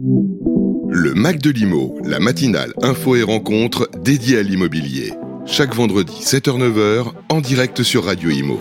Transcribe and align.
Le 0.00 1.12
Mac 1.12 1.36
de 1.42 1.50
l'Imo, 1.50 1.98
la 2.02 2.18
matinale 2.18 2.72
info 2.80 3.14
et 3.14 3.22
rencontre 3.22 3.90
dédiée 4.02 4.38
à 4.38 4.42
l'immobilier. 4.42 5.12
Chaque 5.44 5.74
vendredi 5.74 6.14
7h-9h 6.18 7.12
en 7.28 7.40
direct 7.42 7.82
sur 7.82 8.04
Radio 8.06 8.30
Imo. 8.30 8.58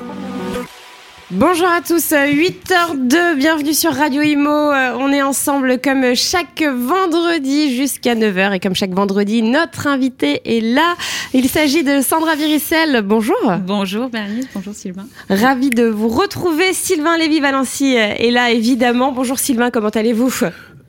Bonjour 1.29 1.67
à 1.69 1.79
tous, 1.79 2.11
8h02, 2.11 3.37
bienvenue 3.37 3.73
sur 3.73 3.93
Radio 3.93 4.21
Imo. 4.21 4.49
Euh, 4.49 4.97
On 4.99 5.13
est 5.13 5.21
ensemble 5.21 5.79
comme 5.81 6.13
chaque 6.15 6.63
vendredi 6.63 7.77
jusqu'à 7.77 8.13
9h 8.15 8.55
et 8.55 8.59
comme 8.59 8.75
chaque 8.75 8.91
vendredi, 8.91 9.41
notre 9.41 9.87
invité 9.87 10.41
est 10.57 10.59
là. 10.59 10.97
Il 11.33 11.47
s'agit 11.47 11.85
de 11.85 12.01
Sandra 12.01 12.35
Viricel. 12.35 13.03
Bonjour. 13.05 13.37
Bonjour 13.65 14.09
Bernice, 14.09 14.47
bonjour 14.53 14.73
Sylvain. 14.73 15.05
Ravi 15.29 15.69
de 15.69 15.85
vous 15.85 16.09
retrouver. 16.09 16.73
Sylvain 16.73 17.17
Lévy-Valency 17.17 17.93
est 17.95 18.31
là 18.31 18.51
évidemment. 18.51 19.13
Bonjour 19.13 19.39
Sylvain, 19.39 19.71
comment 19.71 19.87
allez-vous? 19.87 20.29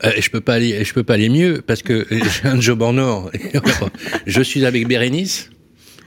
Euh, 0.05 0.11
je 0.19 0.29
peux 0.29 0.41
pas 0.41 0.55
aller, 0.55 0.83
je 0.83 0.93
peux 0.93 1.03
pas 1.03 1.13
aller 1.13 1.29
mieux 1.29 1.63
parce 1.65 1.81
que 1.81 2.05
j'ai 2.11 2.47
un 2.47 2.59
job 2.59 2.81
en 2.81 2.97
or. 2.97 3.31
je 4.27 4.41
suis 4.41 4.65
avec 4.65 4.87
Bérénice. 4.87 5.49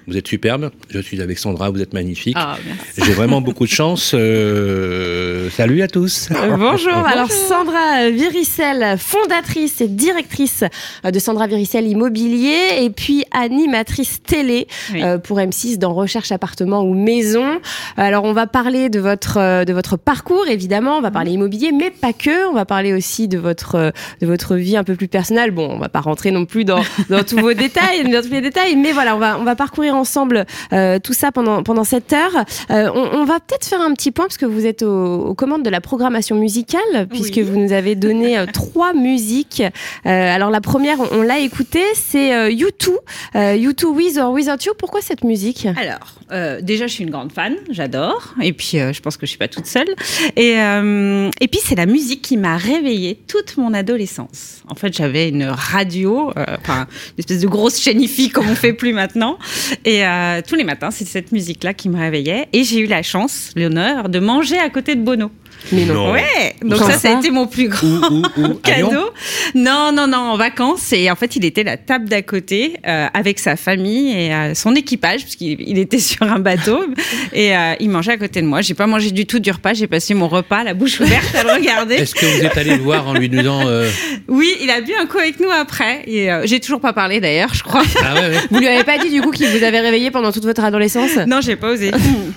Vous 0.09 0.17
êtes 0.17 0.29
superbe. 0.29 0.71
Je 0.89 1.01
suis 1.01 1.21
avec 1.21 1.37
Sandra. 1.37 1.69
Vous 1.71 1.83
êtes 1.83 1.93
magnifique. 1.93 2.37
Ah, 2.39 2.57
merci. 2.65 3.03
J'ai 3.05 3.13
vraiment 3.13 3.41
beaucoup 3.41 3.65
de 3.65 3.71
chance. 3.71 4.13
Euh, 4.15 5.51
salut 5.51 5.83
à 5.83 5.89
tous. 5.89 6.29
Euh, 6.31 6.57
Bonjour. 6.57 6.95
Alors 6.95 7.31
Sandra 7.31 8.09
Viricel, 8.11 8.97
fondatrice 8.99 9.81
et 9.81 9.89
directrice 9.89 10.63
euh, 11.05 11.11
de 11.11 11.19
Sandra 11.19 11.49
Viricel 11.49 11.89
Immobilier 11.89 12.83
et 12.83 12.91
puis 12.91 13.25
animatrice 13.33 14.23
télé 14.23 14.69
Oui. 14.93 15.03
euh, 15.03 15.19
pour 15.19 15.39
M6 15.41 15.79
dans 15.79 15.93
Recherche 15.93 16.31
appartement 16.31 16.83
ou 16.85 16.95
maison. 16.95 17.59
Alors 17.97 18.23
on 18.25 18.33
va 18.33 18.47
parler 18.47 18.89
de 18.89 19.01
votre 19.01 19.65
de 19.65 19.73
votre 19.73 19.97
parcours 19.97 20.47
évidemment, 20.49 20.99
on 20.99 21.01
va 21.01 21.11
parler 21.11 21.33
immobilier 21.33 21.73
mais 21.73 21.91
pas 21.91 22.13
que, 22.13 22.49
on 22.49 22.55
va 22.55 22.65
parler 22.65 22.93
aussi 22.93 23.27
de 23.27 23.39
votre 23.39 23.93
de 24.21 24.27
votre 24.27 24.55
vie 24.55 24.77
un 24.77 24.85
peu 24.85 24.95
plus 24.95 25.09
personnelle. 25.09 25.51
Bon, 25.51 25.69
on 25.69 25.79
va 25.79 25.89
pas 25.89 26.01
rentrer 26.01 26.31
non 26.31 26.45
plus 26.47 26.65
dans 26.65 26.83
dans 27.11 27.25
tous 27.25 27.39
vos 27.41 27.53
détails, 27.55 28.09
dans 28.09 28.23
tous 28.23 28.31
les 28.31 28.41
détails, 28.41 28.77
mais 28.77 28.93
voilà, 28.93 29.17
on 29.17 29.19
va 29.19 29.37
on 29.41 29.45
va 29.45 29.57
parcourir 29.57 29.96
ensemble 29.97 30.47
euh, 30.73 30.99
tout 30.99 31.13
ça 31.13 31.33
pendant 31.33 31.63
pendant 31.63 31.85
cette 31.85 32.13
heure. 32.13 32.45
Euh, 32.71 32.91
on, 32.95 33.19
on 33.21 33.25
va 33.25 33.41
peut-être 33.41 33.67
faire 33.67 33.81
un 33.81 33.93
petit 33.95 34.11
point 34.11 34.27
parce 34.27 34.39
que 34.39 34.47
vous 34.47 34.67
êtes 34.67 34.83
aux, 34.83 35.27
aux 35.27 35.35
commandes 35.35 35.63
de 35.63 35.71
la 35.71 35.81
programmation 35.81 36.37
musicale, 36.37 37.09
puisque 37.11 37.37
Oui. 37.37 37.43
vous 37.43 37.59
nous 37.59 37.73
avez 37.73 37.95
donné 37.95 38.39
euh, 38.39 38.47
trois 38.53 38.93
musiques. 38.95 39.63
Alors 40.05 40.51
la 40.51 40.61
première, 40.61 41.01
on, 41.01 41.09
on 41.19 41.23
l'a 41.23 41.39
écoutée, 41.41 41.85
c'est 41.95 42.35
euh, 42.35 42.51
U2, 42.51 42.91
euh, 43.35 43.57
U2 43.57 43.85
With 43.87 44.17
or 44.19 44.33
Without 44.33 44.63
You. 44.65 44.73
Pourquoi 44.79 45.01
cette 45.01 45.25
musique? 45.25 45.67
Alors, 45.77 46.61
déjà, 46.63 46.87
je 46.87 46.93
suis 46.93 47.05
une 47.05 47.11
grande 47.11 47.33
fan, 47.33 47.55
j'adore. 47.71 48.35
Et 48.43 48.53
puis, 48.53 48.79
je 48.79 49.01
pense 49.01 49.17
que 49.17 49.27
je 49.27 49.31
suis 49.31 49.39
pas 49.39 49.49
toute 49.49 49.67
seule. 49.67 49.89
Et, 50.37 50.53
et 50.53 51.49
puis, 51.49 51.61
c'est 51.65 51.75
la 51.75 51.87
musique 51.87 52.23
qui 52.23 52.37
m'a 52.37 52.57
réveillée 52.57 53.19
toute 53.27 53.57
mon 53.57 53.75
adolescence. 53.75 54.63
En 54.69 54.75
fait, 54.75 54.93
j'avais 54.93 55.29
une 55.29 55.45
radio, 55.45 56.31
enfin, 56.37 56.87
une 57.17 57.19
espèce 57.19 57.41
de 57.41 57.47
grosse 57.49 57.81
chaîne 57.81 58.01
comme 58.33 58.49
on 58.49 58.55
fait 58.55 58.73
plus 58.73 58.93
maintenant. 58.93 59.39
Et 59.87 60.05
euh, 60.05 60.43
tous 60.47 60.57
les 60.57 60.65
matins, 60.65 60.91
c'est 60.91 61.05
cette 61.05 61.31
musique-là 61.31 61.73
qui 61.73 61.89
me 61.89 61.97
réveillait. 61.97 62.49
Et 62.53 62.65
j'ai 62.65 62.81
eu 62.81 62.87
la 62.87 63.05
chance, 63.05 63.53
l'honneur, 63.55 64.09
de 64.09 64.19
manger 64.19 64.59
à 64.59 64.69
côté 64.69 64.97
de 64.97 65.01
Bono. 65.01 65.31
Mais 65.73 65.85
non. 65.85 66.13
Ouais, 66.13 66.55
donc 66.63 66.79
ça, 66.79 66.93
ça 66.93 67.15
a 67.15 67.19
été 67.19 67.31
mon 67.31 67.47
plus 67.47 67.69
grand 67.69 67.87
Où, 68.11 68.23
où, 68.37 68.43
où 68.43 68.45
À 68.65 68.77
Lyon 68.77 68.89
cadeau. 68.91 69.11
Non, 69.55 69.91
non, 69.93 70.07
non, 70.07 70.19
en 70.19 70.37
vacances. 70.37 70.93
Et 70.93 71.11
en 71.11 71.17
fait, 71.17 71.35
il 71.37 71.45
était 71.45 71.65
la 71.65 71.77
table 71.77 72.09
d'à 72.09 72.23
côté 72.23 72.75
euh, 72.87 73.07
avec 73.15 73.39
sa 73.39 73.57
famille 73.57 74.13
et 74.13 74.33
euh, 74.33 74.55
son 74.55 74.75
équipage, 74.75 75.23
puisqu'il 75.23 75.57
il 75.61 75.79
était 75.79 75.99
sur 76.01 76.23
un 76.23 76.39
bateau. 76.39 76.85
et 77.33 77.57
euh, 77.57 77.75
il 77.81 77.91
mangeait 77.91 78.13
à 78.13 78.17
côté 78.17 78.41
de 78.43 78.47
moi. 78.47 78.61
J'ai 78.61 78.75
pas 78.75 78.87
mangé 78.87 79.11
du 79.11 79.27
tout 79.27 79.39
du 79.41 79.51
repas. 79.51 79.75
J'ai 79.75 79.87
passé 79.89 80.15
mon 80.15 80.29
repas, 80.29 80.63
la 80.65 80.75
bouche 80.75 81.01
ouverte, 81.01 81.35
à 81.35 81.43
le 81.43 81.53
regarder. 81.53 81.97
Est-ce 81.97 82.15
que 82.15 82.27
vous 82.27 82.45
êtes 82.45 82.57
allé 82.57 82.77
le 82.77 82.83
voir 82.83 83.09
en 83.09 83.15
lui 83.15 83.29
disant 83.29 83.67
euh, 83.67 83.91
Oui, 84.29 84.55
il 84.63 84.71
a 84.71 84.81
bu 84.81 84.93
un 85.01 85.07
coup 85.07 85.19
avec 85.19 85.41
nous 85.41 85.51
après. 85.51 86.03
Et 86.07 86.31
euh, 86.31 86.43
j'ai 86.45 86.61
toujours 86.61 86.81
pas 86.81 86.93
parlé 86.93 87.19
d'ailleurs, 87.21 87.53
je 87.55 87.63
crois. 87.63 87.83
Ah 88.05 88.15
ouais, 88.15 88.21
ouais. 88.21 88.37
Vous 88.51 88.59
lui 88.61 88.69
avez 88.69 88.85
pas 88.85 88.99
dit 88.99 89.11
du 89.11 89.21
coup 89.21 89.31
qu'il 89.33 89.49
vous 89.49 89.65
avait 89.65 89.81
réveillé 89.81 90.11
pendant 90.13 90.31
toute 90.33 90.45
votre 90.45 90.63
adolescence? 90.63 91.17
Non, 91.27 91.41
j'ai 91.41 91.57
pas 91.57 91.71
osé. 91.73 91.91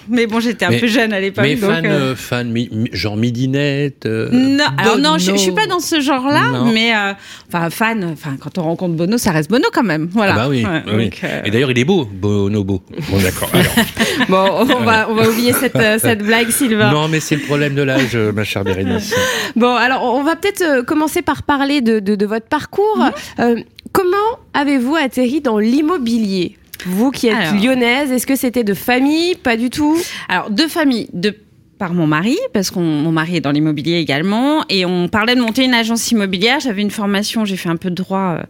Mais 0.09 0.25
bon, 0.25 0.39
j'étais 0.39 0.65
un 0.65 0.69
Mais- 0.69 0.79
peu 0.79 0.87
jeune 0.87 1.13
à 1.13 1.19
l'époque. 1.19 1.43
Mais 1.43 1.55
donc, 1.55 1.71
fan, 1.71 2.15
fan, 2.15 2.49
mi- 2.51 2.69
mi- 2.71 2.89
genre 2.93 3.08
midinette. 3.15 4.05
euh, 4.05 4.29
Non, 4.31 4.63
alors 4.77 4.97
non, 4.97 5.17
je, 5.17 5.27
Bono. 5.27 5.37
je 5.37 5.41
suis 5.41 5.51
pas 5.51 5.67
dans 5.67 5.79
ce 5.79 5.99
genre-là, 6.01 6.63
mais 6.73 6.93
euh, 6.95 7.13
enfin 7.47 7.69
fan, 7.69 8.03
enfin 8.13 8.37
quand 8.39 8.57
on 8.57 8.63
rencontre 8.63 8.95
Bono, 8.95 9.17
ça 9.17 9.31
reste 9.31 9.49
Bono 9.49 9.67
quand 9.73 9.83
même, 9.83 10.09
voilà. 10.11 10.33
Ah 10.33 10.35
bah 10.35 10.47
oui. 10.49 10.65
Ouais, 10.65 10.83
oui. 10.93 11.05
donc, 11.05 11.19
euh, 11.23 11.41
Et 11.45 11.51
d'ailleurs, 11.51 11.71
il 11.71 11.79
est 11.79 11.85
beau, 11.85 12.05
Bonobo. 12.05 12.81
Bon, 13.09 13.17
d'accord. 13.21 13.49
Bon, 14.29 14.45
on 14.61 14.83
va 14.83 15.09
on 15.09 15.15
va 15.15 15.29
oublier 15.29 15.53
cette 15.53 15.75
euh, 15.75 15.97
cette 15.99 16.23
blague, 16.23 16.49
Sylvain. 16.49 16.91
non, 16.91 17.07
mais 17.07 17.19
c'est 17.19 17.35
le 17.35 17.41
problème 17.41 17.75
de 17.75 17.81
l'âge, 17.81 18.15
ma 18.15 18.43
chère 18.43 18.63
Bérénice. 18.63 19.13
Bon, 19.55 19.75
alors 19.75 20.03
on 20.03 20.23
va 20.23 20.35
peut-être 20.35 20.61
euh, 20.61 20.83
commencer 20.83 21.21
par 21.21 21.43
parler 21.43 21.81
de, 21.81 21.99
de, 21.99 22.15
de 22.15 22.25
votre 22.25 22.47
parcours. 22.47 22.97
Mhm. 22.97 23.11
Euh, 23.39 23.55
comment 23.91 24.15
avez-vous 24.53 24.95
atterri 24.95 25.41
dans 25.41 25.57
l'immobilier? 25.57 26.57
Vous 26.85 27.11
qui 27.11 27.27
êtes 27.27 27.35
Alors. 27.35 27.61
lyonnaise, 27.61 28.11
est-ce 28.11 28.25
que 28.27 28.35
c'était 28.35 28.63
de 28.63 28.73
famille? 28.73 29.35
Pas 29.35 29.57
du 29.57 29.69
tout 29.69 29.97
Alors, 30.29 30.49
deux 30.49 30.67
familles, 30.67 31.09
de 31.13 31.35
par 31.79 31.93
mon 31.93 32.05
mari, 32.05 32.37
parce 32.53 32.69
que 32.69 32.77
mon 32.77 33.11
mari 33.11 33.37
est 33.37 33.41
dans 33.41 33.51
l'immobilier 33.51 33.97
également, 33.97 34.63
et 34.69 34.85
on 34.85 35.07
parlait 35.07 35.33
de 35.35 35.41
monter 35.41 35.63
une 35.63 35.73
agence 35.73 36.11
immobilière. 36.11 36.59
J'avais 36.59 36.81
une 36.81 36.91
formation, 36.91 37.45
j'ai 37.45 37.55
fait 37.57 37.69
un 37.69 37.77
peu 37.77 37.89
de 37.89 37.95
droit 37.95 38.37
euh, 38.39 38.43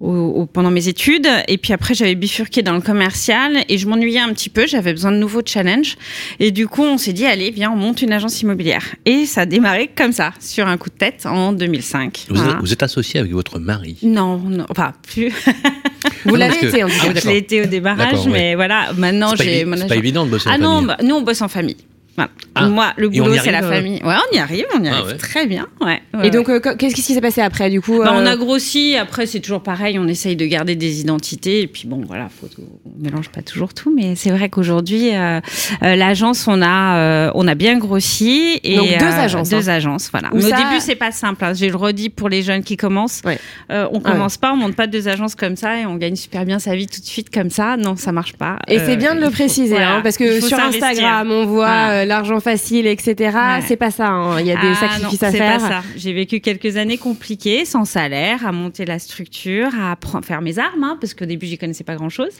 au- 0.00 0.40
au- 0.42 0.46
pendant 0.46 0.70
mes 0.72 0.88
études, 0.88 1.28
et 1.48 1.56
puis 1.58 1.72
après 1.72 1.94
j'avais 1.94 2.16
bifurqué 2.16 2.62
dans 2.62 2.74
le 2.74 2.80
commercial, 2.82 3.58
et 3.68 3.78
je 3.78 3.86
m'ennuyais 3.88 4.18
un 4.18 4.30
petit 4.34 4.50
peu, 4.50 4.66
j'avais 4.66 4.92
besoin 4.92 5.12
de 5.12 5.16
nouveaux 5.16 5.42
challenges, 5.46 5.96
et 6.40 6.50
du 6.50 6.66
coup 6.66 6.82
on 6.82 6.98
s'est 6.98 7.12
dit, 7.14 7.24
allez, 7.24 7.50
viens, 7.52 7.70
on 7.70 7.76
monte 7.76 8.02
une 8.02 8.12
agence 8.12 8.42
immobilière. 8.42 8.84
Et 9.06 9.24
ça 9.26 9.42
a 9.42 9.46
démarré 9.46 9.88
comme 9.96 10.12
ça, 10.12 10.32
sur 10.40 10.66
un 10.66 10.76
coup 10.76 10.90
de 10.90 10.96
tête, 10.96 11.24
en 11.24 11.52
2005. 11.52 12.26
Vous, 12.28 12.34
Voilà. 12.34 12.52
êtes, 12.54 12.58
vous 12.60 12.72
êtes 12.72 12.82
associé 12.82 13.20
avec 13.20 13.32
votre 13.32 13.58
mari? 13.60 13.96
Non, 14.02 14.36
non, 14.38 14.66
enfin, 14.68 14.92
plus. 15.02 15.32
Vous 16.24 16.34
l'avez 16.34 16.56
que- 16.58 16.66
été 16.66 16.82
en 16.84 16.88
tout 16.88 16.94
Ah 17.02 17.12
cas. 17.12 17.20
je 17.20 17.28
l'ai 17.28 17.36
été 17.38 17.62
au 17.62 17.66
démarrage, 17.66 18.26
mais 18.28 18.54
voilà, 18.56 18.92
maintenant 18.96 19.34
j'ai 19.36 19.64
c'est 19.64 19.86
pas 19.88 19.96
évident 19.96 20.24
de 20.26 20.30
bosser 20.30 20.48
en 20.48 20.52
Ah 20.52 20.58
non, 20.58 20.82
bah, 20.82 20.96
nous 21.02 21.14
on 21.14 21.22
bosse 21.22 21.40
en 21.42 21.48
famille. 21.48 21.76
Voilà. 22.16 22.30
Ah. 22.54 22.66
Moi, 22.68 22.92
le 22.96 23.08
boulot, 23.10 23.34
c'est 23.42 23.50
la 23.52 23.58
arrive, 23.58 23.70
euh 23.70 23.74
famille. 23.76 24.00
Ouais, 24.02 24.14
on 24.32 24.34
y 24.34 24.38
arrive, 24.38 24.64
on 24.78 24.82
y 24.82 24.88
Ah 24.88 24.92
arrive 24.94 25.06
ouais. 25.08 25.16
très 25.18 25.46
bien. 25.46 25.66
Ouais, 25.82 26.00
ouais, 26.14 26.26
Et 26.26 26.30
donc, 26.30 26.48
euh, 26.48 26.58
qu- 26.60 26.76
qu'est-ce 26.78 26.94
qui 26.94 27.02
s'est 27.02 27.20
passé 27.20 27.42
après 27.42 27.68
du 27.68 27.80
coup 27.82 27.98
Bah, 27.98 28.12
on 28.14 28.24
euh, 28.24 28.32
a 28.32 28.36
grossi, 28.36 28.96
après 28.96 29.26
c'est 29.26 29.40
toujours 29.40 29.62
pareil, 29.62 29.98
on 29.98 30.08
essaye 30.08 30.34
de 30.36 30.46
garder 30.46 30.74
des 30.76 31.00
identités, 31.00 31.60
et 31.60 31.66
puis 31.66 31.86
bon 31.86 32.02
voilà, 32.06 32.28
faut 32.30 32.48
on 32.58 33.02
mélange 33.04 33.28
pas 33.28 33.42
toujours 33.42 33.74
tout, 33.74 33.92
mais 33.94 34.14
c'est 34.16 34.30
vrai 34.30 34.48
qu'aujourd'hui, 34.48 35.14
euh, 35.14 35.40
l'agence, 35.82 36.46
on 36.48 36.62
a, 36.62 36.96
euh, 36.96 37.30
on 37.34 37.46
a 37.46 37.54
bien 37.54 37.78
grossi. 37.78 38.60
Et, 38.64 38.76
Donc, 38.76 38.88
deux 38.98 39.04
euh, 39.04 39.20
agences, 39.20 39.50
Deux 39.50 39.68
hein. 39.68 39.72
agences, 39.74 40.08
voilà. 40.10 40.30
Mais 40.32 40.44
au 40.44 40.48
début, 40.48 40.80
c'est 40.80 40.94
pas 40.94 41.12
simple, 41.12 41.44
hein. 41.44 41.52
je 41.54 41.66
le 41.66 41.76
redis 41.76 42.08
pour 42.08 42.28
les 42.30 42.42
jeunes 42.42 42.62
qui 42.62 42.76
commencent, 42.78 43.20
Ouais. 43.24 43.38
Euh, 43.70 43.86
on 43.92 44.00
Ah 44.04 44.08
ouais. 44.08 44.12
commence 44.12 44.36
pas, 44.38 44.52
on 44.52 44.56
monte 44.56 44.74
pas 44.76 44.86
deux 44.86 45.08
agences 45.08 45.34
comme 45.34 45.56
ça, 45.56 45.78
et 45.80 45.84
on 45.86 45.96
gagne 45.96 46.16
super 46.16 46.44
bien 46.46 46.58
sa 46.58 46.74
vie 46.74 46.86
tout 46.86 47.00
de 47.00 47.06
suite 47.06 47.28
comme 47.32 47.50
ça, 47.50 47.76
non, 47.76 47.96
ça 47.96 48.12
marche 48.12 48.32
pas. 48.34 48.58
Et 48.68 48.78
Euh, 48.78 48.82
c'est 48.86 48.96
bien 48.96 49.14
de 49.14 49.20
le 49.20 49.26
faut- 49.26 49.32
préciser, 49.32 49.68
voilà, 49.74 49.96
hein, 49.96 50.00
parce 50.02 50.16
que 50.16 50.40
sur. 50.40 50.56
Instagram, 50.58 51.30
on 51.30 51.44
voit 51.44 51.66
Voilà. 51.66 51.90
euh, 51.90 52.04
l'argent 52.06 52.40
facile, 52.40 52.86
etc. 52.86 53.14
Ouais. 53.36 53.62
C'est 53.66 53.76
pas 53.76 53.90
ça. 53.90 54.08
hein. 54.08 54.40
Il 54.40 54.46
y 54.46 54.52
a 54.52 54.60
des 54.60 54.68
Ah 54.72 54.74
sacrifices 54.74 55.20
non, 55.22 55.28
à 55.28 55.30
c'est 55.32 55.38
faire. 55.38 55.58
Pas 55.60 55.68
ça. 55.68 55.82
J'ai 55.96 56.12
vécu 56.12 56.40
quelques 56.40 56.76
années 56.76 56.98
compliquées, 56.98 57.64
sans 57.64 57.84
salaire, 57.84 58.46
à 58.46 58.52
monter 58.52 58.84
la 58.84 58.98
structure, 58.98 59.68
à 59.78 59.96
faire 60.22 60.40
mes 60.42 60.58
armes, 60.58 60.84
hein, 60.84 60.98
parce 61.00 61.14
qu'au 61.14 61.26
début 61.26 61.46
j'y 61.46 61.58
connaissais 61.58 61.84
pas 61.84 61.96
grand-chose. 61.96 62.32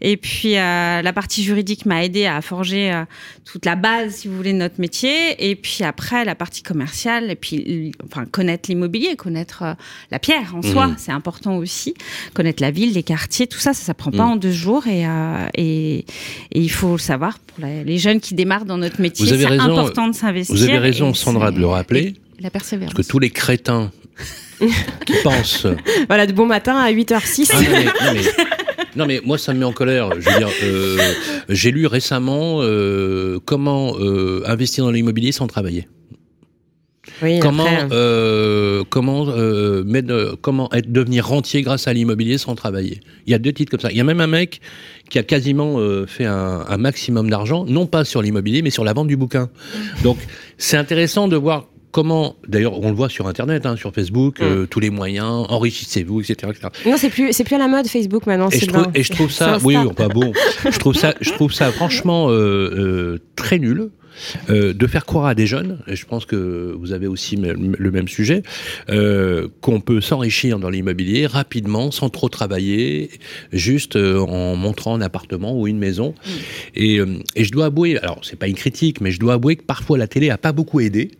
Et 0.00 0.16
puis 0.16 0.56
euh, 0.56 1.02
la 1.02 1.12
partie 1.12 1.42
juridique 1.42 1.86
m'a 1.86 2.04
aidé 2.04 2.26
à 2.26 2.40
forger 2.42 2.92
euh, 2.92 3.04
toute 3.44 3.64
la 3.64 3.76
base, 3.76 4.14
si 4.16 4.28
vous 4.28 4.36
voulez, 4.36 4.52
de 4.52 4.58
notre 4.58 4.80
métier. 4.80 5.48
Et 5.50 5.56
puis 5.56 5.84
après 5.84 6.24
la 6.24 6.34
partie 6.34 6.62
commerciale, 6.62 7.30
et 7.30 7.36
puis 7.36 7.92
enfin 8.04 8.24
connaître 8.26 8.68
l'immobilier, 8.68 9.16
connaître 9.16 9.62
euh, 9.62 9.74
la 10.10 10.18
pierre 10.18 10.54
en 10.54 10.62
soi, 10.62 10.88
Mhm. 10.88 10.94
c'est 10.98 11.12
important 11.12 11.56
aussi. 11.56 11.94
Connaître 12.34 12.62
la 12.62 12.70
ville, 12.70 12.92
les 12.92 13.02
quartiers, 13.02 13.46
tout 13.46 13.58
ça, 13.58 13.72
ça 13.72 13.84
s'apprend 13.84 14.10
pas 14.10 14.24
Mhm. 14.24 14.30
en 14.32 14.36
deux 14.36 14.50
jours. 14.52 14.86
Et, 14.86 15.06
euh, 15.06 15.46
et, 15.54 15.98
et 15.98 16.04
il 16.60 16.68
faut 16.70 16.92
le 16.92 16.98
savoir 16.98 17.38
pour 17.38 17.64
les 17.64 17.98
jeunes 17.98 18.20
qui 18.20 18.34
démarrent 18.34 18.64
dans 18.64 18.78
notre 18.78 19.00
métier. 19.00 19.03
Vous 19.18 19.32
avez 19.32 19.42
C'est 19.42 19.48
raison, 19.48 19.78
important 19.78 20.08
de 20.08 20.14
s'investir. 20.14 20.54
Vous 20.56 20.62
avez 20.62 20.78
raison, 20.78 21.10
et 21.10 21.14
Sandra, 21.14 21.50
de 21.50 21.58
le 21.58 21.66
rappeler. 21.66 22.14
La 22.40 22.50
persévérance. 22.50 22.94
Parce 22.94 23.06
que 23.06 23.10
tous 23.10 23.18
les 23.18 23.30
crétins 23.30 23.90
qui 24.58 25.14
pensent. 25.22 25.66
Voilà, 26.08 26.26
de 26.26 26.32
bon 26.32 26.46
matin 26.46 26.76
à 26.76 26.90
8h06. 26.92 27.50
Ah, 27.52 27.56
non, 27.60 27.68
mais, 27.70 27.84
non, 27.84 27.90
mais- 28.14 28.44
non, 28.96 29.06
mais 29.06 29.20
moi, 29.24 29.38
ça 29.38 29.52
me 29.52 29.58
met 29.60 29.64
en 29.64 29.72
colère. 29.72 30.10
Je 30.20 30.28
veux 30.30 30.38
dire, 30.38 30.48
euh, 30.62 30.98
j'ai 31.48 31.70
lu 31.70 31.86
récemment 31.86 32.58
euh, 32.62 33.38
comment 33.44 33.94
euh, 33.98 34.42
investir 34.46 34.84
dans 34.84 34.90
l'immobilier 34.90 35.32
sans 35.32 35.46
travailler. 35.46 35.88
Oui, 37.22 37.38
Comment, 37.40 37.64
après, 37.64 37.88
euh, 37.92 38.84
comment, 38.88 39.26
euh, 39.28 39.84
mettre, 39.84 40.36
comment 40.40 40.72
être, 40.72 40.90
devenir 40.90 41.26
rentier 41.26 41.62
grâce 41.62 41.86
à 41.86 41.92
l'immobilier 41.92 42.38
sans 42.38 42.54
travailler? 42.54 43.00
Il 43.26 43.32
y 43.32 43.34
a 43.34 43.38
deux 43.38 43.52
titres 43.52 43.70
comme 43.70 43.80
ça. 43.80 43.90
Il 43.90 43.96
y 43.96 44.00
a 44.00 44.04
même 44.04 44.20
un 44.20 44.26
mec 44.26 44.60
qui 45.10 45.18
a 45.18 45.22
quasiment 45.22 45.78
euh, 45.78 46.06
fait 46.06 46.24
un, 46.24 46.64
un 46.68 46.76
maximum 46.76 47.30
d'argent, 47.30 47.64
non 47.66 47.86
pas 47.86 48.04
sur 48.04 48.22
l'immobilier, 48.22 48.62
mais 48.62 48.70
sur 48.70 48.84
la 48.84 48.92
vente 48.92 49.08
du 49.08 49.16
bouquin. 49.16 49.50
Donc, 50.02 50.18
c'est 50.58 50.76
intéressant 50.76 51.28
de 51.28 51.36
voir 51.36 51.66
comment, 51.94 52.34
d'ailleurs, 52.48 52.80
on 52.82 52.88
le 52.88 52.96
voit 52.96 53.08
sur 53.08 53.28
Internet, 53.28 53.66
hein, 53.66 53.76
sur 53.76 53.94
Facebook, 53.94 54.40
euh, 54.40 54.66
tous 54.66 54.80
les 54.80 54.90
moyens, 54.90 55.46
enrichissez-vous, 55.48 56.20
etc. 56.20 56.50
etc. 56.50 56.68
Non, 56.84 56.96
c'est 56.96 57.08
plus, 57.08 57.32
c'est 57.32 57.44
plus 57.44 57.54
à 57.54 57.58
la 57.58 57.68
mode 57.68 57.86
Facebook 57.86 58.26
maintenant. 58.26 58.48
Et 58.50 58.58
je, 58.58 58.66
trouve, 58.66 58.88
et 58.94 59.04
je 59.04 59.12
trouve 59.12 59.30
ça, 59.30 59.58
oui, 59.62 59.76
pas 59.96 60.08
bon. 60.08 60.32
Je 60.68 60.76
trouve 60.80 60.96
ça, 60.96 61.14
je 61.20 61.30
trouve 61.30 61.52
ça 61.52 61.70
franchement 61.72 62.28
euh, 62.30 62.34
euh, 62.34 63.18
très 63.36 63.60
nul. 63.60 63.90
Euh, 64.50 64.72
de 64.72 64.86
faire 64.86 65.04
croire 65.04 65.26
à 65.26 65.34
des 65.34 65.46
jeunes, 65.46 65.78
et 65.86 65.96
je 65.96 66.06
pense 66.06 66.26
que 66.26 66.74
vous 66.78 66.92
avez 66.92 67.06
aussi 67.06 67.36
le 67.36 67.90
même 67.90 68.08
sujet, 68.08 68.42
euh, 68.90 69.48
qu'on 69.60 69.80
peut 69.80 70.00
s'enrichir 70.00 70.58
dans 70.58 70.70
l'immobilier 70.70 71.26
rapidement, 71.26 71.90
sans 71.90 72.10
trop 72.10 72.28
travailler, 72.28 73.10
juste 73.52 73.96
euh, 73.96 74.18
en 74.18 74.56
montrant 74.56 74.94
un 74.94 75.00
appartement 75.00 75.58
ou 75.58 75.66
une 75.66 75.78
maison. 75.78 76.14
Mmh. 76.14 76.30
Et, 76.74 76.98
euh, 76.98 77.06
et, 77.36 77.44
je 77.44 77.52
dois 77.52 77.66
avouer, 77.66 77.98
alors 77.98 78.20
c'est 78.22 78.38
pas 78.38 78.48
une 78.48 78.54
critique, 78.54 79.00
mais 79.00 79.10
je 79.10 79.20
dois 79.20 79.34
avouer 79.34 79.56
que 79.56 79.64
parfois 79.64 79.98
la 79.98 80.06
télé 80.06 80.30
a 80.30 80.38
pas 80.38 80.52
beaucoup 80.52 80.80
aidé. 80.80 81.10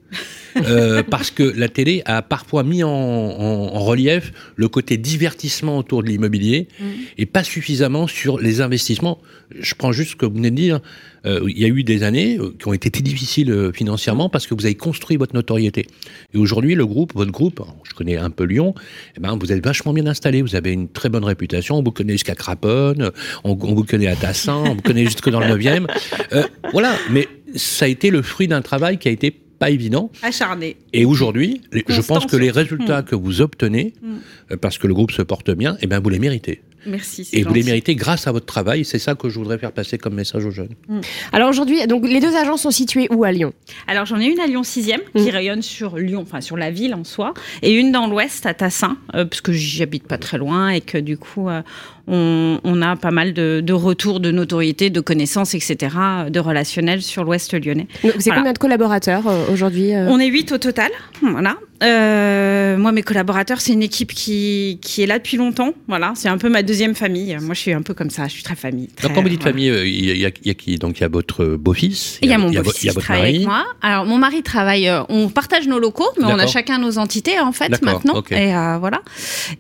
Euh, 0.57 1.03
parce 1.03 1.33
que 1.33 1.43
la 1.43 1.69
télé 1.69 2.03
a 2.05 2.23
parfois 2.23 2.63
mis 2.63 2.85
en, 2.85 2.89
en, 2.89 3.75
en 3.75 3.81
relief 3.81 4.33
le 4.55 4.69
côté 4.69 4.97
divertissement 4.97 5.79
autour 5.79 6.05
de 6.05 6.09
l'immobilier 6.09 6.69
mmh. 6.79 6.85
et 7.19 7.27
pas 7.27 7.43
suffisamment 7.43 8.07
sur 8.07 8.39
les 8.39 8.61
investissements. 8.61 9.21
Je 9.59 9.75
prends 9.75 9.91
juste 9.91 10.13
ce 10.13 10.17
que 10.17 10.27
vous 10.27 10.35
venez 10.35 10.53
de 10.53 10.57
dire. 10.57 10.81
Euh, 11.27 11.41
il 11.49 11.59
y 11.59 11.65
a 11.65 11.69
eu 11.69 11.83
des 11.83 12.03
années 12.03 12.39
euh, 12.39 12.55
qui 12.59 12.69
ont 12.69 12.73
été 12.73 12.91
très 12.91 13.03
difficiles 13.03 13.71
financièrement 13.75 14.29
parce 14.29 14.47
que 14.47 14.55
vous 14.55 14.65
avez 14.65 14.75
construit 14.75 15.17
votre 15.17 15.35
notoriété. 15.35 15.87
Et 16.35 16.39
aujourd'hui, 16.39 16.75
le 16.75 16.87
groupe, 16.87 17.15
votre 17.15 17.33
groupe, 17.33 17.61
je 17.83 17.95
connais 17.95 18.17
un 18.17 18.31
peu 18.31 18.45
Lyon, 18.45 18.75
eh 19.17 19.21
ben, 19.21 19.37
vous 19.37 19.53
êtes 19.53 19.65
vachement 19.65 19.93
bien 19.93 20.07
installé. 20.07 20.43
Vous 20.43 20.55
avez 20.55 20.73
une 20.73 20.89
très 20.89 21.09
bonne 21.09 21.25
réputation. 21.25 21.77
On 21.77 21.83
vous 21.83 21.93
connaît 21.93 22.13
jusqu'à 22.13 22.35
Craponne, 22.35 23.11
on, 23.43 23.59
on, 23.61 23.75
vous 23.75 23.85
connaît 23.85 24.07
à 24.07 24.17
Tassin, 24.17 24.57
on 24.57 24.75
vous 24.75 24.83
connaît 24.83 25.05
jusque 25.05 25.31
dans 25.31 25.41
le 25.41 25.47
9e. 25.47 25.87
Euh, 26.33 26.45
voilà, 26.73 26.95
mais 27.11 27.29
ça 27.55 27.87
a 27.87 27.89
été 27.89 28.11
le 28.11 28.23
fruit 28.23 28.49
d'un 28.49 28.63
travail 28.63 28.99
qui 28.99 29.09
a 29.09 29.11
été 29.11 29.31
pas 29.59 29.71
évident. 29.71 30.11
Acharné. 30.23 30.77
Et 30.93 31.05
aujourd'hui, 31.05 31.61
je 31.73 32.01
pense 32.01 32.27
que 32.27 32.37
les 32.37 32.51
résultats 32.51 33.03
mmh. 33.03 33.05
que 33.05 33.15
vous 33.15 33.41
obtenez, 33.41 33.95
mmh. 34.03 34.57
parce 34.57 34.79
que 34.79 34.87
le 34.87 34.95
groupe 34.95 35.11
se 35.11 35.23
porte 35.23 35.51
bien, 35.51 35.77
eh 35.81 35.87
ben, 35.87 36.01
vous 36.01 36.11
les 36.11 36.19
méritez. 36.19 36.63
Merci. 36.87 37.29
Et 37.33 37.43
vous 37.43 37.55
les 37.55 37.63
méritez 37.63 37.95
grâce 37.95 38.27
à 38.27 38.33
votre 38.33 38.47
travail. 38.47 38.85
C'est 38.85 38.99
ça 38.99 39.15
que 39.15 39.29
je 39.29 39.39
voudrais 39.39 39.59
faire 39.59 39.73
passer 39.73 39.99
comme 39.99 40.15
message 40.15 40.45
aux 40.45 40.51
jeunes. 40.51 40.75
Mmh. 40.89 41.01
Alors 41.33 41.49
aujourd'hui, 41.49 41.87
donc 41.87 42.07
les 42.07 42.21
deux 42.21 42.37
agences 42.37 42.63
sont 42.63 42.71
situées 42.71 43.09
où 43.11 43.25
à 43.25 43.33
Lyon? 43.33 43.53
Alors 43.87 44.07
j'en 44.07 44.21
ai 44.21 44.27
une 44.27 44.41
à 44.41 44.47
Lyon 44.47 44.63
6e 44.63 45.01
qui 45.17 45.31
rayonne 45.31 45.63
sur 45.63 45.97
Lyon, 45.97 46.23
enfin 46.23 46.41
sur 46.41 46.57
la 46.57 46.71
ville 46.71 46.95
en 46.95 47.05
soi, 47.05 47.35
et 47.63 47.73
une 47.73 47.93
dans 47.93 48.07
l'ouest 48.07 48.47
à 48.47 48.55
Tassin, 48.55 48.97
euh, 49.15 49.25
parce 49.25 49.41
que 49.41 49.53
j'y 49.53 49.83
habite 49.83 50.07
pas 50.07 50.19
très 50.19 50.39
loin 50.39 50.71
et 50.71 50.81
que 50.81 50.99
du 50.99 51.17
coup 51.17 51.49
euh, 51.49 51.63
on, 52.07 52.61
on, 52.65 52.83
a 52.83 52.97
pas 52.97 53.11
mal 53.11 53.33
de, 53.33 53.63
de, 53.65 53.73
retours 53.73 54.21
de 54.21 54.31
notoriété, 54.31 54.91
de 54.91 55.01
connaissances, 55.01 55.55
etc., 55.55 55.97
de 56.29 56.41
relationnel 56.41 57.01
sur 57.03 57.25
l'ouest 57.25 57.55
lyonnais. 57.55 57.87
Donc 58.03 58.13
c'est 58.19 58.25
voilà. 58.25 58.41
combien 58.41 58.53
de 58.53 58.59
collaborateurs 58.59 59.27
euh, 59.27 59.47
aujourd'hui 59.53 59.93
On 59.95 60.19
est 60.19 60.27
8 60.27 60.53
au 60.53 60.59
total. 60.59 60.91
Voilà. 61.23 61.57
Euh, 61.85 62.77
moi, 62.77 62.93
mes 62.93 63.03
collaborateurs, 63.03 63.61
c'est 63.61 63.73
une 63.73 63.83
équipe 63.83 64.13
qui, 64.13 64.79
qui 64.83 65.03
est 65.03 65.07
là 65.07 65.19
depuis 65.19 65.37
longtemps. 65.37 65.73
Voilà, 65.89 66.13
c'est 66.17 66.29
un 66.29 66.39
peu 66.39 66.49
ma 66.49 66.63
deuxième 66.63 66.95
famille. 66.95 67.37
Moi, 67.41 67.55
je 67.55 67.61
suis 67.61 67.73
un 67.73 67.83
peu 67.83 67.95
comme 67.95 68.11
ça. 68.11 68.27
Je 68.27 68.33
suis 68.33 68.43
très 68.43 68.57
famille. 68.57 68.89
Très, 68.89 69.09
Donc, 69.09 69.17
quand 69.17 69.23
vous 69.23 69.29
dites 69.29 69.43
voilà. 69.43 69.53
famille, 69.53 69.73
il 69.85 70.05
y, 70.05 70.19
y, 70.19 70.33
y, 70.45 70.51
a 70.51 70.55
qui? 70.55 70.77
Donc, 70.77 70.99
il 70.99 71.03
y 71.03 71.05
a 71.05 71.09
votre 71.09 71.45
beau-fils. 71.57 72.19
Il 72.23 72.29
y, 72.29 72.33
a 72.33 72.39
mon 72.39 72.51
beau-fils 72.51 72.93
qui 72.93 72.99
travaille 72.99 73.23
mari. 73.23 73.35
avec 73.37 73.47
moi. 73.47 73.65
Alors, 73.83 74.07
mon 74.07 74.19
mari 74.19 74.43
travaille. 74.43 74.89
Euh, 74.89 75.03
on 75.09 75.29
partage 75.29 75.69
nos 75.69 75.79
locaux, 75.79 76.09
mais 76.19 76.27
on 76.27 76.39
a 76.39 76.47
chacun 76.47 76.79
nos 76.79 76.99
entités 76.99 77.39
en 77.41 77.53
fait 77.53 77.83
maintenant. 77.83 78.15
Okay. 78.17 78.49
Et 78.49 78.55
euh, 78.55 78.79
voilà. 78.79 79.03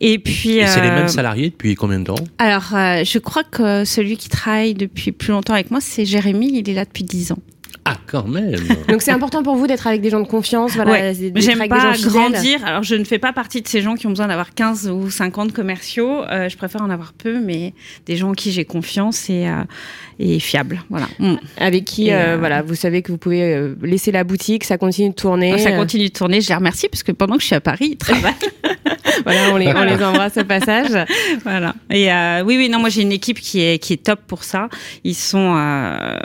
Et 0.00 0.18
puis. 0.18 0.58
Et 0.58 0.66
c'est 0.66 0.80
les 0.82 0.90
mêmes 0.90 1.08
salariés 1.08 1.50
depuis 1.50 1.74
combien 1.74 1.98
de 1.98 2.04
temps? 2.04 2.14
Alors, 2.38 2.70
je 2.72 3.18
crois 3.18 3.44
que 3.44 3.84
celui 3.84 4.16
qui 4.16 4.28
travaille 4.28 4.74
depuis 4.74 5.12
plus 5.12 5.30
longtemps 5.30 5.54
avec 5.54 5.70
moi, 5.70 5.80
c'est 5.80 6.04
Jérémy. 6.04 6.58
Il 6.58 6.70
est 6.70 6.74
là 6.74 6.84
depuis 6.84 7.04
10 7.04 7.32
ans. 7.32 7.38
Ah, 7.94 8.00
quand 8.06 8.26
même. 8.26 8.56
Donc 8.88 9.02
c'est 9.02 9.10
important 9.10 9.42
pour 9.42 9.56
vous 9.56 9.66
d'être 9.66 9.86
avec 9.86 10.00
des 10.00 10.10
gens 10.10 10.20
de 10.20 10.26
confiance. 10.26 10.72
Voilà, 10.74 10.92
ouais. 10.92 11.32
J'aime 11.36 11.66
pas 11.68 11.94
grandir. 11.96 12.64
Alors 12.64 12.82
je 12.82 12.94
ne 12.94 13.04
fais 13.04 13.18
pas 13.18 13.32
partie 13.32 13.62
de 13.62 13.68
ces 13.68 13.80
gens 13.80 13.94
qui 13.94 14.06
ont 14.06 14.10
besoin 14.10 14.28
d'avoir 14.28 14.54
15 14.54 14.88
ou 14.88 15.10
50 15.10 15.52
commerciaux. 15.52 16.22
Euh, 16.24 16.48
je 16.48 16.56
préfère 16.56 16.82
en 16.82 16.90
avoir 16.90 17.12
peu, 17.12 17.40
mais 17.40 17.74
des 18.06 18.16
gens 18.16 18.30
en 18.30 18.34
qui 18.34 18.52
j'ai 18.52 18.64
confiance 18.64 19.28
et, 19.30 19.46
euh, 19.46 19.62
et 20.18 20.38
fiables. 20.38 20.82
Voilà. 20.90 21.08
Mm. 21.18 21.34
Avec 21.58 21.84
qui, 21.84 22.12
euh, 22.12 22.36
voilà, 22.38 22.62
vous 22.62 22.74
savez 22.74 23.02
que 23.02 23.12
vous 23.12 23.18
pouvez 23.18 23.74
laisser 23.82 24.12
la 24.12 24.24
boutique, 24.24 24.64
ça 24.64 24.78
continue 24.78 25.10
de 25.10 25.14
tourner. 25.14 25.58
Ça 25.58 25.72
continue 25.72 26.08
de 26.08 26.12
tourner. 26.12 26.40
Je 26.40 26.48
les 26.48 26.54
remercie 26.54 26.88
parce 26.88 27.02
que 27.02 27.12
pendant 27.12 27.36
que 27.36 27.42
je 27.42 27.46
suis 27.46 27.56
à 27.56 27.60
Paris, 27.60 27.90
ils 27.92 27.96
travaillent. 27.96 28.34
voilà, 29.24 29.52
on 29.52 29.56
les, 29.56 29.68
on 29.68 29.84
les 29.84 30.02
embrasse 30.02 30.36
au 30.36 30.44
passage. 30.44 31.06
voilà. 31.44 31.74
Et 31.90 32.12
euh, 32.12 32.42
oui, 32.44 32.56
oui, 32.56 32.68
non, 32.68 32.78
moi 32.78 32.88
j'ai 32.88 33.02
une 33.02 33.12
équipe 33.12 33.40
qui 33.40 33.60
est 33.60 33.78
qui 33.78 33.92
est 33.92 34.02
top 34.02 34.20
pour 34.26 34.44
ça. 34.44 34.68
Ils 35.04 35.14
sont, 35.14 35.54
euh, 35.56 36.18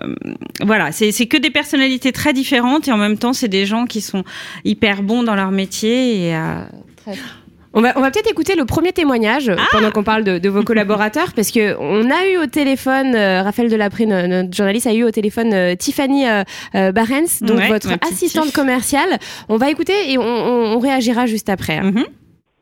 voilà, 0.61 0.91
c'est 0.91 1.11
c'est 1.11 1.27
que 1.27 1.37
des 1.37 1.49
personnalités 1.59 2.13
très 2.21 2.33
différentes 2.41 2.87
et 2.87 2.91
en 2.91 3.01
même 3.05 3.17
temps 3.17 3.33
c'est 3.33 3.53
des 3.59 3.65
gens 3.65 3.85
qui 3.85 4.01
sont 4.01 4.23
hyper 4.63 5.03
bons 5.03 5.23
dans 5.23 5.35
leur 5.35 5.51
métier 5.51 6.27
et 6.27 6.35
euh, 6.35 6.63
très 6.95 7.17
on 7.73 7.81
va, 7.81 7.93
on 7.97 8.01
va 8.01 8.09
peut-être 8.09 8.31
écouter 8.31 8.55
le 8.55 8.65
premier 8.65 8.93
témoignage 8.93 9.51
ah 9.55 9.61
pendant 9.71 9.91
qu'on 9.91 10.03
parle 10.03 10.23
de, 10.23 10.39
de, 10.39 10.49
vos 10.49 10.63
collaborateurs, 10.63 11.33
parce 11.35 11.51
que 11.51 11.77
on 11.79 12.09
a 12.09 12.25
eu 12.27 12.37
au 12.37 12.47
téléphone, 12.47 13.13
euh, 13.13 13.43
Raphaël 13.43 13.69
Delapré, 13.69 14.07
notre 14.07 14.55
journaliste, 14.55 14.87
a 14.87 14.93
eu 14.93 15.03
au 15.03 15.11
téléphone 15.11 15.53
euh, 15.53 15.75
Tiffany 15.75 16.27
euh, 16.27 16.91
Barens, 16.91 17.41
donc 17.41 17.59
ouais, 17.59 17.67
votre 17.67 17.91
assistante 18.09 18.45
tif. 18.45 18.53
commerciale. 18.53 19.19
On 19.49 19.57
va 19.57 19.69
écouter 19.69 20.11
et 20.11 20.17
on, 20.17 20.23
on, 20.23 20.77
on 20.77 20.79
réagira 20.79 21.27
juste 21.27 21.49
après. 21.49 21.79
Mm 21.79 21.89
-hmm. 21.91 22.05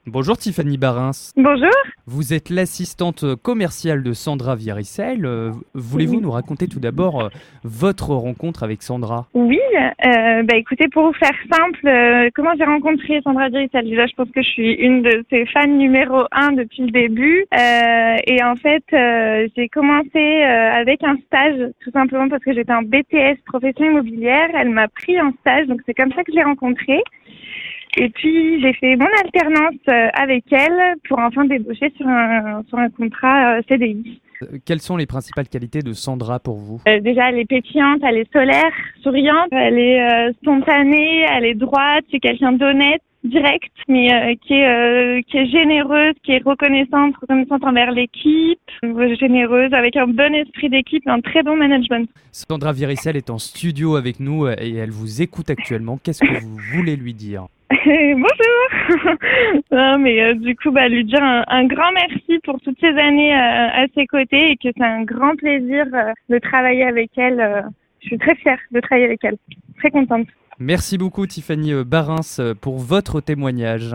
Bonjour 0.10 0.38
Tiffany 0.38 0.78
Barins. 0.78 1.34
Bonjour. 1.36 1.70
Vous 2.06 2.34
êtes 2.34 2.50
l'assistante 2.50 3.36
commerciale 3.44 4.04
de 4.04 4.14
Sandra 4.14 4.56
Viericel. 4.56 5.26
Euh, 5.26 5.52
Voulez-vous 5.74 6.16
oui. 6.16 6.22
nous 6.22 6.32
raconter 6.32 6.70
tout 6.70 6.80
d'abord 6.80 7.26
euh, 7.26 7.28
votre 7.66 8.12
rencontre 8.12 8.64
avec 8.64 8.84
Sandra? 8.84 9.28
Oui, 9.34 9.60
euh, 9.76 10.44
bah 10.44 10.56
écoutez, 10.56 10.88
pour 10.88 11.08
vous 11.08 11.14
faire 11.14 11.36
simple, 11.52 11.86
euh, 11.86 12.30
comment 12.34 12.52
j'ai 12.58 12.64
rencontré 12.64 13.20
Sandra 13.22 13.50
Viericel 13.50 13.84
Déjà, 13.84 14.08
je 14.08 14.14
pense 14.14 14.30
que 14.32 14.42
je 14.42 14.48
suis 14.48 14.76
une 14.76 15.02
de 15.02 15.26
ses 15.30 15.46
fans 15.48 15.68
numéro 15.68 16.24
un 16.32 16.54
depuis 16.54 16.84
le 16.84 16.92
début. 16.92 17.46
Et 17.52 18.42
en 18.42 18.56
fait, 18.56 18.86
j'ai 19.58 19.68
commencé 19.68 20.42
avec 20.44 21.04
un 21.04 21.18
stage, 21.26 21.60
tout 21.84 21.92
simplement 21.92 22.30
parce 22.30 22.44
que 22.46 22.54
j'étais 22.54 22.72
en 22.72 22.82
BTS 22.82 23.44
profession 23.46 23.84
immobilière. 23.84 24.48
Elle 24.54 24.70
m'a 24.70 24.88
pris 24.88 25.20
en 25.20 25.34
stage, 25.42 25.68
donc 25.68 25.82
c'est 25.86 25.94
comme 25.94 26.14
ça 26.14 26.24
que 26.24 26.32
je 26.32 26.38
l'ai 26.38 26.44
rencontrée. 26.44 27.04
Et 28.00 28.10
puis 28.10 28.62
j'ai 28.62 28.74
fait 28.74 28.96
mon 28.96 29.08
alternance 29.24 29.82
euh, 29.90 30.08
avec 30.14 30.46
elle 30.52 30.96
pour 31.10 31.18
enfin 31.20 31.46
débaucher 31.46 31.92
sur 31.98 32.08
un, 32.08 32.64
sur 32.70 32.78
un 32.78 32.90
contrat 32.90 33.58
euh, 33.58 33.62
CDI. 33.68 34.22
Quelles 34.66 34.82
sont 34.82 34.98
les 34.98 35.08
principales 35.08 35.48
qualités 35.48 35.82
de 35.82 35.94
Sandra 35.94 36.40
pour 36.40 36.58
vous? 36.58 36.80
Euh, 36.88 37.00
Déjà, 37.00 37.30
elle 37.30 37.40
est 37.40 37.46
pétillante, 37.46 38.02
elle 38.04 38.18
est 38.18 38.32
solaire, 38.32 38.72
souriante, 39.02 39.48
elle 39.52 39.80
est 39.80 40.00
euh, 40.00 40.32
spontanée, 40.44 41.26
elle 41.36 41.46
est 41.46 41.56
droite, 41.56 42.06
c'est 42.12 42.20
quelqu'un 42.20 42.52
d'honnête, 42.52 43.02
direct, 43.24 43.72
mais 43.88 44.14
euh, 44.14 44.36
qui 44.46 44.54
est 44.54 44.68
euh, 44.68 45.22
qui 45.28 45.38
est 45.38 45.48
généreuse, 45.48 46.14
qui 46.24 46.34
est 46.34 46.44
reconnaissante, 46.46 47.16
reconnaissante 47.20 47.64
envers 47.64 47.92
l'équipe, 47.92 48.60
généreuse, 49.20 49.74
avec 49.74 49.96
un 49.96 50.06
bon 50.06 50.36
esprit 50.36 50.70
d'équipe 50.70 51.02
et 51.08 51.10
un 51.10 51.22
très 51.22 51.42
bon 51.42 51.56
management. 51.56 52.08
Sandra 52.32 52.74
Viricel 52.74 53.18
est 53.18 53.32
en 53.32 53.40
studio 53.40 53.96
avec 53.96 54.20
nous 54.20 54.48
et 54.48 54.76
elle 54.76 54.92
vous 54.92 55.24
écoute 55.24 55.50
actuellement. 55.50 55.98
Qu'est-ce 56.04 56.24
que 56.24 56.40
vous 56.44 56.58
voulez 56.76 56.96
lui 56.96 57.16
dire? 57.16 57.48
Bonjour. 57.86 59.18
non, 59.72 60.00
mais 60.00 60.22
euh, 60.22 60.34
du 60.36 60.56
coup, 60.56 60.72
bah, 60.72 60.88
lui 60.88 61.04
dire 61.04 61.22
un, 61.22 61.44
un, 61.48 61.66
grand 61.66 61.92
merci 61.94 62.40
pour 62.46 62.60
toutes 62.62 62.80
ces 62.80 62.98
années 62.98 63.34
euh, 63.34 63.84
à 63.84 63.86
ses 63.94 64.08
côtés 64.08 64.52
et 64.52 64.56
que 64.56 64.70
c'est 64.76 64.84
un 64.84 65.04
grand 65.04 65.36
plaisir 65.36 65.86
euh, 65.94 66.14
de 66.30 66.40
travailler 66.40 66.86
avec 66.86 67.12
elle. 67.18 67.66
je 68.00 68.08
suis 68.08 68.18
très 68.18 68.36
fière 68.36 68.60
de 68.72 68.80
travailler 68.80 69.06
avec 69.06 69.24
elle. 69.24 69.38
Très 69.80 69.92
contente. 69.92 70.28
Merci 70.60 70.98
beaucoup, 70.98 71.28
Tiffany 71.28 71.74
Barins, 71.84 72.56
pour 72.62 72.78
votre 72.78 73.20
témoignage. 73.20 73.94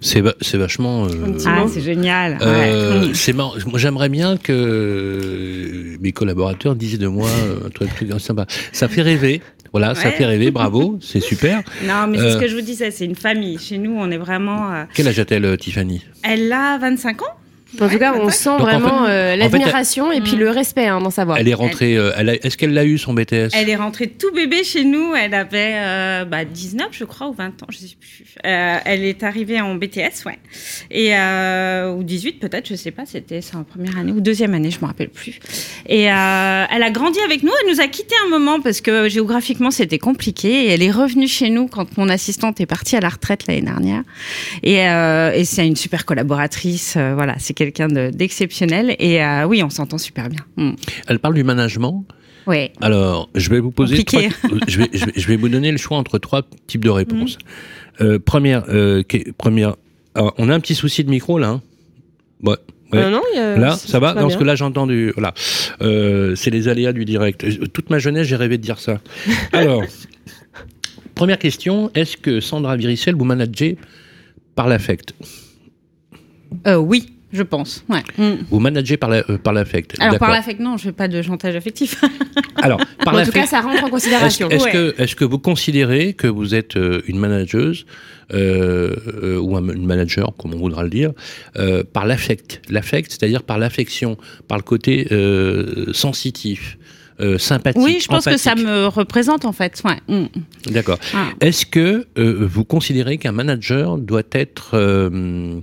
C'est 0.00 0.20
va 0.20 0.34
vachement. 0.54 1.06
Euh, 1.06 1.38
ah, 1.46 1.64
c'est 1.68 1.80
génial. 1.80 2.38
Euh, 2.42 3.06
ouais. 3.06 3.14
C'est 3.14 3.32
Moi, 3.32 3.54
j'aimerais 3.76 4.08
bien 4.08 4.36
que 4.36 5.96
mes 6.00 6.12
collaborateurs 6.12 6.76
disent 6.76 6.98
de 6.98 7.06
moi 7.06 7.28
un 7.64 7.70
truc 7.70 7.90
sympa. 8.18 8.46
Ça 8.72 8.88
fait 8.88 9.02
rêver. 9.02 9.40
Voilà, 9.78 9.92
ouais. 9.92 9.94
ça 9.94 10.10
fait 10.10 10.24
rêver, 10.24 10.50
bravo, 10.50 10.98
c'est 11.02 11.20
super. 11.20 11.62
Non, 11.86 12.06
mais 12.08 12.16
c'est 12.16 12.24
euh, 12.24 12.32
ce 12.32 12.38
que 12.38 12.48
je 12.48 12.54
vous 12.54 12.62
disais, 12.62 12.90
c'est 12.90 13.04
une 13.04 13.14
famille. 13.14 13.58
Chez 13.58 13.76
nous, 13.76 13.94
on 13.94 14.10
est 14.10 14.16
vraiment. 14.16 14.72
Euh... 14.72 14.84
Quel 14.94 15.06
âge 15.06 15.18
a-t-elle, 15.18 15.58
Tiffany? 15.58 16.02
Elle 16.22 16.50
a 16.50 16.78
25 16.78 17.20
ans. 17.20 17.34
En 17.80 17.88
tout 17.88 17.98
cas, 17.98 18.14
on 18.14 18.30
sent 18.30 18.50
Donc, 18.50 18.60
vraiment 18.60 19.02
en 19.02 19.06
fait, 19.06 19.10
euh, 19.12 19.36
l'admiration 19.36 20.12
et 20.12 20.20
puis 20.20 20.36
mmh. 20.36 20.40
le 20.40 20.50
respect 20.50 20.86
hein, 20.86 21.00
dans 21.00 21.10
sa 21.10 21.24
voix. 21.24 21.38
Elle 21.38 21.48
est 21.48 21.54
rentrée. 21.54 21.92
Elle... 21.92 22.28
Euh, 22.28 22.36
Est-ce 22.42 22.56
qu'elle 22.56 22.74
l'a 22.74 22.84
eu 22.84 22.98
son 22.98 23.14
BTS 23.14 23.50
Elle 23.54 23.68
est 23.68 23.76
rentrée 23.76 24.08
tout 24.08 24.32
bébé 24.32 24.64
chez 24.64 24.84
nous. 24.84 25.14
Elle 25.14 25.34
avait 25.34 25.74
euh, 25.76 26.24
bah, 26.24 26.44
19, 26.44 26.88
je 26.92 27.04
crois, 27.04 27.28
ou 27.28 27.32
20 27.32 27.62
ans, 27.62 27.66
je 27.70 27.78
sais 27.78 27.96
plus. 27.98 28.24
Euh, 28.44 28.78
elle 28.84 29.04
est 29.04 29.22
arrivée 29.22 29.60
en 29.60 29.74
BTS, 29.74 30.24
ouais. 30.26 30.38
Et 30.90 31.16
euh, 31.16 31.92
ou 31.92 32.02
18 32.02 32.38
peut-être, 32.40 32.68
je 32.68 32.74
sais 32.74 32.90
pas. 32.90 33.04
C'était 33.06 33.40
sa 33.40 33.58
première 33.64 33.98
année 33.98 34.12
ou 34.12 34.20
deuxième 34.20 34.54
année, 34.54 34.70
je 34.70 34.80
me 34.80 34.86
rappelle 34.86 35.08
plus. 35.08 35.40
Et 35.86 36.10
euh, 36.10 36.64
elle 36.70 36.82
a 36.82 36.90
grandi 36.90 37.18
avec 37.20 37.42
nous. 37.42 37.52
Elle 37.62 37.72
nous 37.72 37.80
a 37.80 37.88
quitté 37.88 38.14
un 38.26 38.28
moment 38.28 38.60
parce 38.60 38.80
que 38.80 39.08
géographiquement 39.08 39.70
c'était 39.70 39.98
compliqué. 39.98 40.66
Et 40.66 40.68
elle 40.68 40.82
est 40.82 40.90
revenue 40.90 41.28
chez 41.28 41.50
nous 41.50 41.66
quand 41.66 41.96
mon 41.96 42.08
assistante 42.08 42.60
est 42.60 42.66
partie 42.66 42.96
à 42.96 43.00
la 43.00 43.08
retraite 43.08 43.46
l'année 43.46 43.62
dernière. 43.62 44.02
Et, 44.62 44.76
et 44.76 45.44
c'est 45.44 45.66
une 45.66 45.76
super 45.76 46.04
collaboratrice. 46.04 46.96
voilà, 46.96 47.36
c'est 47.38 47.54
quelqu'un 47.72 47.88
d'exceptionnel 47.88 48.96
et 48.98 49.22
euh, 49.22 49.46
oui, 49.46 49.62
on 49.62 49.70
s'entend 49.70 49.98
super 49.98 50.28
bien. 50.28 50.40
Mm. 50.56 50.72
Elle 51.08 51.18
parle 51.18 51.34
du 51.34 51.44
management. 51.44 52.04
Oui. 52.46 52.70
Alors, 52.80 53.28
je 53.34 53.50
vais 53.50 53.58
vous 53.58 53.72
poser, 53.72 54.04
trois, 54.04 54.20
je, 54.68 54.78
vais, 54.78 54.88
je, 54.92 55.04
vais, 55.06 55.12
je, 55.16 55.26
vais, 55.26 55.36
vous 55.36 55.48
donner 55.48 55.72
le 55.72 55.78
choix 55.78 55.98
entre 55.98 56.18
trois 56.18 56.42
types 56.66 56.84
de 56.84 56.90
réponses. 56.90 57.38
Mm. 58.00 58.04
Euh, 58.04 58.18
première, 58.18 58.64
euh, 58.68 59.02
première, 59.36 59.76
alors, 60.14 60.34
on 60.38 60.48
a 60.48 60.54
un 60.54 60.60
petit 60.60 60.74
souci 60.74 61.02
de 61.02 61.10
micro 61.10 61.38
là. 61.38 61.48
Hein 61.48 61.62
ouais, 62.42 62.56
Ouais. 62.92 63.00
Euh, 63.00 63.10
non, 63.10 63.22
il 63.32 63.36
y 63.36 63.40
a- 63.40 63.56
Là, 63.56 63.76
ça 63.76 63.98
va 63.98 64.12
tout 64.12 64.20
Parce 64.20 64.36
que 64.36 64.44
là, 64.44 64.54
j'ai 64.54 64.64
entendu. 64.64 65.12
Voilà. 65.16 65.34
Euh, 65.82 66.36
c'est 66.36 66.50
les 66.50 66.68
aléas 66.68 66.92
du 66.92 67.04
direct. 67.04 67.44
Toute 67.72 67.90
ma 67.90 67.98
jeunesse, 67.98 68.28
j'ai 68.28 68.36
rêvé 68.36 68.58
de 68.58 68.62
dire 68.62 68.78
ça. 68.78 69.00
Alors, 69.52 69.82
première 71.14 71.38
question 71.38 71.90
est-ce 71.94 72.16
que 72.16 72.40
Sandra 72.40 72.76
Viricel 72.76 73.16
vous 73.16 73.24
managez 73.24 73.76
par 74.54 74.68
l'affect? 74.68 75.14
Euh, 76.66 76.76
oui, 76.76 77.15
je 77.32 77.42
pense. 77.42 77.84
Ouais. 77.88 78.02
Mm. 78.18 78.42
Vous 78.50 78.60
managez 78.60 78.96
par 78.96 79.10
la- 79.10 79.24
euh, 79.28 79.38
par 79.38 79.52
l'affect 79.52 79.94
Alors 79.98 80.18
par 80.18 80.28
D'accord. 80.28 80.34
l'affect, 80.36 80.60
non, 80.60 80.76
je 80.76 80.84
fais 80.84 80.92
pas 80.92 81.08
de 81.08 81.20
chantage 81.22 81.56
affectif. 81.56 82.02
Alors, 82.62 82.80
par 83.04 83.14
En 83.14 83.24
tout 83.24 83.32
cas, 83.32 83.46
ça 83.46 83.60
rentre 83.60 83.82
en 83.84 83.88
considération. 83.90 84.48
est-ce 84.50 84.64
Ouais. 84.64 84.72
que, 84.72 84.94
est-ce 84.98 85.14
que 85.16 85.24
vous 85.24 85.38
considérez 85.38 86.12
que 86.14 86.26
vous 86.26 86.54
êtes 86.54 86.76
euh, 86.76 87.02
une 87.06 87.18
manageuse 87.18 87.84
euh, 88.32 88.96
euh, 89.22 89.38
ou 89.38 89.56
un, 89.56 89.68
une 89.68 89.86
manager, 89.86 90.32
comme 90.36 90.54
on 90.54 90.58
voudra 90.58 90.82
le 90.82 90.90
dire, 90.90 91.12
euh, 91.58 91.82
par 91.84 92.06
l'affect? 92.06 92.62
L'affect, 92.70 93.10
c'est-à-dire 93.10 93.42
par 93.42 93.58
l'affection, 93.58 94.16
par 94.48 94.58
le 94.58 94.62
côté 94.62 95.06
euh, 95.12 95.92
sensitif, 95.92 96.78
euh, 97.20 97.38
sympathique. 97.38 97.82
oui, 97.82 97.98
je 98.00 98.08
pense 98.08 98.24
que 98.26 98.36
ça 98.36 98.54
me 98.54 98.86
représente 98.86 99.44
en 99.44 99.52
fait. 99.52 99.82
Ouais. 99.84 99.98
Mm. 100.08 100.26
D'accord. 100.70 100.98
Ah. 101.14 101.28
Est-ce 101.40 101.64
que 101.66 102.06
euh, 102.18 102.46
vous 102.48 102.64
considérez 102.64 103.18
qu'un 103.18 103.32
manager 103.32 103.96
doit 103.98 104.22
être, 104.32 104.70
euh, 104.74 105.60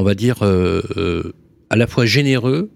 on 0.00 0.02
va 0.02 0.14
dire, 0.14 0.42
euh, 0.42 0.80
euh, 0.96 1.34
à 1.68 1.76
la 1.76 1.86
fois 1.86 2.06
généreux, 2.06 2.70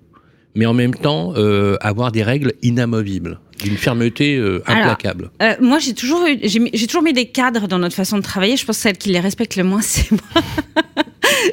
mais 0.54 0.66
en 0.66 0.74
même 0.74 0.94
temps 0.94 1.32
euh, 1.36 1.76
avoir 1.80 2.12
des 2.12 2.22
règles 2.22 2.52
inamovibles, 2.60 3.40
d'une 3.60 3.76
fermeté 3.76 4.36
euh, 4.36 4.62
Alors, 4.66 4.82
implacable 4.82 5.30
Euh, 5.42 5.54
moi, 5.60 5.78
j'ai 5.78 5.94
toujours, 5.94 6.24
j'ai 6.42 6.86
toujours 6.86 7.02
mis 7.02 7.12
des 7.12 7.26
cadres 7.26 7.68
dans 7.68 7.78
notre 7.78 7.94
façon 7.94 8.16
de 8.18 8.22
travailler. 8.22 8.56
Je 8.56 8.64
pense 8.64 8.76
que 8.76 8.82
celle 8.82 8.98
qui 8.98 9.10
les 9.10 9.20
respecte 9.20 9.56
le 9.56 9.64
moins, 9.64 9.80
c'est 9.82 10.10
moi. 10.10 10.20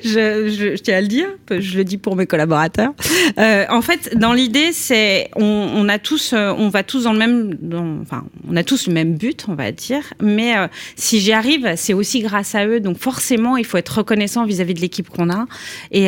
je, 0.03 0.50
je, 0.50 0.75
je 0.75 0.81
tiens 0.81 0.98
à 0.98 1.01
le 1.01 1.08
dire, 1.08 1.27
je 1.50 1.77
le 1.77 1.84
dis 1.84 1.98
pour 1.98 2.15
mes 2.15 2.25
collaborateurs. 2.25 2.93
Euh, 3.38 3.65
en 3.70 3.81
fait, 3.81 4.17
dans 4.17 4.34
l'idée, 4.34 4.72
c'est 4.74 5.29
on, 5.36 5.43
on 5.43 5.88
a 5.89 5.98
tous, 6.00 6.34
on 6.34 6.70
va 6.70 6.84
tous 6.84 7.03
dans 7.03 7.13
le 7.13 7.20
même, 7.20 7.55
dans- 7.55 8.00
enfin, 8.01 8.24
on 8.50 8.55
a 8.55 8.63
tous 8.63 8.88
le 8.88 8.93
même 8.93 9.15
but, 9.15 9.46
on 9.48 9.55
va 9.55 9.72
dire. 9.72 10.01
Mais 10.22 10.53
si 10.96 11.20
j'y 11.20 11.31
arrive, 11.31 11.74
c'est 11.77 11.93
aussi 11.93 12.20
grâce 12.22 12.55
à 12.55 12.65
eux. 12.67 12.79
Donc 12.79 12.98
forcément, 12.98 13.58
il 13.58 13.65
faut 13.65 13.77
être 13.77 13.98
reconnaissant 14.00 14.46
vis-à-vis 14.46 14.74
de 14.74 14.81
l'équipe 14.81 15.10
qu'on 15.10 15.29
a 15.29 15.46
et, 15.91 16.08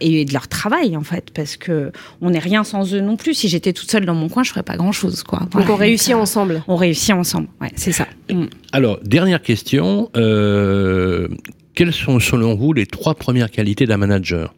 et 0.00 0.24
de 0.24 0.32
leur 0.32 0.48
travail, 0.48 0.96
en 0.96 1.02
fait, 1.04 1.30
parce 1.34 1.56
que 1.56 1.92
on 2.20 2.30
n'est 2.30 2.38
rien 2.38 2.64
sans 2.64 2.92
eux 2.94 3.00
non 3.00 3.16
plus. 3.16 3.34
Si 3.34 3.48
j'étais 3.48 3.72
toute 3.72 3.90
seule 3.90 4.04
dans 4.06 4.14
mon 4.14 4.28
coin, 4.28 4.42
je 4.42 4.50
ferais 4.50 4.62
pas 4.62 4.76
grand-chose, 4.76 5.22
quoi. 5.28 5.40
Donc 5.52 5.68
on 5.68 5.76
réussit 5.76 6.14
euh, 6.14 6.18
ensemble. 6.18 6.62
on 6.66 6.74
réussit 6.76 7.12
ensemble. 7.14 7.48
Ouais, 7.60 7.70
c'est 7.76 7.92
ça. 7.92 8.06
Mm. 8.30 8.46
Alors, 8.72 8.98
dernière 9.04 9.42
question. 9.42 10.10
euh, 10.16 11.28
quelles 11.74 11.92
sont, 11.92 12.18
selon 12.18 12.56
vous, 12.56 12.72
les 12.72 12.86
trois 12.86 13.14
premières 13.14 13.52
qualités 13.52 13.86
d'un 13.86 13.98
manager? 13.98 14.52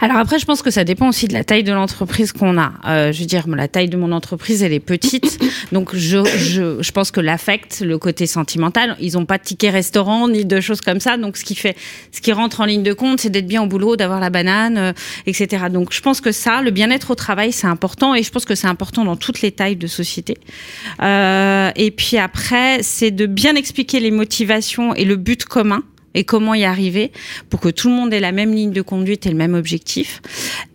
Alors 0.00 0.16
après, 0.16 0.38
je 0.38 0.44
pense 0.44 0.62
que 0.62 0.70
ça 0.70 0.84
dépend 0.84 1.08
aussi 1.08 1.28
de 1.28 1.32
la 1.32 1.44
taille 1.44 1.64
de 1.64 1.72
l'entreprise 1.72 2.32
qu'on 2.32 2.58
a. 2.58 2.72
Euh, 2.86 3.12
je 3.12 3.20
veux 3.20 3.26
dire, 3.26 3.46
la 3.48 3.68
taille 3.68 3.88
de 3.88 3.96
mon 3.96 4.12
entreprise, 4.12 4.62
elle 4.62 4.72
est 4.72 4.80
petite. 4.80 5.38
donc, 5.72 5.94
je, 5.94 6.24
je, 6.24 6.82
je 6.82 6.92
pense 6.92 7.10
que 7.10 7.20
l'affect, 7.20 7.80
le 7.80 7.98
côté 7.98 8.26
sentimental, 8.26 8.96
ils 9.00 9.14
n'ont 9.14 9.26
pas 9.26 9.38
de 9.38 9.42
ticket 9.42 9.70
restaurant 9.70 10.28
ni 10.28 10.44
de 10.44 10.60
choses 10.60 10.80
comme 10.80 11.00
ça. 11.00 11.16
Donc, 11.16 11.36
ce 11.36 11.44
qui 11.44 11.54
fait, 11.54 11.76
ce 12.12 12.20
qui 12.20 12.32
rentre 12.32 12.60
en 12.60 12.64
ligne 12.64 12.82
de 12.82 12.92
compte, 12.92 13.20
c'est 13.20 13.30
d'être 13.30 13.46
bien 13.46 13.62
au 13.62 13.66
boulot, 13.66 13.96
d'avoir 13.96 14.20
la 14.20 14.30
banane, 14.30 14.78
euh, 14.78 14.92
etc. 15.26 15.64
Donc, 15.70 15.92
je 15.92 16.00
pense 16.00 16.20
que 16.20 16.32
ça, 16.32 16.62
le 16.62 16.70
bien-être 16.70 17.10
au 17.10 17.14
travail, 17.14 17.52
c'est 17.52 17.66
important. 17.66 18.14
Et 18.14 18.22
je 18.22 18.30
pense 18.30 18.44
que 18.44 18.54
c'est 18.54 18.68
important 18.68 19.04
dans 19.04 19.16
toutes 19.16 19.42
les 19.42 19.52
tailles 19.52 19.76
de 19.76 19.86
société. 19.86 20.38
Euh, 21.02 21.70
et 21.76 21.90
puis 21.90 22.18
après, 22.18 22.82
c'est 22.82 23.10
de 23.10 23.26
bien 23.26 23.54
expliquer 23.54 24.00
les 24.00 24.10
motivations 24.10 24.94
et 24.94 25.04
le 25.04 25.16
but 25.16 25.44
commun 25.44 25.82
et 26.18 26.24
comment 26.24 26.52
y 26.54 26.64
arriver 26.64 27.12
pour 27.48 27.60
que 27.60 27.68
tout 27.68 27.88
le 27.88 27.94
monde 27.94 28.12
ait 28.12 28.18
la 28.20 28.32
même 28.32 28.52
ligne 28.52 28.72
de 28.72 28.82
conduite 28.82 29.24
et 29.26 29.30
le 29.30 29.36
même 29.36 29.54
objectif. 29.54 30.20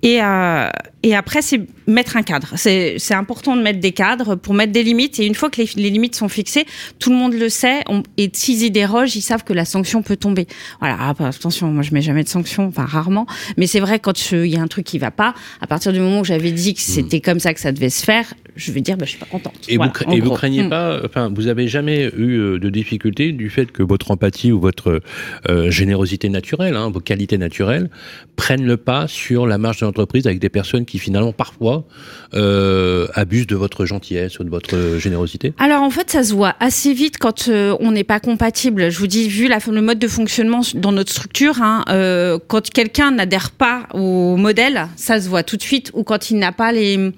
Et, 0.02 0.22
euh, 0.22 0.70
et 1.04 1.16
après, 1.16 1.42
c'est 1.42 1.62
mettre 1.86 2.16
un 2.16 2.24
cadre. 2.24 2.54
C'est 2.56 2.98
important 3.14 3.58
de 3.58 3.62
mettre 3.62 3.82
des 3.82 3.92
cadres 3.92 4.36
pour 4.36 4.54
mettre 4.54 4.72
des 4.72 4.84
limites. 4.84 5.20
Et 5.20 5.26
une 5.26 5.36
fois 5.36 5.50
que 5.50 5.62
les, 5.62 5.70
les 5.76 5.90
limites 5.90 6.16
sont 6.16 6.30
fixées, 6.30 6.66
tout 6.98 7.10
le 7.10 7.18
monde 7.18 7.34
le 7.34 7.50
sait. 7.50 7.84
On- 7.90 8.04
et 8.18 8.30
s'ils 8.32 8.64
y 8.64 8.72
dérogent, 8.72 9.16
ils 9.18 9.22
savent 9.22 9.44
que 9.44 9.52
la 9.52 9.66
sanction 9.66 10.02
peut 10.02 10.16
tomber. 10.16 10.48
Voilà. 10.80 10.96
Ah, 10.98 11.14
bah, 11.14 11.28
attention, 11.28 11.68
moi, 11.68 11.84
je 11.84 11.94
mets 11.94 12.02
jamais 12.02 12.24
de 12.24 12.30
sanction, 12.30 12.68
enfin 12.68 12.86
rarement. 12.86 13.26
Mais 13.58 13.68
c'est 13.68 13.82
vrai 13.82 14.00
quand 14.00 14.32
il 14.32 14.46
y 14.46 14.56
a 14.56 14.62
un 14.62 14.68
truc 14.68 14.86
qui 14.86 14.98
va 14.98 15.12
pas, 15.12 15.34
à 15.60 15.68
partir 15.68 15.92
du 15.92 16.00
moment 16.00 16.22
où 16.22 16.26
j'avais 16.26 16.52
dit 16.52 16.74
que 16.74 16.82
c'était 16.82 17.20
comme 17.20 17.40
ça 17.40 17.54
que 17.54 17.60
ça 17.60 17.74
devait 17.74 17.90
se 17.90 18.06
faire, 18.06 18.34
je 18.56 18.72
vais 18.72 18.82
dire, 18.82 18.98
bah, 18.98 19.06
je 19.06 19.12
suis 19.12 19.20
pas 19.20 19.26
contente. 19.26 19.54
Et 19.68 19.78
Voilà, 19.78 19.92
vous, 20.08 20.14
et 20.14 20.20
vous 20.22 20.32
craignez 20.32 20.64
Mm. 20.64 20.70
pas, 20.70 21.00
enfin, 21.06 21.32
vous 21.34 21.48
avez 21.48 21.68
jamais 21.68 22.12
eu 22.16 22.38
euh, 22.38 22.60
de 22.60 22.70
difficulté 22.70 23.32
du 23.32 23.50
fait 23.50 23.72
que 23.72 23.82
votre 23.84 24.12
empathie 24.12 24.52
ou 24.52 24.60
votre 24.60 25.02
euh, 25.50 25.72
générosité 25.72 26.30
naturelle, 26.30 26.76
hein, 26.76 26.90
vos 26.94 27.00
qualités 27.00 27.38
naturelles, 27.38 27.90
prennent 28.36 28.66
le 28.66 28.78
pas 28.78 29.08
sur 29.08 29.48
la 29.48 29.58
marge 29.58 29.80
de 29.80 29.86
l'entreprise 29.86 30.26
avec 30.28 30.40
des 30.40 30.50
personnes 30.50 30.86
qui 30.86 31.00
finalement 31.00 31.34
parfois 31.34 31.86
euh, 32.34 33.08
abusent 33.14 33.48
de 33.48 33.56
votre 33.56 33.86
gentillesse 33.86 34.40
ou 34.40 34.44
de 34.44 34.50
votre 34.50 34.98
générosité? 35.00 35.54
Alors 35.58 35.82
en 35.82 35.90
fait, 35.90 36.10
ça 36.10 36.24
se 36.24 36.34
voit 36.34 36.56
assez 36.60 36.94
vite 36.94 37.18
quand 37.18 37.48
euh, 37.48 37.76
on 37.80 37.92
n'est 37.92 38.04
pas 38.04 38.20
compatible. 38.20 38.90
Je 38.92 38.98
vous 39.00 39.08
dis, 39.08 39.28
vu 39.30 39.48
la, 39.48 39.60
le 39.68 39.82
mode 39.82 40.00
de 40.00 40.08
fonctionnement 40.08 40.62
dans 40.76 40.92
notre 40.92 41.12
structure, 41.12 41.62
hein, 41.62 41.84
euh, 41.90 42.40
quand 42.48 42.70
quelqu'un 42.70 43.12
n'adhère 43.12 43.52
pas 43.52 43.88
au 43.94 44.38
modèle, 44.38 44.88
ça 44.96 45.20
se 45.22 45.30
voit 45.30 45.44
tout 45.44 45.58
de 45.58 45.62
suite, 45.62 45.92
ou 45.94 46.04
quand 46.04 46.30
il 46.30 46.38
n'a 46.38 46.52
pas 46.52 46.72
les, 46.72 47.12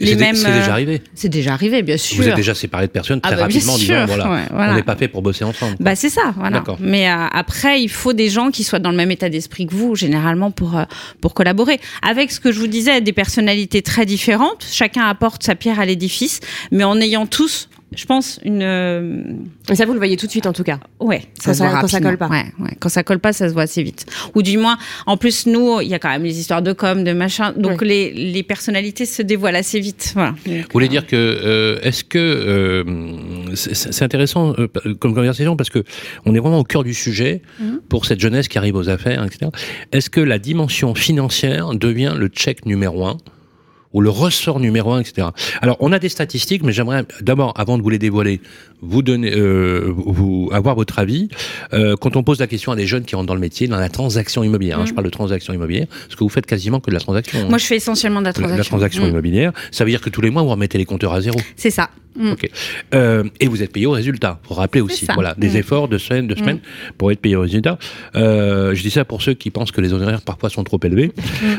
les 0.00 0.14
mêmes. 0.16 0.36
euh, 0.46 0.58
déjà 0.58 0.73
arrivé. 0.74 1.02
C'est 1.14 1.28
déjà 1.28 1.52
arrivé, 1.54 1.82
bien 1.82 1.96
sûr. 1.96 2.22
Vous 2.22 2.28
êtes 2.28 2.36
déjà 2.36 2.54
séparé 2.54 2.86
de 2.86 2.92
personnes 2.92 3.20
Ah 3.22 3.28
très 3.28 3.36
bah, 3.36 3.42
rapidement 3.42 3.74
en 3.74 3.78
disant 3.78 4.06
voilà, 4.06 4.30
ouais, 4.30 4.42
voilà. 4.50 4.72
on 4.72 4.76
n'est 4.76 4.82
pas 4.82 4.96
fait 4.96 5.08
pour 5.08 5.22
bosser 5.22 5.44
ensemble. 5.44 5.76
quoi. 5.76 5.84
Bah 5.84 5.96
c'est 5.96 6.10
ça, 6.10 6.34
voilà. 6.36 6.62
Mais 6.80 7.08
euh, 7.10 7.26
après, 7.32 7.82
il 7.82 7.88
faut 7.88 8.12
des 8.12 8.28
gens 8.28 8.50
qui 8.50 8.64
soient 8.64 8.78
dans 8.78 8.90
le 8.90 8.96
même 8.96 9.10
état 9.10 9.28
d'esprit 9.28 9.66
que 9.66 9.74
vous, 9.74 9.94
généralement, 9.96 10.50
pour 10.50 10.76
euh, 10.76 10.84
pour 11.20 11.34
collaborer. 11.34 11.80
Avec 12.02 12.30
ce 12.30 12.40
que 12.40 12.52
je 12.52 12.58
vous 12.60 12.66
disais, 12.66 13.00
des 13.00 13.12
personnalités 13.12 13.82
très 13.82 14.06
différentes. 14.06 14.66
Chacun 14.70 15.04
apporte 15.04 15.42
sa 15.42 15.54
pierre 15.54 15.80
à 15.80 15.84
l'édifice, 15.84 16.40
mais 16.70 16.84
en 16.84 17.00
ayant 17.00 17.26
tous, 17.26 17.68
je 17.96 18.06
pense, 18.06 18.40
une 18.44 18.62
euh, 18.62 19.22
Et 19.70 19.74
ça, 19.74 19.86
vous 19.86 19.92
le 19.92 19.98
voyez 19.98 20.16
tout 20.16 20.26
de 20.26 20.30
suite 20.30 20.46
en 20.46 20.52
tout 20.52 20.64
cas. 20.64 20.80
Ouais, 21.00 21.22
Quand 21.44 21.52
se 21.52 21.58
ça- 21.58 21.68
voit 21.68 21.80
quand 21.80 21.88
ça 21.88 22.00
colle 22.00 22.18
pas. 22.18 22.28
Ouais, 22.28 22.44
ouais. 22.60 22.76
Quand 22.80 22.88
ça 22.88 23.02
colle 23.02 23.18
pas, 23.18 23.32
ça 23.32 23.48
se 23.48 23.52
voit 23.54 23.62
assez 23.62 23.82
vite. 23.82 24.06
Ou 24.34 24.42
du 24.42 24.58
moins, 24.58 24.76
en 25.06 25.16
plus, 25.16 25.46
nous, 25.46 25.80
il 25.80 25.88
y 25.88 25.94
a 25.94 25.98
quand 25.98 26.08
même 26.10 26.22
les 26.24 26.38
histoires 26.38 26.62
de 26.62 26.72
com, 26.72 27.04
de 27.04 27.12
machin. 27.12 27.52
Donc 27.56 27.82
les, 27.82 28.12
les 28.12 28.42
personnalités 28.42 29.06
se 29.06 29.22
dévoilent 29.22 29.56
assez 29.56 29.80
vite. 29.80 30.12
Voilà. 30.14 30.30
Donc, 30.46 30.56
Vous 30.56 30.62
voulez 30.72 30.86
euh, 30.86 30.90
dire 30.90 31.06
que 31.06 31.16
euh, 31.16 31.78
est-ce 31.82 32.04
que 32.04 32.18
euh, 32.18 33.54
c'est 33.54 34.02
intéressant 34.02 34.54
euh, 34.58 34.68
comme 34.98 35.14
conversation 35.14 35.56
parce 35.56 35.70
que 35.70 35.84
on 36.26 36.34
est 36.34 36.38
vraiment 36.38 36.58
au 36.60 36.64
cœur 36.64 36.84
du 36.84 36.94
sujet 36.94 37.42
Mhm. 37.60 37.80
pour 37.88 38.06
cette 38.06 38.20
jeunesse 38.20 38.48
qui 38.48 38.58
arrive 38.58 38.76
aux 38.76 38.88
affaires, 38.88 39.24
etc. 39.24 39.50
Est-ce 39.92 40.10
que 40.10 40.20
la 40.20 40.38
dimension 40.38 40.94
financière 40.94 41.70
devient 41.74 42.14
le 42.16 42.28
check 42.28 42.66
numéro 42.66 43.06
un? 43.06 43.16
Ou 43.94 44.00
le 44.02 44.10
ressort 44.10 44.60
numéro 44.60 44.92
un, 44.92 45.00
etc. 45.00 45.28
Alors, 45.62 45.76
on 45.80 45.92
a 45.92 45.98
des 45.98 46.08
statistiques, 46.10 46.62
mais 46.62 46.72
j'aimerais 46.72 47.04
d'abord, 47.22 47.54
avant 47.56 47.78
de 47.78 47.82
vous 47.82 47.88
les 47.90 47.98
dévoiler, 47.98 48.40
vous 48.82 49.02
donner, 49.02 49.32
euh, 49.34 49.90
vous 49.96 50.50
avoir 50.52 50.74
votre 50.74 50.98
avis. 50.98 51.28
Euh, 51.72 51.96
quand 51.96 52.16
on 52.16 52.22
pose 52.22 52.38
la 52.40 52.46
question 52.46 52.72
à 52.72 52.76
des 52.76 52.86
jeunes 52.86 53.04
qui 53.04 53.14
rentrent 53.16 53.28
dans 53.28 53.34
le 53.34 53.40
métier, 53.40 53.66
dans 53.68 53.78
la 53.78 53.88
transaction 53.88 54.42
immobilière, 54.44 54.78
hein, 54.80 54.84
je 54.86 54.92
parle 54.92 55.06
de 55.06 55.10
transaction 55.10 55.54
immobilière, 55.54 55.86
parce 55.88 56.16
que 56.16 56.24
vous 56.24 56.28
faites 56.28 56.44
quasiment 56.46 56.80
que 56.80 56.90
de 56.90 56.94
la 56.94 57.00
transaction. 57.00 57.38
hein. 57.38 57.46
Moi, 57.48 57.58
je 57.58 57.64
fais 57.66 57.76
essentiellement 57.76 58.20
de 58.20 58.24
la 58.26 58.30
La- 58.30 58.34
transaction. 58.34 58.56
la 58.58 58.64
transaction 58.64 59.04
Mm. 59.04 59.08
immobilière, 59.08 59.52
ça 59.70 59.84
veut 59.84 59.90
dire 59.90 60.00
que 60.02 60.10
tous 60.10 60.20
les 60.20 60.30
mois, 60.30 60.42
vous 60.42 60.50
remettez 60.50 60.76
les 60.76 60.84
compteurs 60.84 61.12
à 61.14 61.20
zéro. 61.22 61.38
C'est 61.56 61.70
ça. 61.70 61.88
Mm. 62.16 62.30
Ok. 62.32 62.48
Euh, 62.94 63.24
et 63.40 63.48
vous 63.48 63.62
êtes 63.62 63.72
payé 63.72 63.86
au 63.86 63.90
résultat. 63.92 64.38
Faut 64.44 64.54
rappeler 64.54 64.80
aussi, 64.80 65.06
voilà, 65.14 65.34
des 65.38 65.50
Mm. 65.50 65.56
efforts 65.56 65.88
de 65.88 65.98
semaine, 65.98 66.26
de 66.26 66.34
semaine 66.36 66.60
pour 66.98 67.10
être 67.10 67.20
payé 67.20 67.36
au 67.36 67.40
résultat. 67.40 67.78
Euh, 68.16 68.74
je 68.74 68.82
dis 68.82 68.90
ça 68.90 69.04
pour 69.04 69.22
ceux 69.22 69.34
qui 69.34 69.50
pensent 69.50 69.72
que 69.72 69.80
les 69.80 69.92
honoraires 69.92 70.20
parfois 70.22 70.50
sont 70.50 70.62
trop 70.64 70.78
élevés. 70.84 71.12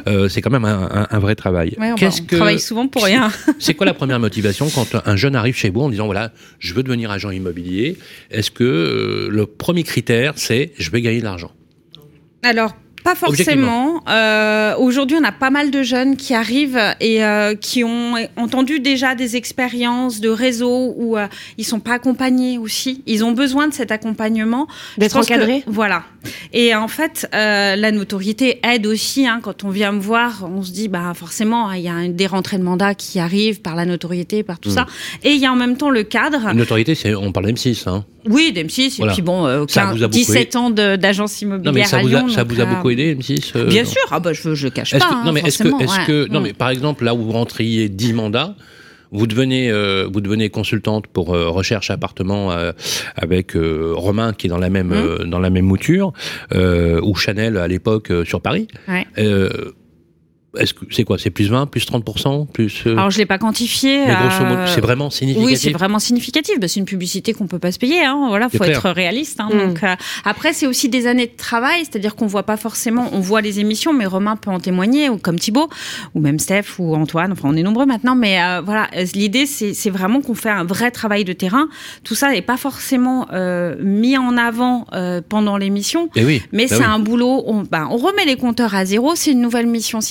Euh, 0.07 0.29
c'est 0.29 0.41
quand 0.41 0.51
même 0.51 0.65
un, 0.65 0.89
un- 0.91 1.07
un 1.09 1.19
vrai 1.19 1.35
travail. 1.35 1.75
Ouais, 1.79 1.91
Qu'est-ce 1.97 2.21
que 2.25 2.35
travaille 2.35 2.59
souvent 2.59 2.87
pour 2.87 3.03
rien. 3.03 3.31
c'est 3.59 3.73
quoi 3.73 3.85
la 3.85 3.93
première 4.01 4.19
motivation 4.19 4.69
quand 4.69 4.95
un 5.05 5.15
jeune 5.15 5.35
arrive 5.35 5.55
chez 5.55 5.69
vous 5.69 5.81
en 5.81 5.89
disant 5.89 6.05
voilà, 6.05 6.31
je 6.59 6.73
veux 6.73 6.83
devenir 6.83 7.11
agent 7.11 7.31
immobilier 7.31 7.97
Est-ce 8.31 8.51
que 8.51 8.63
euh, 8.63 9.27
le 9.29 9.45
premier 9.45 9.83
critère 9.83 10.33
c'est 10.35 10.71
je 10.77 10.91
vais 10.91 11.01
gagner 11.01 11.19
de 11.19 11.25
l'argent? 11.25 11.51
Alors, 12.43 12.75
pas 13.05 13.15
forcément. 13.15 14.03
Euh, 14.09 14.75
Aujourd'hui, 14.77 15.15
on 15.19 15.23
a 15.23 15.31
pas 15.31 15.49
mal 15.51 15.71
de 15.71 15.83
jeunes 15.83 16.17
qui 16.17 16.33
arrivent 16.33 16.79
et 16.99 17.23
euh, 17.23 17.55
qui 17.55 17.83
ont 17.83 18.15
entendu 18.35 18.79
déjà 18.79 19.15
des 19.15 19.35
expériences 19.35 20.19
de 20.19 20.29
réseau 20.29 20.93
où 20.97 21.15
euh, 21.17 21.27
ils 21.57 21.63
sont 21.63 21.79
pas 21.79 21.93
accompagnés 21.93 22.57
aussi. 22.57 23.03
Ils 23.05 23.23
ont 23.23 23.31
besoin 23.31 23.67
de 23.67 23.73
cet 23.73 23.91
accompagnement. 23.91 24.67
D'être 24.97 25.13
que- 25.19 25.23
encadrés 25.23 25.63
Voilà. 25.67 26.03
Et 26.51 26.73
en 26.75 26.87
fait, 26.87 27.29
euh, 27.35 27.75
la 27.75 27.91
notoriété 27.91 28.59
aide 28.63 28.87
aussi. 28.87 29.27
Hein, 29.27 29.39
quand 29.41 29.63
on 29.63 29.69
vient 29.69 29.91
me 29.91 29.99
voir, 29.99 30.49
on 30.51 30.63
se 30.63 30.71
dit, 30.71 30.87
bah 30.87 31.13
forcément, 31.15 31.71
il 31.71 31.81
y 31.83 31.89
a 31.89 32.07
des 32.07 32.27
rentrées 32.27 32.57
de 32.57 32.63
mandat 32.63 32.95
qui 32.95 33.19
arrivent 33.19 33.61
par 33.61 33.75
la 33.75 33.85
notoriété, 33.85 34.41
par 34.43 34.59
tout 34.59 34.69
Mm. 34.69 34.73
ça. 34.73 34.85
Et 35.23 35.31
il 35.33 35.39
y 35.39 35.45
a 35.45 35.51
en 35.51 35.55
même 35.55 35.77
temps 35.77 35.91
le 35.91 36.01
cadre. 36.03 36.47
Une 36.51 36.57
notoriété, 36.57 36.95
c'est 36.95 37.13
on 37.13 37.31
parle 37.31 37.45
d'M6. 37.47 37.87
Hein. 37.87 38.03
Oui, 38.27 38.51
d'M6. 38.55 38.95
Voilà. 38.97 39.11
Et 39.11 39.15
puis 39.15 39.21
bon, 39.21 39.45
euh, 39.45 39.65
Ça 39.69 39.81
15, 39.83 39.97
vous 39.97 40.03
a 40.03 40.07
beaucoup 40.07 40.17
17 40.17 40.55
ans 40.55 40.69
d'agence 40.71 41.41
immobilière 41.43 41.71
Non 41.71 41.79
mais 41.79 41.85
ça 41.85 41.97
à 41.97 42.01
vous 42.01 42.07
a, 42.07 42.19
Lyon. 42.21 42.29
ça 42.29 42.43
donc, 42.43 42.53
vous 42.53 42.61
a 42.61 42.65
beaucoup 42.65 42.89
aidé 42.89 42.94
M6 43.03 43.51
euh, 43.55 43.65
Bien 43.65 43.83
non 43.83 43.89
sûr, 43.89 44.01
ah 44.11 44.19
bah 44.19 44.33
je, 44.33 44.55
je 44.55 44.67
cache 44.67 44.91
pas. 44.91 44.99
que, 44.99 45.13
hein, 45.13 45.23
non 45.25 45.31
mais 45.31 45.41
est-ce 45.41 45.63
que, 45.63 46.23
ouais. 46.23 46.29
non 46.29 46.41
mais 46.41 46.53
par 46.53 46.69
exemple 46.69 47.03
là 47.03 47.13
où 47.13 47.23
vous 47.23 47.31
rentriez 47.31 47.89
10 47.89 48.13
mandats, 48.13 48.55
vous 49.11 49.27
devenez, 49.27 49.71
euh, 49.71 50.07
vous 50.11 50.19
devenez 50.19 50.49
consultante 50.49 51.07
pour 51.07 51.33
euh, 51.33 51.47
recherche 51.49 51.89
appartement 51.89 52.51
euh, 52.51 52.71
avec 53.15 53.53
Romain 53.55 54.33
qui 54.33 54.47
est 54.47 54.49
dans 54.49 54.57
la 54.57 54.69
même, 54.69 54.89
Mmh. 54.89 55.29
dans 55.29 55.39
la 55.39 55.49
même 55.49 55.65
mouture, 55.65 56.11
ou 56.53 57.15
Chanel 57.15 57.57
à 57.57 57.67
l'époque 57.67 58.11
sur 58.25 58.41
Paris. 58.41 58.67
Ouais. 58.87 59.05
Est-ce 60.57 60.73
que 60.73 60.85
c'est 60.91 61.03
quoi 61.03 61.17
C'est 61.17 61.29
plus 61.29 61.49
20, 61.49 61.67
plus 61.67 61.85
30 61.85 62.03
plus 62.51 62.83
euh, 62.85 62.93
Alors 62.93 63.09
je 63.11 63.17
l'ai 63.17 63.25
pas 63.25 63.37
quantifié. 63.37 64.05
Mais 64.05 64.15
grosso 64.15 64.43
modo, 64.43 64.61
euh, 64.61 64.67
c'est 64.67 64.81
vraiment 64.81 65.09
significatif. 65.09 65.49
Oui, 65.49 65.57
c'est 65.57 65.71
vraiment 65.71 65.99
significatif. 65.99 66.59
Bah, 66.59 66.67
c'est 66.67 66.79
une 66.79 66.85
publicité 66.85 67.33
qu'on 67.33 67.47
peut 67.47 67.59
pas 67.59 67.71
se 67.71 67.79
payer. 67.79 68.03
Hein. 68.03 68.25
Voilà, 68.29 68.49
faut 68.49 68.57
clair. 68.57 68.77
être 68.77 68.89
réaliste. 68.89 69.39
Hein. 69.39 69.49
Mm. 69.51 69.67
Donc 69.67 69.83
euh, 69.83 69.95
après, 70.23 70.53
c'est 70.53 70.67
aussi 70.67 70.89
des 70.89 71.07
années 71.07 71.27
de 71.27 71.35
travail, 71.37 71.81
c'est-à-dire 71.81 72.15
qu'on 72.15 72.27
voit 72.27 72.43
pas 72.43 72.57
forcément. 72.57 73.09
On 73.13 73.19
voit 73.19 73.41
les 73.41 73.59
émissions, 73.59 73.93
mais 73.93 74.05
Romain 74.05 74.35
peut 74.35 74.51
en 74.51 74.59
témoigner, 74.59 75.09
ou 75.09 75.17
comme 75.17 75.39
Thibaut, 75.39 75.69
ou 76.13 76.19
même 76.19 76.39
Steph 76.39 76.79
ou 76.79 76.95
Antoine. 76.95 77.31
Enfin, 77.31 77.49
on 77.51 77.55
est 77.55 77.63
nombreux 77.63 77.85
maintenant, 77.85 78.15
mais 78.15 78.41
euh, 78.41 78.61
voilà. 78.63 78.87
L'idée, 79.13 79.45
c'est 79.45 79.89
vraiment 79.89 80.21
qu'on 80.21 80.35
fait 80.35 80.49
un 80.49 80.63
vrai 80.63 80.91
travail 80.91 81.23
de 81.23 81.33
terrain. 81.33 81.67
Tout 82.03 82.15
ça 82.15 82.31
n'est 82.31 82.41
pas 82.41 82.57
forcément 82.57 83.27
euh, 83.33 83.75
mis 83.81 84.17
en 84.17 84.37
avant 84.37 84.85
euh, 84.93 85.21
pendant 85.27 85.57
l'émission. 85.57 86.09
Eh 86.15 86.25
oui. 86.25 86.41
Mais 86.51 86.63
bah 86.63 86.75
c'est 86.77 86.83
oui. 86.83 86.85
un 86.85 86.99
boulot, 86.99 87.43
on, 87.45 87.63
ben, 87.63 87.87
on 87.91 87.97
remet 87.97 88.25
les 88.25 88.35
compteurs 88.35 88.75
à 88.75 88.85
zéro, 88.85 89.15
c'est 89.15 89.31
une 89.31 89.41
nouvelle 89.41 89.67
mission 89.67 90.01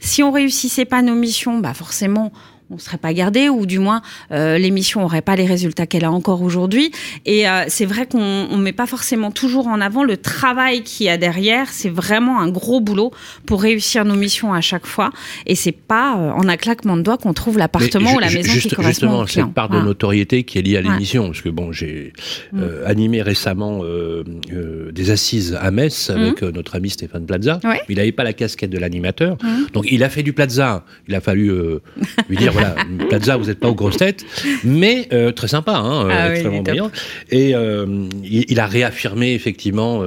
Si 0.00 0.22
on 0.22 0.30
réussissait 0.30 0.84
pas 0.84 1.02
nos 1.02 1.14
missions, 1.14 1.58
bah 1.58 1.74
forcément, 1.74 2.32
on 2.72 2.78
serait 2.78 2.98
pas 2.98 3.12
gardé, 3.12 3.48
ou 3.48 3.66
du 3.66 3.78
moins, 3.78 4.02
euh, 4.32 4.56
l'émission 4.58 5.04
aurait 5.04 5.20
pas 5.22 5.36
les 5.36 5.44
résultats 5.46 5.86
qu'elle 5.86 6.04
a 6.04 6.10
encore 6.10 6.42
aujourd'hui. 6.42 6.90
Et 7.26 7.48
euh, 7.48 7.64
c'est 7.68 7.84
vrai 7.84 8.06
qu'on 8.06 8.46
on 8.50 8.56
met 8.56 8.72
pas 8.72 8.86
forcément 8.86 9.30
toujours 9.30 9.66
en 9.66 9.80
avant 9.80 10.04
le 10.04 10.16
travail 10.16 10.82
qu'il 10.82 11.06
y 11.06 11.08
a 11.08 11.16
derrière. 11.18 11.68
C'est 11.70 11.88
vraiment 11.90 12.40
un 12.40 12.48
gros 12.48 12.80
boulot 12.80 13.12
pour 13.46 13.62
réussir 13.62 14.04
nos 14.04 14.14
missions 14.14 14.52
à 14.54 14.60
chaque 14.60 14.86
fois. 14.86 15.10
Et 15.46 15.54
c'est 15.54 15.72
pas 15.72 16.16
euh, 16.18 16.30
en 16.30 16.48
un 16.48 16.56
claquement 16.56 16.96
de 16.96 17.02
doigts 17.02 17.18
qu'on 17.18 17.32
trouve 17.34 17.58
l'appartement 17.58 18.14
ou 18.14 18.18
la 18.18 18.30
maison 18.30 18.52
juste- 18.52 18.68
qui 18.70 18.74
correspond 18.74 18.90
Justement, 19.06 19.20
au 19.20 19.24
client. 19.24 19.46
cette 19.46 19.54
part 19.54 19.68
de 19.68 19.74
Voilà. 19.74 19.86
notoriété 19.86 20.44
qui 20.44 20.58
est 20.58 20.62
liée 20.62 20.76
à 20.78 20.80
Ouais. 20.80 20.88
l'émission, 20.90 21.26
parce 21.26 21.42
que 21.42 21.48
bon, 21.50 21.72
j'ai 21.72 22.12
euh, 22.56 22.82
animé 22.86 23.22
récemment 23.22 23.82
des 24.92 25.10
assises 25.10 25.58
à 25.60 25.70
Metz 25.70 26.10
Mhm. 26.10 26.16
avec 26.20 26.42
notre 26.42 26.76
ami 26.76 26.90
Stéphane 26.90 27.26
Plaza. 27.26 27.60
Ouais. 27.64 27.80
Il 27.88 27.96
n'avait 27.96 28.12
pas 28.12 28.24
la 28.24 28.32
casquette 28.32 28.70
de 28.70 28.78
l'animateur, 28.78 29.36
Mhm. 29.42 29.66
donc 29.72 29.86
il 29.90 30.02
a 30.04 30.08
fait 30.08 30.22
du 30.22 30.32
Plaza. 30.32 30.84
Il 31.08 31.14
a 31.14 31.20
fallu 31.20 31.52
lui 32.28 32.36
dire 32.36 32.52
voilà, 32.62 33.08
Plaza, 33.08 33.36
vous 33.36 33.46
n'êtes 33.46 33.58
pas 33.60 33.68
aux 33.68 33.74
grosses 33.74 33.96
têtes, 33.96 34.24
mais 34.64 35.08
euh, 35.12 35.32
très 35.32 35.48
sympa, 35.48 35.72
hein, 35.72 36.06
euh, 36.06 36.10
Ah 36.12 36.30
extrêmement 36.30 36.62
brillant. 36.62 36.90
Et 37.30 37.54
euh, 37.54 37.86
il, 38.24 38.44
il 38.48 38.60
a 38.60 38.66
réaffirmé 38.66 39.34
effectivement 39.34 40.02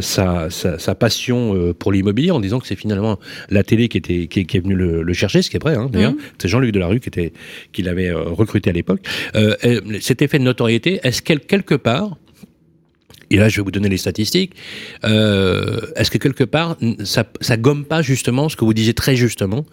sa, 0.00 0.50
sa, 0.50 0.78
sa 0.78 0.94
passion 0.94 1.72
pour 1.78 1.92
l'immobilier 1.92 2.30
en 2.30 2.40
disant 2.40 2.58
que 2.60 2.66
c'est 2.66 2.76
finalement 2.76 3.18
la 3.50 3.62
télé 3.62 3.88
qui 3.88 3.98
était 3.98 4.26
qui, 4.26 4.40
est- 4.40 4.44
qui 4.44 4.56
est 4.56 4.60
venue 4.60 4.74
le, 4.74 5.02
le 5.02 5.12
chercher, 5.12 5.42
ce 5.42 5.50
qui 5.50 5.56
est 5.56 5.62
vrai 5.62 5.74
hein, 5.74 5.88
d'ailleurs. 5.92 6.12
Mhm. 6.12 6.18
C'est 6.38 6.48
Jean-Luc 6.48 6.72
Delarue 6.72 7.00
qui 7.00 7.08
était 7.08 7.32
qui 7.72 7.82
l'avait 7.82 8.12
recruté 8.12 8.70
à 8.70 8.72
l'époque. 8.72 9.00
Cet 10.00 10.22
effet 10.22 10.38
de 10.38 10.44
notoriété, 10.44 11.00
est-ce 11.02 11.22
qu'elle 11.22 11.40
quelque 11.40 11.74
part 11.74 12.16
et 13.30 13.36
là, 13.36 13.50
je 13.50 13.56
vais 13.56 13.62
vous 13.62 13.70
donner 13.70 13.90
les 13.90 13.98
statistiques. 13.98 14.54
Euh, 15.04 15.80
Est-ce 15.96 16.10
que 16.10 16.16
quelque 16.16 16.44
part, 16.44 16.78
ça, 17.04 17.24
ça 17.42 17.58
gomme 17.58 17.84
pas 17.84 18.00
justement 18.00 18.48
ce 18.48 18.56
que 18.56 18.64
vous 18.64 18.72
disiez 18.72 18.94
très 18.94 19.16
justement, 19.16 19.66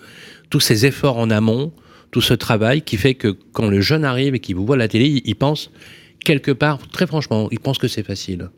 tous 0.49 0.59
ces 0.59 0.85
efforts 0.85 1.17
en 1.17 1.29
amont, 1.29 1.71
tout 2.15 2.21
ce 2.21 2.33
travail 2.33 2.81
qui 2.81 2.95
fait 2.95 3.13
que 3.13 3.35
quand 3.51 3.67
le 3.67 3.81
jeune 3.81 4.05
arrive 4.05 4.35
et 4.35 4.39
qu'il 4.39 4.55
vous 4.55 4.65
voit 4.65 4.77
à 4.77 4.79
la 4.79 4.87
télé, 4.87 5.21
il, 5.25 5.35
pense 5.35 5.69
quelque 6.23 6.51
part, 6.51 6.79
très 6.87 7.07
franchement, 7.07 7.49
il 7.51 7.59
pense 7.59 7.77
que 7.77 7.89
c'est 7.89 8.03
facile. 8.03 8.51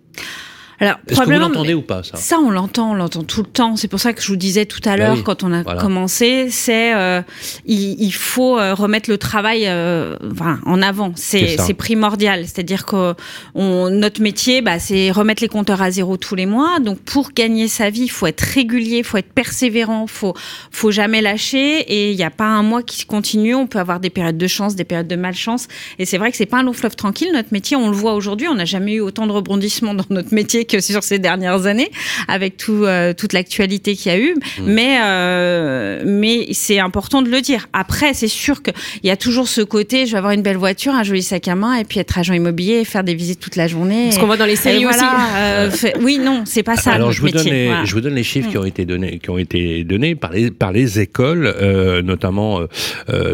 Alors, 0.80 0.94
Est-ce 0.94 1.06
que 1.06 1.10
vous 1.10 1.22
probablement, 1.22 1.48
l'entendez 1.48 1.74
ou 1.74 1.82
pas 1.82 2.04
ça 2.04 2.18
Ça, 2.18 2.38
on 2.40 2.52
l'entend, 2.52 2.92
on 2.92 2.94
l'entend 2.94 3.24
tout 3.24 3.42
le 3.42 3.48
temps. 3.48 3.76
C'est 3.76 3.88
pour 3.88 4.00
ça 4.00 4.14
que 4.14 4.22
je 4.22 4.28
vous 4.28 4.36
disais 4.36 4.66
tout 4.66 4.82
à 4.86 4.92
Bah 4.92 4.98
l'heure, 4.98 5.16
oui, 5.16 5.24
quand 5.24 5.44
on 5.44 5.52
a 5.52 5.64
voilà. 5.64 5.82
commencé, 5.82 6.50
c'est 6.52 6.94
euh, 6.94 7.22
il, 7.66 8.00
il 8.00 8.14
faut 8.14 8.60
euh, 8.60 8.76
remettre 8.76 9.10
le 9.10 9.18
travail 9.18 9.64
euh, 9.66 10.16
enfin, 10.32 10.60
en 10.66 10.84
avant. 10.84 11.14
C'est 11.16 11.74
primordial. 11.74 12.44
C'est-à-dire 12.46 12.86
que 12.86 13.16
on, 13.56 13.90
notre 13.90 14.22
métier, 14.22 14.62
bah, 14.62 14.78
c'est 14.78 15.10
remettre 15.10 15.42
les 15.42 15.50
compteurs 15.50 15.82
à 15.82 15.90
zéro 15.90 16.16
tous 16.16 16.36
les 16.36 16.46
mois. 16.46 16.80
Donc, 16.80 17.00
pour 17.00 17.32
gagner 17.32 17.68
sa 17.68 17.90
vie, 17.90 18.04
il 18.04 18.12
faut 18.12 18.28
être 18.28 18.42
régulier, 18.42 19.00
il 19.00 19.04
faut 19.04 19.18
être 19.18 19.34
persévérant, 19.34 20.06
faut 20.06 20.36
faut 20.72 20.92
jamais 20.92 21.22
lâcher. 21.22 21.80
Et 21.88 22.12
il 22.12 22.18
n'y 22.18 22.24
a 22.24 22.30
pas 22.30 22.46
un 22.46 22.62
mois 22.62 22.84
qui 22.84 23.06
continue. 23.06 23.56
On 23.56 23.66
peut 23.66 23.80
avoir 23.80 24.00
des 24.00 24.12
périodes 24.12 24.38
de 24.38 24.48
chance, 24.48 24.76
des 24.76 24.86
périodes 24.86 25.08
de 25.08 25.16
malchance. 25.16 25.68
Et 25.98 26.06
c'est 26.06 26.20
vrai 26.20 26.30
que 26.30 26.38
c'est 26.38 26.46
pas 26.46 26.58
un 26.58 26.64
long 26.64 26.74
fleuve 26.74 26.96
tranquille. 26.96 27.30
Notre 27.34 27.52
métier, 27.52 27.76
on 27.76 27.90
le 27.90 27.96
voit 27.96 28.14
aujourd'hui. 28.14 28.48
On 28.48 28.56
n'a 28.56 28.66
jamais 28.66 28.94
eu 28.94 29.02
autant 29.02 29.26
de 29.26 29.32
rebondissements 29.32 29.94
dans 29.96 30.06
notre 30.12 30.36
métier 30.36 30.67
que 30.68 30.80
sur 30.80 31.04
ces 31.04 31.20
dernières 31.20 31.66
années, 31.66 31.90
avec 32.28 32.58
tout, 32.58 32.84
euh, 32.86 33.14
toute 33.14 33.34
l'actualité 33.34 33.96
qu'il 33.96 34.12
y 34.12 34.16
a 34.16 34.20
eu. 34.20 34.36
Mais, 34.64 34.98
euh, 35.04 36.04
mais 36.06 36.48
c'est 36.52 36.80
important 36.80 37.22
de 37.22 37.30
le 37.30 37.42
dire. 37.42 37.68
Après, 37.74 38.14
c'est 38.14 38.28
sûr 38.28 38.62
qu'il 38.62 38.74
y 39.04 39.10
a 39.10 39.18
toujours 39.18 39.48
ce 39.48 39.62
côté, 39.62 40.06
je 40.06 40.12
vais 40.12 40.18
avoir 40.18 40.34
une 40.34 40.42
belle 40.42 40.58
voiture, 40.58 40.94
un 40.94 41.04
joli 41.04 41.24
sac 41.24 41.48
à 41.48 41.56
main, 41.56 41.76
et 41.76 41.84
puis 41.84 42.00
être 42.00 42.18
agent 42.18 42.34
immobilier 42.34 42.76
et 42.82 42.86
faire 42.86 43.04
des 43.04 43.16
visites 43.16 43.40
toute 43.40 43.56
la 43.56 43.68
journée. 43.68 44.12
Ce 44.12 44.18
Et- 44.18 44.20
qu'on 44.20 44.26
voit 44.28 44.38
dans 44.38 44.46
les 44.46 44.56
séries 44.56 44.84
voilà, 44.84 44.98
aussi. 44.98 45.06
euh, 45.38 45.72
fait- 45.72 45.96
oui, 46.02 46.20
non, 46.20 46.44
c'est 46.46 46.64
pas 46.64 46.76
ça 46.76 46.92
Alors 46.92 47.12
je 47.12 47.22
vous, 47.22 47.30
donne 47.30 47.46
les, 47.46 47.66
Voilà. 47.68 47.86
je 47.86 47.94
vous 47.94 48.02
donne 48.02 48.16
les 48.16 48.24
chiffres 48.24 48.48
Mm. 48.48 48.52
qui 48.52 48.58
ont 48.58 48.66
été 48.66 48.86
donnés, 48.86 49.20
qui 49.20 49.30
ont 49.30 49.38
été 49.38 49.84
donnés 49.84 50.16
par 50.16 50.32
les 50.34 50.52
par 50.52 50.72
les 50.72 51.00
écoles, 51.00 51.46
euh, 51.62 52.02
notamment 52.02 52.62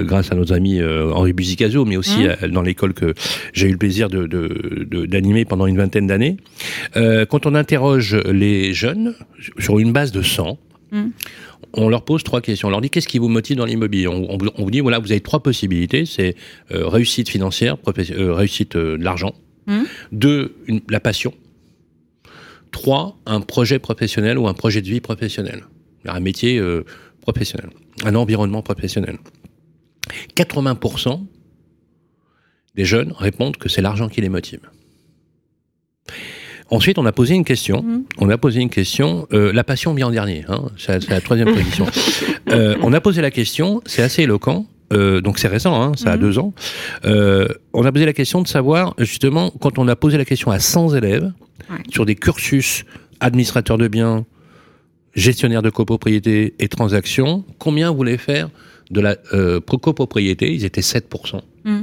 grâce 0.01 0.31
à 0.31 0.35
nos 0.35 0.51
amis 0.53 0.79
euh, 0.81 1.11
Henri 1.13 1.33
Buzicazo, 1.33 1.85
mais 1.85 1.97
aussi 1.97 2.25
Mm. 2.43 2.47
dans 2.51 2.61
l'école 2.61 2.93
que 2.93 3.13
j'ai 3.53 3.67
eu 3.67 3.71
le 3.71 3.77
plaisir 3.77 4.09
de 4.09 4.27
de- 4.27 4.85
de- 4.89 5.05
d'animer 5.05 5.45
pendant 5.45 5.65
une 5.67 5.77
vingtaine 5.77 6.07
d'années. 6.07 6.37
Euh, 6.95 7.22
quand 7.25 7.45
on 7.45 7.55
interroge 7.55 8.15
les 8.15 8.73
jeunes 8.73 9.15
sur 9.59 9.79
une 9.79 9.91
base 9.93 10.11
de 10.11 10.21
100, 10.21 10.57
Mm. 10.91 11.09
on 11.73 11.89
leur 11.89 12.05
pose 12.05 12.21
trois 12.23 12.39
questions. 12.39 12.67
On 12.67 12.71
leur 12.71 12.79
dit 12.81 12.91
qu'est-ce 12.91 13.07
qui 13.07 13.17
vous 13.17 13.27
motive 13.27 13.57
dans 13.57 13.65
l'immobilier? 13.65 14.07
On, 14.07 14.29
on 14.31 14.37
vous- 14.37 14.49
on 14.55 14.63
vous 14.63 14.69
dit 14.69 14.79
voilà, 14.79 14.99
vous 14.99 15.11
avez 15.11 15.21
trois 15.21 15.41
possibilités, 15.41 16.05
c'est 16.05 16.35
euh, 16.71 16.87
réussite 16.87 17.29
financière, 17.29 17.77
euh, 17.87 18.33
réussite 18.33 18.75
euh, 18.75 18.95
de 18.97 19.03
l'argent. 19.03 19.33
Mm. 19.65 19.83
Deux, 20.11 20.55
une- 20.67 20.81
la 20.89 20.99
passion. 20.99 21.33
Trois, 22.71 23.17
un 23.25 23.41
projet 23.41 23.79
professionnel 23.79 24.37
ou 24.37 24.47
un 24.47 24.53
projet 24.53 24.81
de 24.83 24.87
vie 24.89 25.01
professionnel. 25.01 25.63
Un 26.05 26.19
métier 26.19 26.59
euh, 26.59 26.83
professionnel, 27.21 27.69
un 28.03 28.13
environnement 28.15 28.61
professionnel. 28.61 29.17
80% 30.35 31.25
des 32.75 32.85
jeunes 32.85 33.13
répondent 33.17 33.57
que 33.57 33.69
c'est 33.69 33.81
l'argent 33.81 34.09
qui 34.09 34.21
les 34.21 34.29
motive. 34.29 34.59
Ensuite, 36.69 36.97
on 36.97 37.05
a 37.05 37.11
posé 37.11 37.35
une 37.35 37.43
question. 37.43 37.83
Mhm. 37.83 38.03
On 38.19 38.29
a 38.29 38.37
posé 38.37 38.61
une 38.61 38.69
question. 38.69 39.27
euh, 39.33 39.51
la 39.53 39.63
passion 39.63 39.93
vient 39.93 40.07
en 40.07 40.11
dernier. 40.11 40.45
Hein, 40.47 40.63
c'est 40.77 41.07
la- 41.09 41.21
troisième 41.21 41.53
position. 41.55 41.85
Euh, 42.51 42.75
on 42.81 42.93
a 42.93 43.01
posé 43.01 43.21
la 43.21 43.31
question. 43.31 43.81
C'est 43.85 44.01
assez 44.01 44.23
éloquent. 44.23 44.65
euh, 44.91 45.21
donc 45.21 45.39
c'est 45.39 45.47
récent, 45.47 45.81
hein, 45.81 45.93
ça 45.95 46.11
a 46.11 46.15
Mhm. 46.17 46.21
deux 46.21 46.37
ans. 46.39 46.53
On 47.73 47.83
a 47.85 47.91
posé 47.91 48.05
la 48.05 48.13
question 48.13 48.41
de 48.43 48.47
savoir 48.47 48.93
justement 48.99 49.49
quand 49.59 49.79
on 49.79 49.87
a 49.87 49.95
posé 49.95 50.17
la 50.17 50.25
question 50.25 50.51
à 50.51 50.59
100 50.59 50.93
élèves 50.95 51.31
Ouais. 51.69 51.77
sur 51.89 52.05
des 52.05 52.15
cursus 52.15 52.83
administrateurs 53.19 53.77
de 53.79 53.87
biens, 53.87 54.25
gestionnaires 55.15 55.61
de 55.63 55.69
copropriété 55.71 56.53
et 56.59 56.67
transactions, 56.67 57.43
combien 57.57 57.91
voulaient 57.91 58.17
faire 58.17 58.49
de 58.91 59.01
la 59.01 59.15
pro- 59.65 59.77
copropriété? 59.79 60.53
Ils 60.53 60.65
étaient 60.65 60.81
7%. 60.81 61.41
Mm. 61.63 61.82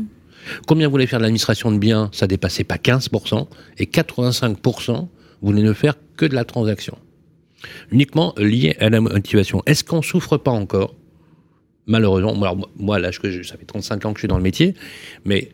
Combien 0.66 0.88
voulaient 0.88 1.06
faire 1.06 1.18
de 1.18 1.24
l'administration 1.24 1.70
de 1.72 1.78
biens 1.78 2.10
Ça 2.12 2.26
dépassait 2.26 2.64
pas 2.64 2.76
15%. 2.76 3.46
Et 3.78 3.84
85% 3.86 5.08
voulaient 5.42 5.62
ne 5.62 5.72
faire 5.72 5.94
que 6.16 6.26
de 6.26 6.34
la 6.34 6.44
transaction. 6.44 6.96
Uniquement 7.90 8.34
lié 8.38 8.76
à 8.80 8.88
la 8.90 9.00
motivation. 9.00 9.62
Est-ce 9.66 9.84
qu'on 9.84 10.02
souffre 10.02 10.36
pas 10.36 10.50
encore? 10.50 10.94
Malheureusement, 11.86 12.34
moi, 12.78 12.96
alors, 12.96 13.10
j'ai, 13.24 13.42
ça 13.42 13.56
fait 13.56 13.64
35 13.64 14.04
ans 14.06 14.12
que 14.12 14.18
je 14.18 14.22
suis 14.22 14.28
dans 14.28 14.36
le 14.36 14.42
métier, 14.42 14.74
mais 15.24 15.50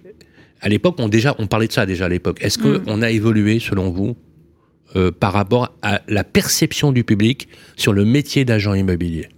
à 0.60 0.68
l'époque, 0.68 0.96
on, 0.98 1.08
déjà, 1.08 1.34
on 1.38 1.46
parlait 1.46 1.66
de 1.68 1.72
ça 1.72 1.86
déjà 1.86 2.06
à 2.06 2.08
l'époque. 2.08 2.38
Est-ce 2.42 2.58
Mm. 2.58 2.84
qu'on 2.84 3.02
a 3.02 3.10
évolué, 3.10 3.58
selon 3.58 3.90
vous, 3.90 4.16
euh, 4.96 5.10
par 5.10 5.32
rapport 5.32 5.74
à 5.82 6.02
la 6.08 6.24
perception 6.24 6.92
du 6.92 7.04
public 7.04 7.48
sur 7.76 7.92
le 7.92 8.04
métier 8.04 8.44
d'agent 8.44 8.74
immobilier? 8.74 9.28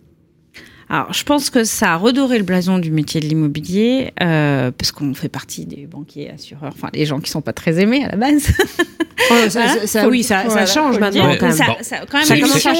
Alors, 0.90 1.12
je 1.12 1.22
pense 1.24 1.50
que 1.50 1.64
ça 1.64 1.92
a 1.92 1.96
redoré 1.96 2.38
le 2.38 2.44
blason 2.44 2.78
du 2.78 2.90
métier 2.90 3.20
de 3.20 3.26
l'immobilier, 3.26 4.12
euh, 4.22 4.70
parce 4.70 4.90
qu'on 4.92 5.12
fait 5.14 5.28
partie 5.28 5.66
des 5.66 5.86
banquiers, 5.86 6.30
assureurs, 6.30 6.72
enfin, 6.74 6.88
les 6.94 7.04
gens 7.04 7.20
qui 7.20 7.30
sont 7.30 7.42
pas 7.42 7.52
très 7.52 7.78
aimés 7.80 8.04
à 8.04 8.10
la 8.12 8.16
base. 8.16 8.48
Oh, 9.30 9.34
ça, 9.50 9.60
Voilà. 9.60 9.80
ça- 9.80 9.86
ça- 9.88 10.02
Faut- 10.04 10.10
oui, 10.10 10.22
ça, 10.22 10.44
voilà, 10.46 10.64
change 10.64 10.98
maintenant 11.00 11.34
quand 11.38 11.48
même. 11.48 11.52
Ça, 11.56 11.66
Bon. 11.66 11.74
quand 12.08 12.18
même, 12.18 12.40
commence 12.40 12.64
à 12.64 12.72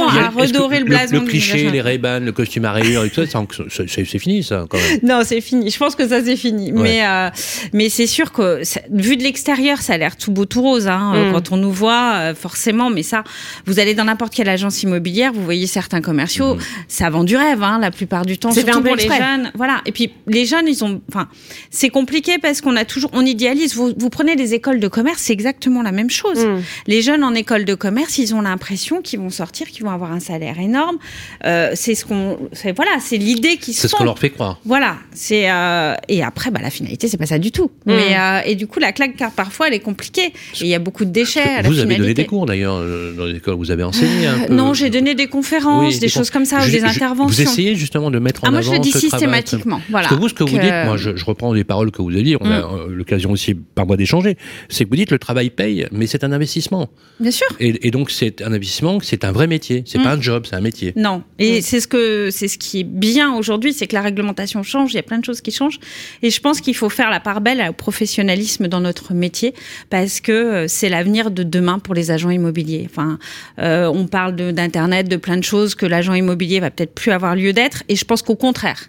le 0.78 0.84
blason 0.84 1.14
le 1.16 1.20
cliché, 1.26 1.68
les 1.70 1.80
Ray-Ban, 1.80 2.20
le 2.20 2.30
costume 2.32 2.64
à 2.64 2.72
rayures 2.72 3.04
et 3.04 3.10
tout 3.10 3.26
ça, 3.26 3.44
c'est- 3.68 4.04
fini 4.18 4.42
ça 4.44 4.64
quand 4.70 4.78
même. 4.78 5.00
Non, 5.02 5.22
c'est 5.24 5.40
fini. 5.40 5.68
Je 5.68 5.76
pense 5.78 5.96
que 5.96 6.06
ça 6.08 6.24
c'est 6.24 6.36
fini. 6.36 6.72
Ouais. 6.72 6.80
Mais 6.82 7.00
euh, 7.04 7.28
mais 7.74 7.88
c'est 7.90 8.06
sûr 8.06 8.32
que 8.32 8.62
ça- 8.62 8.80
vu 8.90 9.16
de 9.16 9.24
l'extérieur, 9.24 9.78
ça 9.82 9.94
a 9.94 9.98
l'air 9.98 10.16
tout 10.16 10.30
beau 10.30 10.44
tout 10.46 10.62
rose 10.62 10.86
hein, 10.86 11.12
euh, 11.16 11.28
Mm. 11.28 11.32
quand 11.34 11.52
on 11.52 11.56
nous 11.56 11.72
voit 11.72 12.12
euh, 12.14 12.34
forcément. 12.36 12.88
Mais 12.88 13.02
ça, 13.02 13.24
vous 13.66 13.80
allez 13.80 13.94
dans 13.94 14.04
n'importe 14.04 14.32
quelle 14.32 14.48
agence 14.48 14.82
immobilière, 14.84 15.32
vous 15.34 15.42
voyez 15.44 15.66
certains 15.66 16.00
commerciaux, 16.00 16.54
Mhm. 16.54 16.60
ça 16.86 17.10
vend 17.10 17.24
du 17.24 17.36
rêve. 17.36 17.62
Hein, 17.64 17.78
la 17.80 17.90
plupart 17.98 18.24
du 18.24 18.38
temps. 18.38 18.50
C'est 18.50 18.60
surtout 18.62 18.78
un 18.78 18.82
peu 18.82 18.88
pour 18.88 18.96
les 18.96 19.04
exprès. 19.04 19.22
jeunes. 19.22 19.50
Voilà. 19.54 19.82
Et 19.86 19.92
puis 19.92 20.12
les 20.26 20.46
jeunes, 20.46 20.66
ils 20.68 20.82
ont, 20.84 21.00
enfin, 21.10 21.28
c'est 21.70 21.90
compliqué 21.90 22.38
parce 22.40 22.60
qu'on 22.60 22.76
a 22.76 22.84
toujours, 22.84 23.10
on 23.12 23.26
idéalise. 23.26 23.74
Vous, 23.74 23.92
vous 23.96 24.08
prenez 24.10 24.36
des 24.36 24.54
écoles 24.54 24.80
de 24.80 24.88
commerce, 24.88 25.20
c'est 25.22 25.32
exactement 25.32 25.82
la 25.82 25.92
même 25.92 26.08
chose. 26.10 26.38
Mm. 26.44 26.60
Les 26.86 27.02
jeunes 27.02 27.24
en 27.24 27.34
école 27.34 27.64
de 27.64 27.74
commerce, 27.74 28.18
ils 28.18 28.34
ont 28.34 28.40
l'impression 28.40 29.02
qu'ils 29.02 29.18
vont 29.18 29.30
sortir, 29.30 29.66
qu'ils 29.68 29.84
vont 29.84 29.90
avoir 29.90 30.12
un 30.12 30.20
salaire 30.20 30.58
énorme. 30.58 30.96
Euh, 31.44 31.72
c'est 31.74 31.94
ce 31.94 32.04
qu'on, 32.04 32.38
c'est 32.52 32.72
voilà, 32.74 32.92
c'est 33.00 33.16
l'idée 33.18 33.56
qui 33.56 33.72
C'est 33.74 33.82
sont. 33.88 33.88
ce 33.88 33.96
qu'on 33.98 34.04
leur 34.04 34.18
fait 34.18 34.30
croire. 34.30 34.58
Voilà, 34.64 34.96
c'est 35.14 35.50
euh, 35.50 35.94
et 36.08 36.22
après 36.22 36.50
bah 36.50 36.60
la 36.62 36.70
finalité 36.70 37.08
c'est 37.08 37.16
pas 37.16 37.26
ça 37.26 37.38
du 37.38 37.50
tout. 37.50 37.70
Mm. 37.86 37.92
Mais 37.92 38.16
euh, 38.18 38.40
et 38.46 38.54
du 38.54 38.66
coup 38.66 38.78
la 38.80 38.92
claque 38.92 39.16
car 39.16 39.32
parfois 39.32 39.68
elle 39.68 39.74
est 39.74 39.80
compliquée 39.80 40.32
il 40.60 40.66
y 40.68 40.74
a 40.74 40.78
beaucoup 40.78 41.04
de 41.04 41.10
déchets 41.10 41.40
à 41.42 41.62
la 41.62 41.68
Vous 41.68 41.78
avez 41.80 41.96
donné 41.96 42.14
des 42.14 42.26
cours 42.26 42.46
d'ailleurs 42.46 42.78
dans 43.16 43.24
les 43.26 43.36
écoles, 43.36 43.54
vous 43.56 43.70
avez 43.70 43.82
enseigné 43.82 44.26
un 44.26 44.38
peu. 44.46 44.54
Non, 44.54 44.72
j'ai 44.74 44.90
donné 44.90 45.14
des 45.14 45.26
conférences, 45.26 45.86
Oui, 45.86 45.94
des, 45.94 46.00
des 46.00 46.08
choses 46.08 46.30
comme 46.30 46.44
ça 46.44 46.58
ou 46.64 46.70
des 46.70 46.80
je- 46.80 46.84
interventions. 46.84 47.26
Vous 47.26 47.40
essayez 47.42 47.74
justement 47.88 48.10
de 48.10 48.18
mettre 48.18 48.44
en 48.44 48.48
ah, 48.48 48.50
moi 48.50 48.60
avant 48.60 48.68
je 48.70 48.76
le 48.76 48.80
dis 48.80 48.90
ce 48.92 48.98
travail. 49.06 49.10
systématiquement. 49.10 49.80
Voilà. 49.90 50.06
Parce 50.08 50.16
que 50.16 50.20
vous, 50.20 50.28
ce 50.28 50.34
que, 50.34 50.44
vous 50.44 50.58
dites, 50.58 50.70
moi, 50.84 50.96
je, 50.98 51.16
je 51.16 51.24
reprends 51.24 51.52
les 51.54 51.64
paroles 51.64 51.90
que 51.90 52.02
vous 52.02 52.10
avez 52.10 52.22
dit, 52.22 52.36
on 52.38 52.44
a 52.50 52.58
Mm. 52.60 52.64
euh, 52.64 52.86
l'occasion 52.94 53.30
aussi 53.30 53.54
par 53.54 53.86
moi 53.86 53.96
d'échanger, 53.96 54.36
c'est 54.68 54.84
que 54.84 54.90
vous 54.90 54.96
dites 54.96 55.10
le 55.10 55.18
travail 55.18 55.48
paye, 55.50 55.86
mais 55.90 56.06
c'est 56.06 56.22
un 56.24 56.32
investissement. 56.32 56.88
Bien 57.20 57.30
sûr. 57.30 57.46
Et, 57.60 57.86
et 57.88 57.90
donc, 57.90 58.10
c'est 58.10 58.42
un 58.42 58.52
investissement, 58.52 58.98
c'est 59.00 59.24
un 59.24 59.32
vrai 59.32 59.46
métier. 59.46 59.84
C'est 59.86 59.98
Mm. 59.98 60.02
pas 60.02 60.12
un 60.12 60.20
job, 60.20 60.44
c'est 60.48 60.56
un 60.56 60.60
métier. 60.60 60.92
Non, 60.96 61.22
et 61.38 61.58
Mm. 61.58 61.62
c'est 61.62 61.80
ce 61.80 61.88
que 61.88 62.28
c'est 62.30 62.48
ce 62.48 62.58
qui 62.58 62.80
est 62.80 62.84
bien 62.84 63.34
aujourd'hui, 63.34 63.72
c'est 63.72 63.86
que 63.86 63.94
la 63.94 64.02
réglementation 64.02 64.62
change, 64.62 64.92
il 64.92 64.96
y 64.96 64.98
a 64.98 65.02
plein 65.02 65.18
de 65.18 65.24
choses 65.24 65.40
qui 65.40 65.50
changent, 65.50 65.78
et 66.22 66.30
je 66.30 66.40
pense 66.40 66.60
qu'il 66.60 66.74
faut 66.76 66.90
faire 66.90 67.10
la 67.10 67.20
part 67.20 67.40
belle 67.40 67.64
au 67.70 67.72
professionnalisme 67.72 68.68
dans 68.68 68.80
notre 68.80 69.14
métier 69.14 69.54
parce 69.88 70.20
que 70.20 70.32
euh, 70.32 70.64
c'est 70.68 70.88
l'avenir 70.88 71.30
de 71.30 71.42
demain 71.42 71.78
pour 71.78 71.94
les 71.94 72.10
agents 72.10 72.30
immobiliers. 72.30 72.86
Enfin, 72.90 73.18
euh, 73.58 73.86
on 73.86 74.06
parle 74.06 74.34
de- 74.36 74.50
d'internet, 74.50 75.08
de, 75.08 75.16
plein 75.16 75.36
de 75.36 75.44
choses 75.44 75.74
que 75.74 75.86
l'agent 75.86 76.14
immobilier 76.14 76.60
va 76.60 76.70
peut-être 76.70 76.94
plus 76.94 77.12
avoir 77.12 77.34
lieu 77.36 77.52
d'être, 77.52 77.77
et 77.88 77.96
je 77.96 78.04
pense 78.04 78.22
qu'au 78.22 78.36
contraire. 78.36 78.88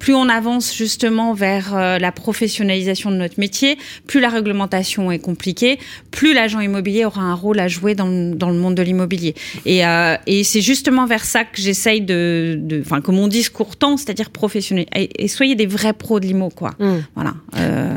Plus 0.00 0.12
on 0.12 0.28
avance 0.28 0.74
justement 0.76 1.34
vers 1.34 1.74
euh, 1.74 1.98
la 1.98 2.10
professionnalisation 2.12 3.10
de 3.12 3.16
notre 3.16 3.38
métier, 3.38 3.78
plus 4.08 4.20
la 4.20 4.28
réglementation 4.28 5.10
est 5.12 5.20
compliquée, 5.20 5.78
plus 6.10 6.34
l'agent 6.34 6.60
immobilier 6.60 7.04
aura 7.04 7.22
un 7.22 7.32
rôle 7.34 7.60
à 7.60 7.68
jouer 7.68 7.94
dans, 7.94 8.08
le- 8.08 8.34
dans 8.34 8.50
le 8.50 8.56
monde 8.58 8.74
de 8.74 8.82
l'immobilier. 8.82 9.34
Et, 9.64 9.86
euh, 9.86 10.16
et 10.26 10.42
c'est 10.44 10.60
justement 10.60 11.06
vers 11.06 11.24
ça 11.24 11.44
que 11.44 11.62
j'essaye 11.62 12.00
de, 12.02 12.60
enfin 12.84 13.00
que 13.00 13.12
mon 13.12 13.28
discours 13.28 13.76
tend, 13.76 13.96
c'est-à-dire 13.96 14.30
professionnel. 14.30 14.86
Et, 14.96 15.24
et 15.24 15.28
soyez 15.28 15.54
des 15.54 15.66
vrais 15.66 15.92
pros 15.94 16.18
de 16.20 16.26
l'IMO, 16.26 16.50
quoi. 16.50 16.72
Mm. 16.80 16.94
Voilà. 17.14 17.34
Euh, 17.56 17.92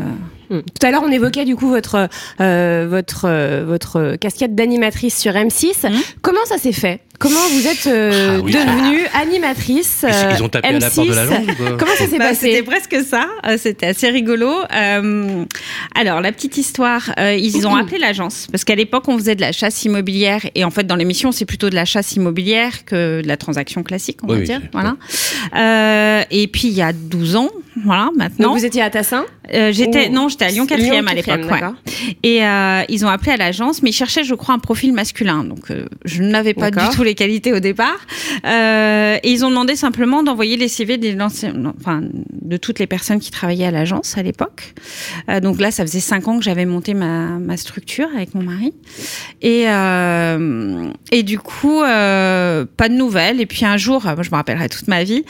Mm. 0.49 0.59
Tout 0.59 0.87
à 0.87 0.91
l'heure, 0.91 1.03
on 1.05 1.11
évoquait 1.11 1.45
du 1.45 1.55
coup 1.55 1.67
votre 1.69 2.07
euh, 2.41 2.87
votre 2.89 3.25
euh, 3.25 3.63
votre 3.65 4.15
casquette 4.15 4.55
d'animatrice 4.55 5.17
sur 5.17 5.33
M6. 5.33 5.89
Mhm. 5.89 5.99
Comment 6.21 6.45
ça 6.45 6.57
s'est 6.57 6.71
fait? 6.71 7.01
Comment 7.19 7.39
vous 7.51 7.65
êtes 7.67 7.87
euh, 7.87 8.35
Ah 8.37 8.41
oui. 8.43 8.51
devenue 8.53 8.99
animatrice 9.19 10.05
Ils- 10.07 10.13
euh, 10.13 10.33
Ils 10.37 10.43
ont 10.43 10.49
tapé 10.49 10.67
à 10.67 10.71
la 10.73 10.87
M6? 10.87 10.95
porte 10.95 11.07
de 11.09 11.13
l'agence 11.15 11.47
ou 11.47 11.55
quoi 11.55 11.77
Comment 11.79 11.91
ça 11.97 12.05
s'est 12.07 12.17
Bah, 12.19 12.33
C'était 12.35 12.61
passé 12.61 12.85
presque 12.87 13.07
ça. 13.09 13.25
Euh, 13.47 13.57
C'était 13.59 13.87
assez 13.87 14.09
rigolo. 14.09 14.51
Euh, 14.71 15.43
alors, 15.95 16.21
la 16.21 16.31
petite 16.31 16.57
histoire, 16.57 17.11
euh, 17.19 17.33
ils 17.33 17.65
ont 17.65 17.75
appelé 17.75 17.97
l'agence 17.97 18.45
parce 18.51 18.63
qu'à 18.63 18.75
l'époque, 18.75 19.07
on 19.07 19.17
faisait 19.17 19.33
de 19.35 19.41
la 19.41 19.51
chasse 19.51 19.83
immobilière 19.83 20.41
et 20.53 20.63
en 20.63 20.69
fait, 20.69 20.85
dans 20.85 20.95
l'émission, 20.95 21.31
c'est 21.31 21.45
plutôt 21.45 21.71
de 21.71 21.75
la 21.75 21.85
chasse 21.85 22.11
immobilière 22.15 22.85
que 22.85 23.21
de 23.23 23.27
la 23.27 23.35
transaction 23.37 23.81
classique, 23.81 24.19
on 24.23 24.27
Oui, 24.27 24.33
va 24.35 24.39
oui, 24.41 24.45
dire. 24.45 24.61
Voilà. 24.71 24.95
Euh, 25.55 26.23
et 26.29 26.47
puis, 26.47 26.67
il 26.67 26.73
y 26.75 26.81
a 26.83 26.93
12 26.93 27.35
ans, 27.35 27.49
voilà, 27.83 28.09
maintenant. 28.15 28.49
Donc 28.49 28.59
vous 28.59 28.65
étiez 28.65 28.81
à 28.83 28.89
Tassin? 28.91 29.25
Euh, 29.53 29.71
j'étais 29.71 30.09
non, 30.09 30.29
j'étais 30.29 30.45
à 30.45 30.49
Lyon 30.49 30.65
4e 30.65 31.07
à 31.07 31.13
l'époque. 31.13 31.51
ouais. 31.51 31.61
Et 32.23 32.45
euh, 32.45 32.83
ils 32.89 33.05
ont 33.05 33.09
appelé 33.09 33.31
à 33.31 33.37
l'agence, 33.37 33.81
mais 33.81 33.89
ils 33.89 33.93
cherchaient, 33.93 34.23
je 34.23 34.35
crois, 34.35 34.55
un 34.55 34.59
profil 34.59 34.93
masculin. 34.93 35.43
Donc, 35.43 35.71
euh, 35.71 35.85
je 36.05 36.23
n'avais 36.23 36.53
pas 36.53 36.71
du 36.71 36.83
tout 36.95 37.03
les 37.03 37.15
qualités 37.15 37.53
au 37.53 37.59
départ. 37.59 37.99
Euh, 38.45 39.17
et 39.23 39.31
ils 39.31 39.45
ont 39.45 39.49
demandé 39.49 39.75
simplement 39.75 40.23
d'envoyer 40.23 40.57
les 40.57 40.67
CV 40.67 40.97
des 40.97 41.17
enfin, 41.21 42.01
de 42.41 42.57
toutes 42.57 42.79
les 42.79 42.87
personnes 42.87 43.19
qui 43.19 43.31
travaillaient 43.31 43.65
à 43.65 43.71
l'agence 43.71 44.17
à 44.17 44.23
l'époque. 44.23 44.73
Euh, 45.29 45.39
donc 45.39 45.59
là, 45.59 45.71
ça 45.71 45.85
faisait 45.85 45.99
cinq 45.99 46.27
ans 46.27 46.37
que 46.37 46.43
j'avais 46.43 46.65
monté 46.65 46.93
ma, 46.93 47.39
ma 47.39 47.57
structure 47.57 48.07
avec 48.15 48.35
mon 48.35 48.43
mari. 48.43 48.73
Et, 49.41 49.65
euh, 49.67 50.89
et 51.11 51.23
du 51.23 51.39
coup, 51.39 51.81
euh, 51.81 52.65
pas 52.77 52.89
de 52.89 52.93
nouvelles. 52.93 53.41
Et 53.41 53.45
puis 53.45 53.65
un 53.65 53.77
jour, 53.77 54.03
moi, 54.03 54.15
je 54.21 54.29
me 54.29 54.35
rappellerai 54.35 54.69
toute 54.69 54.87
ma 54.87 55.03
vie, 55.03 55.23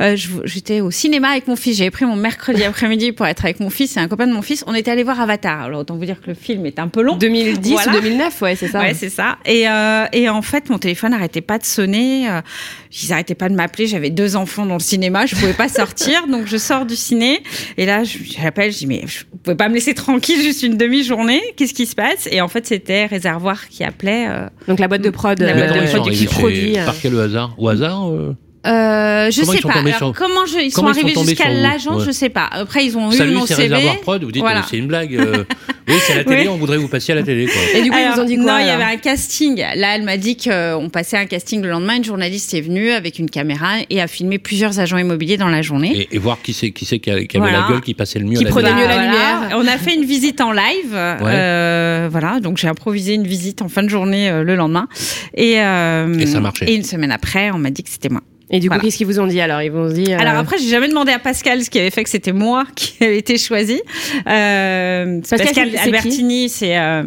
euh, 0.00 0.16
je- 0.16 0.28
j'étais 0.44 0.80
au 0.80 0.90
cinéma 0.90 1.28
avec 1.28 1.46
mon 1.48 1.56
fils. 1.56 1.76
J'avais 1.78 1.90
pris 1.90 2.04
mon 2.04 2.16
mercredi 2.16 2.62
après-midi 2.64 3.12
pour 3.12 3.26
être 3.26 3.44
avec 3.44 3.60
mon 3.60 3.70
fils 3.70 3.96
et 3.96 4.00
un 4.00 4.08
copain 4.08 4.26
de 4.26 4.32
mon 4.32 4.42
fils. 4.42 4.64
On 4.66 4.74
était 4.74 4.90
allé 4.90 5.02
voir 5.02 5.20
Avatar. 5.20 5.62
Alors 5.62 5.80
autant 5.80 5.96
vous 5.96 6.04
dire 6.04 6.20
que 6.20 6.28
le 6.28 6.34
film 6.34 6.66
est 6.66 6.78
un 6.78 6.88
peu 6.88 7.02
long. 7.02 7.16
2010 7.16 7.72
Voilà. 7.72 7.92
ou 7.92 7.94
2009, 8.00 8.42
ouais, 8.42 8.56
c'est 8.56 8.68
ça. 8.68 8.80
Ouais, 8.80 8.94
c'est 8.94 9.08
ça. 9.08 9.38
Et, 9.46 9.68
euh, 9.68 10.04
et 10.12 10.28
en 10.28 10.42
fait, 10.42 10.70
mon 10.70 10.78
téléphone 10.78 11.10
n'arrêtait 11.12 11.40
pas 11.40 11.58
de 11.58 11.64
sonner. 11.64 12.28
euh, 12.28 12.40
ils 13.02 13.08
n'arrêtaient 13.10 13.34
pas 13.34 13.48
de 13.48 13.54
m'appeler. 13.54 13.86
J'avais 13.86 14.10
deux 14.10 14.36
enfants 14.36 14.66
dans 14.66 14.74
le 14.74 14.80
cinéma. 14.80 15.26
Je 15.26 15.34
pouvais 15.36 15.52
pas 15.52 15.68
sortir. 15.68 16.26
donc, 16.30 16.46
je 16.46 16.56
sors 16.56 16.86
du 16.86 16.96
ciné. 16.96 17.42
Et 17.76 17.86
là, 17.86 18.04
je- 18.04 18.18
j'appelle. 18.22 18.72
Je 18.72 18.78
dis, 18.78 18.86
mais 18.86 19.02
je- 19.06 19.24
vous 19.30 19.38
pouvez 19.38 19.56
pas 19.56 19.68
me 19.68 19.74
laisser 19.74 19.94
tranquille 19.94 20.40
juste 20.42 20.62
une 20.62 20.76
demi-journée. 20.76 21.42
Qu'est-ce 21.56 21.74
qui 21.74 21.86
se 21.86 21.94
passe? 21.94 22.28
Et 22.30 22.40
en 22.40 22.48
fait, 22.48 22.66
c'était 22.66 23.06
Réservoir 23.06 23.68
qui 23.68 23.82
appelait. 23.84 24.26
euh, 24.28 24.46
Donc 24.68 24.78
la 24.78 24.88
boîte 24.88 25.02
de 25.02 25.10
prod, 25.10 25.38
La 25.40 25.52
boîte 25.54 25.70
euh, 25.72 25.80
de 25.82 25.86
sont 25.86 25.98
prod 25.98 26.12
qui 26.12 26.26
produit. 26.26 26.78
euh, 26.78 26.84
Par 26.84 26.94
quel 27.00 27.18
hasard? 27.18 27.54
Au 27.58 27.68
hasard 27.68 28.10
euh 28.10 28.34
Euh, 28.66 29.30
je 29.30 29.40
Comment 29.40 29.52
sais 29.52 29.58
ils 29.58 29.62
pas. 29.62 29.72
Alors, 29.78 29.96
sur- 29.98 30.12
comment 30.14 30.46
je- 30.46 30.58
ils 30.58 30.70
sont 30.70 30.80
Comment 30.80 30.92
ils 30.94 31.00
sont 31.00 31.06
arrivés 31.06 31.28
jusqu'à 31.30 31.50
l'agence, 31.50 32.00
Ouais. 32.00 32.06
je 32.06 32.10
sais 32.12 32.30
pas. 32.30 32.48
Après, 32.50 32.84
ils 32.84 32.96
ont 32.96 33.10
eu 33.12 33.14
Salut, 33.14 33.34
mon 33.34 33.44
c'est 33.46 33.54
CV. 33.54 33.74
Réservoir 33.74 34.00
Prod. 34.00 34.24
Vous 34.24 34.32
dites, 34.32 34.40
Voilà. 34.42 34.62
c'est 34.68 34.78
une 34.78 34.86
blague. 34.86 35.14
euh, 35.16 35.44
oui, 35.88 35.94
c'est 36.06 36.14
à 36.14 36.16
la 36.16 36.24
télé. 36.24 36.42
Oui. 36.44 36.48
On 36.48 36.56
voudrait 36.56 36.78
vous 36.78 36.88
passer 36.88 37.12
à 37.12 37.16
la 37.16 37.22
télé. 37.22 37.44
Quoi. 37.44 37.54
Et 37.78 37.82
du 37.82 37.90
coup, 37.90 37.96
ils 37.98 38.02
Alors, 38.04 38.14
vous 38.16 38.22
ont 38.22 38.24
dit 38.24 38.36
quoi 38.36 38.44
Non, 38.54 38.58
il 38.60 38.66
y 38.66 38.70
avait 38.70 38.84
un 38.84 38.96
casting. 38.96 39.56
Là, 39.76 39.94
elle 39.96 40.02
m'a 40.02 40.16
dit 40.16 40.36
qu'on 40.38 40.88
passait 40.90 41.18
un 41.18 41.26
casting 41.26 41.60
le 41.62 41.68
lendemain. 41.68 41.96
Une 41.96 42.04
journaliste 42.04 42.54
est 42.54 42.62
venue 42.62 42.90
avec 42.92 43.18
une 43.18 43.28
caméra 43.28 43.74
et 43.90 44.00
a 44.00 44.06
filmé 44.06 44.38
plusieurs 44.38 44.80
agents 44.80 44.96
immobiliers 44.98 45.36
dans 45.36 45.48
la 45.50 45.60
journée. 45.60 46.06
Et, 46.10 46.16
et 46.16 46.18
voir 46.18 46.38
qui 46.42 46.54
c'est 46.54 46.70
qui, 46.70 46.86
c'est 46.86 46.98
qui, 47.00 47.10
avait 47.10 47.28
Voilà. 47.36 47.60
la 47.60 47.68
gueule, 47.68 47.80
qui 47.82 47.92
passait 47.92 48.18
le 48.18 48.24
mieux 48.24 48.38
Qui 48.38 48.44
à 48.44 48.48
la 48.48 48.50
prenait 48.50 48.72
mieux 48.72 48.80
la 48.80 48.94
Voilà. 48.94 49.02
lumière. 49.02 49.58
On 49.58 49.66
a 49.66 49.76
fait 49.76 49.94
une 49.94 50.04
visite 50.06 50.40
en 50.40 50.52
live. 50.52 50.94
euh, 50.94 52.08
voilà, 52.10 52.40
donc 52.40 52.56
j'ai 52.56 52.68
improvisé 52.68 53.12
une 53.14 53.26
visite 53.26 53.60
en 53.62 53.68
fin 53.68 53.82
de 53.82 53.88
journée 53.88 54.30
le 54.42 54.54
lendemain. 54.56 54.88
Et, 55.34 55.60
euh, 55.60 56.18
Et 56.18 56.26
ça 56.26 56.40
marchait. 56.40 56.64
Et 56.70 56.74
une 56.74 56.82
semaine 56.84 57.10
après, 57.10 57.50
on 57.50 57.58
m'a 57.58 57.70
dit 57.70 57.82
que 57.82 57.90
c'était 57.90 58.08
moi. 58.08 58.22
Et 58.50 58.60
du 58.60 58.68
coup, 58.68 58.74
Voilà. 58.74 58.82
qu'est-ce 58.84 58.98
qu'ils 58.98 59.06
vous 59.06 59.18
ont 59.20 59.26
dit 59.26 59.40
alors? 59.40 59.62
Ils 59.62 59.72
vont 59.72 59.88
se 59.88 59.94
dire. 59.94 60.20
Alors 60.20 60.34
euh, 60.34 60.40
après, 60.40 60.58
j'ai 60.58 60.68
jamais 60.68 60.88
demandé 60.88 61.12
à 61.12 61.18
Pascal 61.18 61.62
ce 61.62 61.70
qui 61.70 61.78
avait 61.78 61.90
fait 61.90 62.04
que 62.04 62.10
c'était 62.10 62.32
moi 62.32 62.64
qui 62.76 63.02
avait 63.02 63.18
été 63.18 63.38
choisi. 63.38 63.80
Euh, 64.26 65.20
Pascal, 65.28 65.46
Pascal, 65.46 65.70
Albertini, 65.78 66.48
c'est 66.48 66.76
euh, 66.78 67.02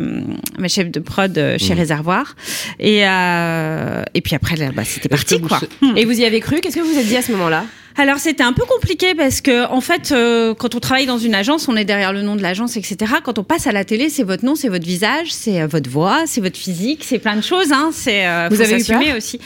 ma 0.58 0.67
chef 0.67 0.89
de 0.89 1.00
prod 1.00 1.38
euh, 1.38 1.58
chez 1.58 1.73
Mhm. 1.73 1.80
Réservoir. 1.80 2.36
Et, 2.80 3.08
euh, 3.08 4.04
et 4.13 4.21
puis 4.21 4.36
après, 4.36 4.56
là, 4.56 4.71
bah, 4.76 4.84
c'était 4.84 5.10
parti, 5.10 5.38
vous 5.38 5.47
quoi. 5.47 5.60
sa- 5.60 5.67
Et 5.95 6.06
vous 6.06 6.19
y 6.19 6.26
avez 6.26 6.39
cru? 6.39 6.60
Qu'est-ce 6.60 6.76
que 6.76 6.82
vous 6.82 6.91
vous 6.93 7.00
êtes 7.00 7.08
dit 7.08 7.17
à 7.17 7.21
ce 7.21 7.32
moment-là? 7.34 7.65
Alors 8.00 8.18
c'était 8.20 8.44
un 8.44 8.54
peu 8.54 8.64
compliqué 8.66 9.16
parce 9.16 9.42
que 9.42 9.68
en 9.72 9.82
fait, 9.82 10.12
euh, 10.12 10.54
quand 10.54 10.76
on 10.76 10.80
travaille 10.80 11.08
dans 11.08 11.18
une 11.18 11.34
agence, 11.34 11.68
on 11.68 11.76
est 11.76 11.84
derrière 11.84 12.14
le 12.14 12.22
nom 12.22 12.36
de 12.36 12.44
l'agence, 12.44 12.78
etc. 12.78 12.98
Quand 13.24 13.40
on 13.40 13.44
passe 13.44 13.66
à 13.66 13.72
la 13.72 13.86
télé, 13.86 14.10
c'est 14.10 14.22
votre 14.22 14.46
nom, 14.46 14.54
c'est 14.54 14.70
votre 14.70 14.86
visage, 14.86 15.32
c'est 15.32 15.62
euh, 15.62 15.68
votre 15.68 15.90
voix, 15.90 16.22
c'est 16.28 16.40
votre 16.42 16.58
physique, 16.58 17.04
c'est 17.04 17.18
plein 17.18 17.36
de 17.36 17.42
choses. 17.42 17.72
Hein. 17.72 17.90
C'est 17.92 18.28
euh, 18.28 18.50
Vous 18.52 18.62
avez 18.62 18.80
eu 18.80 18.84
peur 18.84 19.02
aussi. 19.18 19.40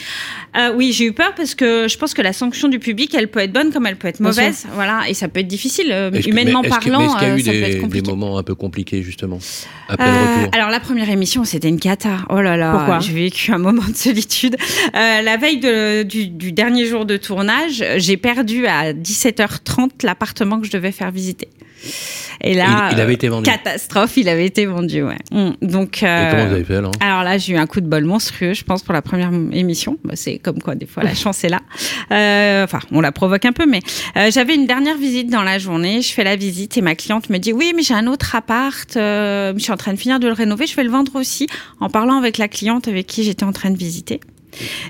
Euh, 0.54 0.70
oui, 0.76 0.92
j'ai 0.92 1.06
eu 1.06 1.12
peur 1.12 1.32
parce 1.34 1.54
que 1.54 1.88
je 1.88 1.96
pense 1.96 2.12
que 2.12 2.20
la 2.20 2.34
sanction 2.34 2.68
du 2.68 2.78
public, 2.78 3.14
elle 3.14 3.28
peut 3.28 3.40
être 3.40 3.52
bonne 3.54 3.72
comme 3.72 3.86
elle 3.86 3.96
peut 3.96 4.08
être 4.08 4.20
mauvaise. 4.20 4.66
Voilà, 4.74 5.08
et 5.08 5.14
ça 5.14 5.28
peut 5.28 5.40
être 5.40 5.48
difficile 5.48 5.88
euh, 5.90 6.10
humainement 6.26 6.62
parlant. 6.62 7.06
Est-ce 7.06 7.18
qu'il 7.20 7.28
y 7.28 7.30
a 7.30 7.36
eu 7.36 7.40
ça 7.40 7.88
des, 7.88 8.02
moments 8.02 8.36
un 8.36 8.42
peu 8.42 8.54
compliqués, 8.54 9.02
justement, 9.02 9.38
après 9.88 10.06
Euh, 10.06 10.12
le 10.12 10.40
retour? 10.40 10.50
alors 10.54 10.68
la 10.68 10.80
première 10.80 11.08
émission, 11.08 11.44
c'était 11.44 11.68
une 11.70 11.80
cata. 11.80 12.18
Oh 12.28 12.42
là 12.42 12.58
là, 12.58 12.72
Pourquoi? 12.72 13.00
j'ai 13.00 13.14
vécu 13.14 13.50
un 13.50 13.56
moment 13.58 13.84
de 13.88 13.96
solitude. 13.96 14.56
Euh, 14.94 15.22
la 15.22 15.36
veille 15.38 15.58
de- 15.58 16.02
du, 16.02 16.26
du 16.26 16.52
dernier 16.52 16.84
jour 16.84 17.06
de 17.06 17.16
tournage, 17.16 17.82
j'ai 17.96 18.18
perdu 18.18 18.41
à 18.66 18.92
17h30 18.92 20.04
l'appartement 20.04 20.60
que 20.60 20.66
je 20.66 20.72
devais 20.72 20.92
faire 20.92 21.10
visiter. 21.10 21.48
Et 22.40 22.54
là, 22.54 22.88
Il- 22.90 22.96
il 22.96 23.00
avait 23.00 23.10
euh, 23.10 23.14
été 23.14 23.28
vendu. 23.28 23.50
Catastrophe, 23.50 24.16
il 24.16 24.28
avait 24.28 24.46
été 24.46 24.66
vendu, 24.66 25.02
ouais. 25.02 25.18
Mm. 25.32 25.50
Donc, 25.66 26.02
Et 26.02 26.06
euh, 26.06 26.30
comment 26.30 26.46
vous 26.46 26.54
avez 26.54 26.64
fait 26.64 26.76
alors 26.76 26.92
alors 27.00 27.22
là, 27.24 27.38
j'ai 27.38 27.54
eu 27.54 27.56
un 27.56 27.66
coup 27.66 27.80
de 27.80 27.88
bol 27.88 28.04
monstrueux, 28.04 28.52
je 28.54 28.62
pense, 28.62 28.82
pour 28.84 28.94
la 28.94 29.02
première 29.02 29.30
émission. 29.52 29.98
Bah, 30.04 30.14
c'est 30.14 30.38
comme 30.38 30.60
quoi, 30.62 30.76
des 30.76 30.86
fois, 30.86 31.02
la 31.02 31.14
chance 31.14 31.42
est 31.44 31.48
là. 31.48 31.60
Euh, 32.12 32.62
Enfin, 32.64 32.78
on 32.92 33.00
la 33.00 33.10
provoque 33.10 33.44
un 33.44 33.52
peu, 33.52 33.66
mais 33.66 33.80
euh, 34.16 34.30
j'avais 34.30 34.54
une 34.54 34.66
dernière 34.66 34.96
visite 34.96 35.28
dans 35.30 35.42
la 35.42 35.58
journée. 35.58 36.02
Je 36.02 36.12
fais 36.12 36.22
la 36.24 36.36
visite 36.36 36.76
et 36.78 36.82
ma 36.82 36.94
cliente 36.94 37.30
me 37.30 37.38
dit 37.38 37.52
oui, 37.52 37.72
mais 37.74 37.82
j'ai 37.82 37.94
un 37.94 38.06
autre 38.06 38.36
appart. 38.36 38.88
je 38.94 39.54
suis 39.58 39.72
en 39.72 39.76
train 39.76 39.92
de 39.92 39.98
finir 39.98 40.20
de 40.20 40.28
le 40.28 40.32
rénover. 40.34 40.66
Je 40.66 40.76
vais 40.76 40.84
le 40.84 40.90
vendre 40.90 41.16
aussi. 41.16 41.48
En 41.80 41.88
parlant 41.90 42.16
avec 42.18 42.38
la 42.38 42.46
cliente 42.48 42.86
avec 42.86 43.06
qui 43.08 43.24
j'étais 43.24 43.44
en 43.44 43.52
train 43.52 43.70
de 43.70 43.76
visiter. 43.78 44.20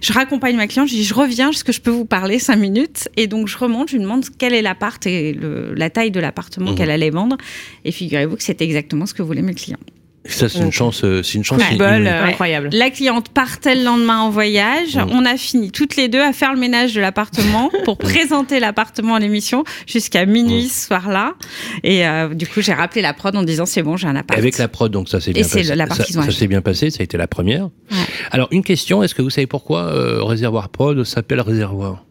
Je 0.02 0.12
raccompagne 0.12 0.56
ma 0.56 0.66
cliente, 0.66 0.88
je 0.88 0.94
dis 0.94 1.04
je 1.04 1.14
reviens, 1.14 1.50
est-ce 1.50 1.64
que 1.64 1.72
je 1.72 1.80
peux 1.80 1.90
vous 1.90 2.04
parler 2.04 2.38
cinq 2.38 2.56
minutes 2.56 3.08
Et 3.16 3.26
donc 3.26 3.48
je 3.48 3.56
remonte, 3.56 3.88
je 3.90 3.96
lui 3.96 4.02
demande 4.02 4.24
quel 4.38 4.54
est 4.54 4.62
l'appart 4.62 5.04
et 5.06 5.32
le- 5.32 5.72
la 5.74 5.88
taille 5.90 6.10
de 6.10 6.20
l'appartement 6.20 6.70
Mhm. 6.72 6.76
qu'elle 6.76 6.90
allait 6.90 7.10
vendre. 7.10 7.36
Et 7.84 7.92
figurez-vous 7.92 8.36
que 8.36 8.42
c'était 8.42 8.64
exactement 8.64 9.06
ce 9.06 9.14
que 9.14 9.22
voulait 9.22 9.42
mes 9.42 9.54
clients. 9.54 9.78
Ça, 10.24 10.48
c'est 10.48 10.60
une 10.60 10.70
chance, 10.70 11.02
euh, 11.02 11.22
c'est 11.24 11.34
une 11.34 11.42
chance. 11.42 11.60
Euh, 11.80 12.24
incroyable. 12.24 12.68
La 12.72 12.90
cliente 12.90 13.28
partait 13.30 13.74
le 13.74 13.82
lendemain 13.82 14.20
en 14.20 14.30
voyage. 14.30 14.96
Mhm. 14.96 15.08
On 15.10 15.24
a 15.26 15.36
fini 15.36 15.72
toutes 15.72 15.96
les 15.96 16.06
deux 16.08 16.20
à 16.20 16.32
faire 16.32 16.54
le 16.54 16.60
ménage 16.60 16.94
de 16.94 17.00
l'appartement 17.00 17.70
pour 17.84 17.98
présenter 17.98 18.60
l'appartement 18.60 19.16
à 19.16 19.18
l'émission 19.20 19.64
jusqu'à 19.86 20.24
minuit 20.24 20.68
ce 20.68 20.86
soir-là. 20.86 21.34
Et 21.82 22.06
euh, 22.06 22.28
du 22.34 22.46
coup, 22.46 22.60
j'ai 22.60 22.72
rappelé 22.72 23.02
la 23.02 23.14
prod 23.14 23.34
en 23.34 23.42
disant 23.42 23.66
c'est 23.66 23.82
bon, 23.82 23.96
j'ai 23.96 24.06
un 24.06 24.14
appart. 24.14 24.38
Avec 24.38 24.58
la 24.58 24.68
prod, 24.68 24.92
donc 24.92 25.08
ça 25.08 25.20
s'est 25.20 25.30
Et 25.30 25.34
bien 25.34 25.42
c'est 25.42 25.58
passé. 25.58 25.70
le- 25.70 25.74
la 25.76 25.86
partie 25.88 26.12
ça 26.12 26.22
ça 26.22 26.30
s'est 26.30 26.46
bien 26.46 26.62
passé, 26.62 26.90
ça 26.90 26.98
a 27.00 27.02
été 27.02 27.16
la 27.16 27.26
première. 27.26 27.64
Ouais. 27.90 27.96
Alors, 28.30 28.46
une 28.52 28.62
question, 28.62 29.02
est-ce 29.02 29.16
que 29.16 29.22
vous 29.22 29.30
savez 29.30 29.48
pourquoi 29.48 29.86
euh, 29.86 30.22
Réservoir 30.22 30.68
Prod 30.68 31.02
s'appelle 31.02 31.40
Réservoir? 31.40 32.04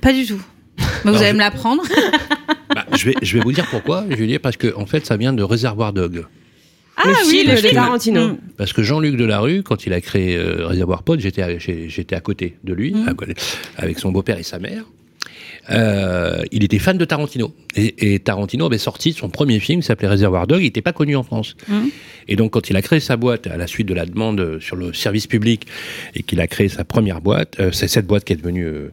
Pas 0.00 0.14
du 0.14 0.24
tout. 0.24 0.40
Mais 0.78 0.84
vous 1.04 1.08
Alors, 1.10 1.20
allez 1.20 1.28
je- 1.30 1.34
me 1.34 1.38
l'apprendre. 1.40 1.82
Bah, 2.72 2.86
je, 2.96 3.04
vais, 3.06 3.14
je 3.20 3.36
vais 3.36 3.42
vous 3.42 3.50
dire 3.52 3.66
pourquoi, 3.68 4.04
Julie, 4.10 4.38
parce 4.38 4.56
que 4.56 4.72
en 4.76 4.86
fait, 4.86 5.04
ça 5.04 5.16
vient 5.16 5.32
de 5.32 5.42
Réservoir 5.42 5.92
Dog. 5.92 6.24
Ah 7.02 7.08
le 7.08 7.28
oui, 7.28 7.36
film 7.38 7.50
le 7.50 7.56
de 7.56 7.60
film. 7.68 7.74
Tarantino. 7.74 8.28
Mm. 8.28 8.38
Parce 8.56 8.72
que 8.72 8.82
Jean-Luc 8.82 9.16
Delarue, 9.16 9.62
quand 9.62 9.86
il 9.86 9.92
a 9.92 10.00
créé 10.00 10.36
euh, 10.36 10.66
Réservoir 10.66 11.02
Pod, 11.02 11.18
j'étais 11.20 11.42
à, 11.42 11.58
j'ai- 11.58 11.88
j'étais 11.88 12.14
à 12.16 12.20
côté 12.20 12.56
de 12.64 12.72
lui, 12.74 12.94
à 13.06 13.14
côté- 13.14 13.34
avec 13.76 13.98
son 13.98 14.12
beau-père 14.12 14.38
et 14.38 14.42
sa 14.42 14.58
mère. 14.58 14.84
Euh, 15.70 16.42
il 16.52 16.64
était 16.64 16.78
fan 16.78 16.96
de 16.98 17.04
Tarantino. 17.04 17.52
Et, 17.76 18.14
et 18.14 18.18
Tarantino 18.18 18.66
avait 18.66 18.78
sorti 18.78 19.12
son 19.12 19.28
premier 19.28 19.60
film 19.60 19.80
qui 19.80 19.86
s'appelait 19.86 20.08
Réservoir 20.08 20.46
Dog. 20.46 20.60
Il 20.60 20.64
n'était 20.64 20.82
pas 20.82 20.92
connu 20.92 21.14
en 21.16 21.22
France. 21.22 21.54
Mhm. 21.68 21.90
Et 22.28 22.36
donc, 22.36 22.52
quand 22.52 22.70
il 22.70 22.76
a 22.76 22.82
créé 22.82 23.00
sa 23.00 23.16
boîte 23.16 23.46
à 23.46 23.56
la 23.56 23.66
suite 23.66 23.86
de 23.88 23.94
la 23.94 24.06
demande 24.06 24.58
sur 24.60 24.76
le 24.76 24.92
service 24.92 25.26
public 25.26 25.66
et 26.14 26.22
qu'il 26.22 26.40
a 26.40 26.46
créé 26.46 26.68
sa 26.68 26.84
première 26.84 27.20
boîte, 27.20 27.56
euh, 27.60 27.70
c'est 27.72 27.88
cette 27.88 28.06
boîte 28.06 28.24
qui 28.24 28.32
est 28.32 28.36
devenue 28.36 28.64
euh, 28.66 28.92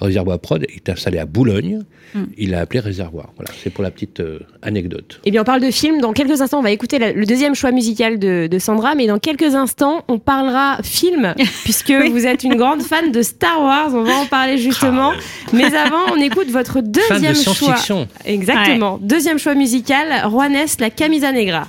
Réservoir 0.00 0.38
Prod, 0.38 0.64
il 0.68 0.76
est 0.76 0.88
installé 0.88 1.18
à 1.18 1.26
Boulogne. 1.26 1.82
Mhm. 2.14 2.26
Il 2.38 2.50
l'a 2.50 2.60
appelé 2.60 2.80
Réservoir. 2.80 3.32
Voilà, 3.36 3.50
c'est 3.62 3.70
pour 3.70 3.82
la 3.82 3.90
petite 3.90 4.20
euh, 4.20 4.38
anecdote. 4.62 5.20
Eh 5.24 5.30
bien, 5.30 5.42
on 5.42 5.44
parle 5.44 5.60
de 5.62 5.70
film. 5.70 6.00
Dans 6.00 6.12
quelques 6.12 6.40
instants, 6.40 6.60
on 6.60 6.62
va 6.62 6.70
écouter 6.70 6.98
la- 6.98 7.12
le 7.12 7.26
deuxième 7.26 7.54
choix 7.54 7.72
musical 7.72 8.18
de, 8.18 8.46
de 8.50 8.58
Sandra, 8.58 8.94
mais 8.94 9.06
dans 9.06 9.18
quelques 9.18 9.54
instants, 9.54 10.04
on 10.08 10.18
parlera 10.18 10.78
film, 10.82 11.34
puisque 11.64 11.90
vous 11.92 12.26
êtes 12.26 12.44
une 12.44 12.54
grande 12.56 12.82
fan 12.82 13.10
de 13.12 13.22
Star 13.22 13.60
Wars. 13.60 13.90
On 13.94 14.02
va 14.04 14.14
en 14.14 14.26
parler 14.26 14.58
justement. 14.58 15.12
Mais 15.52 15.74
avant, 15.74 16.03
on 16.12 16.20
écoute 16.20 16.48
votre 16.50 16.80
de 16.80 17.00
deuxième 17.08 17.34
choix. 17.34 17.76
Exactement. 18.24 18.98
Deuxième 19.00 19.38
choix 19.38 19.54
musical, 19.54 20.28
Juanes, 20.30 20.66
la 20.78 20.90
camisa 20.90 21.32
negra. 21.32 21.68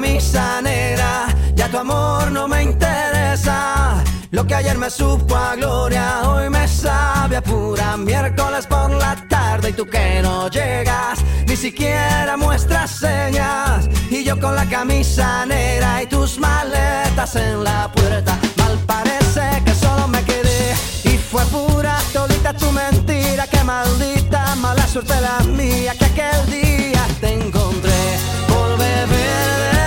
Camisa 0.00 0.62
negra, 0.62 1.26
ya 1.56 1.68
tu 1.68 1.76
amor 1.76 2.30
no 2.30 2.46
me 2.46 2.62
interesa. 2.62 4.00
Lo 4.30 4.46
que 4.46 4.54
ayer 4.54 4.78
me 4.78 4.90
supo 4.90 5.34
a 5.34 5.56
gloria, 5.56 6.22
hoy 6.28 6.48
me 6.48 6.68
sabe 6.68 7.38
a 7.38 7.42
pura 7.42 7.96
miércoles 7.96 8.64
por 8.66 8.90
la 8.92 9.16
tarde. 9.28 9.70
Y 9.70 9.72
tú 9.72 9.86
que 9.86 10.20
no 10.22 10.48
llegas, 10.50 11.18
ni 11.48 11.56
siquiera 11.56 12.36
muestras 12.36 12.92
señas. 12.92 13.88
Y 14.08 14.22
yo 14.22 14.38
con 14.38 14.54
la 14.54 14.66
camisa 14.66 15.44
negra 15.46 16.00
y 16.04 16.06
tus 16.06 16.38
maletas 16.38 17.34
en 17.34 17.64
la 17.64 17.90
puerta, 17.90 18.38
mal 18.56 18.78
parece 18.86 19.64
que 19.64 19.74
solo 19.74 20.06
me 20.06 20.22
quedé. 20.22 20.74
Y 21.02 21.18
fue 21.18 21.44
pura 21.46 21.98
todita 22.12 22.52
tu 22.52 22.70
mentira, 22.70 23.48
que 23.48 23.64
maldita 23.64 24.54
mala 24.56 24.86
suerte 24.86 25.20
la 25.20 25.40
mía, 25.40 25.92
que 25.98 26.04
aquel 26.04 26.46
día 26.46 27.04
te 27.20 27.32
encontré. 27.32 28.00
Por 28.46 28.78
beber 28.78 29.77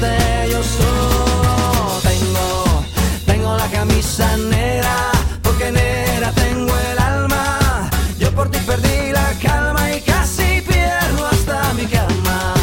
yo 0.00 0.62
solo 0.62 2.00
tengo, 2.02 2.84
tengo 3.24 3.56
la 3.56 3.66
camisa 3.70 4.36
negra 4.36 5.10
porque 5.42 5.72
negra 5.72 6.32
tengo 6.32 6.70
el 6.92 6.98
alma. 6.98 7.88
Yo 8.18 8.30
por 8.32 8.50
ti 8.50 8.58
perdí 8.66 9.12
la 9.12 9.32
calma 9.40 9.90
y 9.92 10.00
casi 10.02 10.60
pierdo 10.60 11.26
hasta 11.26 11.72
mi 11.74 11.86
cama. 11.86 12.54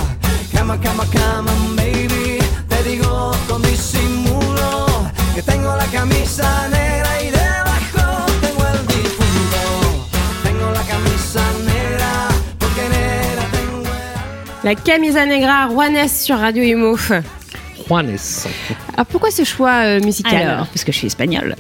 Cama, 0.52 0.80
cama, 0.80 1.06
cama, 1.12 1.52
baby. 1.76 2.38
Te 2.70 2.84
digo 2.84 3.32
con 3.48 3.64
disimulo 3.64 4.86
que 5.34 5.42
tengo 5.42 5.76
la 5.76 5.86
camisa 5.88 6.68
negra 6.68 7.03
La 14.64 14.76
camisa 14.76 15.26
negra, 15.26 15.68
Juanes 15.70 16.08
sur 16.08 16.38
Radio 16.38 16.64
Imo. 16.64 16.96
Juanes. 17.88 18.18
Alors 18.94 19.06
pourquoi 19.08 19.30
ce 19.32 19.44
choix 19.44 19.84
euh, 19.86 20.00
musical 20.02 20.36
Alors, 20.48 20.68
parce 20.68 20.84
que 20.84 20.92
je 20.92 20.98
suis 20.98 21.08
espagnole. 21.08 21.56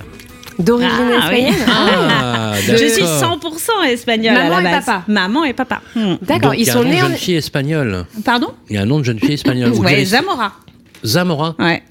D'origine 0.60 0.92
Ah, 1.20 1.30
oui. 1.32 1.40
espagnole 1.48 2.10
Ah, 2.10 2.54
Je 2.62 2.76
suis 2.88 3.02
d'accord. 3.02 3.40
100% 3.84 3.84
espagnole 3.92 4.34
Maman 4.36 4.56
à 4.58 4.62
la 4.62 4.70
et 4.70 4.74
base. 4.74 4.86
papa. 4.86 5.04
Maman 5.08 5.44
et 5.46 5.54
papa. 5.54 5.82
Hmm. 5.96 6.14
D'accord, 6.22 6.54
ils 6.54 6.62
il 6.62 6.68
y 6.68 6.70
a 6.70 6.74
sont 6.74 6.80
un 6.80 6.84
nom 6.84 6.90
de 6.92 6.96
jeune 6.98 7.16
fille 7.16 7.36
espagnole. 7.36 8.06
Pardon? 8.24 8.54
Il 8.70 8.76
y 8.76 8.80
a 8.80 8.84
un 8.84 8.86
nom 8.86 9.00
de 9.00 9.04
jeune 9.04 9.20
fille 9.20 9.34
espagnole. 9.34 9.72
Direz- 9.72 10.06
Zamora. 10.06 10.54
Zamora. 11.04 11.56
Ouais. 11.60 11.84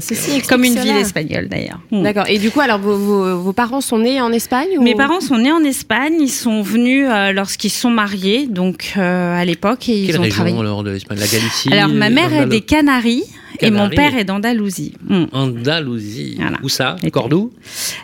Ceci 0.00 0.12
explique 0.30 0.46
Comme 0.48 0.64
une 0.64 0.72
cela. 0.72 0.84
ville 0.84 0.96
espagnole 0.96 1.48
d'ailleurs. 1.48 1.80
Hmm. 1.90 2.02
D'accord. 2.02 2.24
Et 2.28 2.38
du 2.38 2.50
coup, 2.50 2.60
alors 2.60 2.78
vos, 2.78 2.96
vos- 2.96 3.38
vos 3.38 3.52
parents 3.52 3.80
sont 3.80 3.98
nés 3.98 4.20
en 4.20 4.32
Espagne 4.32 4.68
ou... 4.78 4.82
Mes 4.82 4.94
parents 4.94 5.20
sont 5.20 5.38
nés 5.38 5.52
en 5.52 5.62
Espagne, 5.64 6.14
ils 6.20 6.28
sont 6.30 6.62
venus 6.62 7.06
euh, 7.10 7.32
lorsqu'ils 7.32 7.70
sont 7.70 7.90
mariés, 7.90 8.46
donc 8.46 8.92
euh, 8.96 9.36
à 9.40 9.44
l'époque, 9.44 9.88
et 9.88 9.98
ils 10.02 10.06
Quelle 10.08 10.18
ont 10.18 10.22
région 10.22 10.34
travaillé. 10.36 10.58
alors 10.58 10.82
de 10.82 10.90
l'Espagne? 10.90 11.18
La 11.18 11.26
Galicie 11.26 11.72
Alors 11.72 11.88
ma 11.88 12.10
mère 12.10 12.32
est 12.32 12.46
des 12.46 12.60
Canaries 12.60 13.24
et 13.60 13.70
mon 13.70 13.88
père 13.88 14.16
est 14.16 14.24
d'Andalousie. 14.24 14.94
Hmm. 15.08 15.24
Andalousie. 15.32 16.36
Voilà. 16.40 16.58
Où 16.62 16.68
ça? 16.68 16.96
Cordoue? 17.12 17.52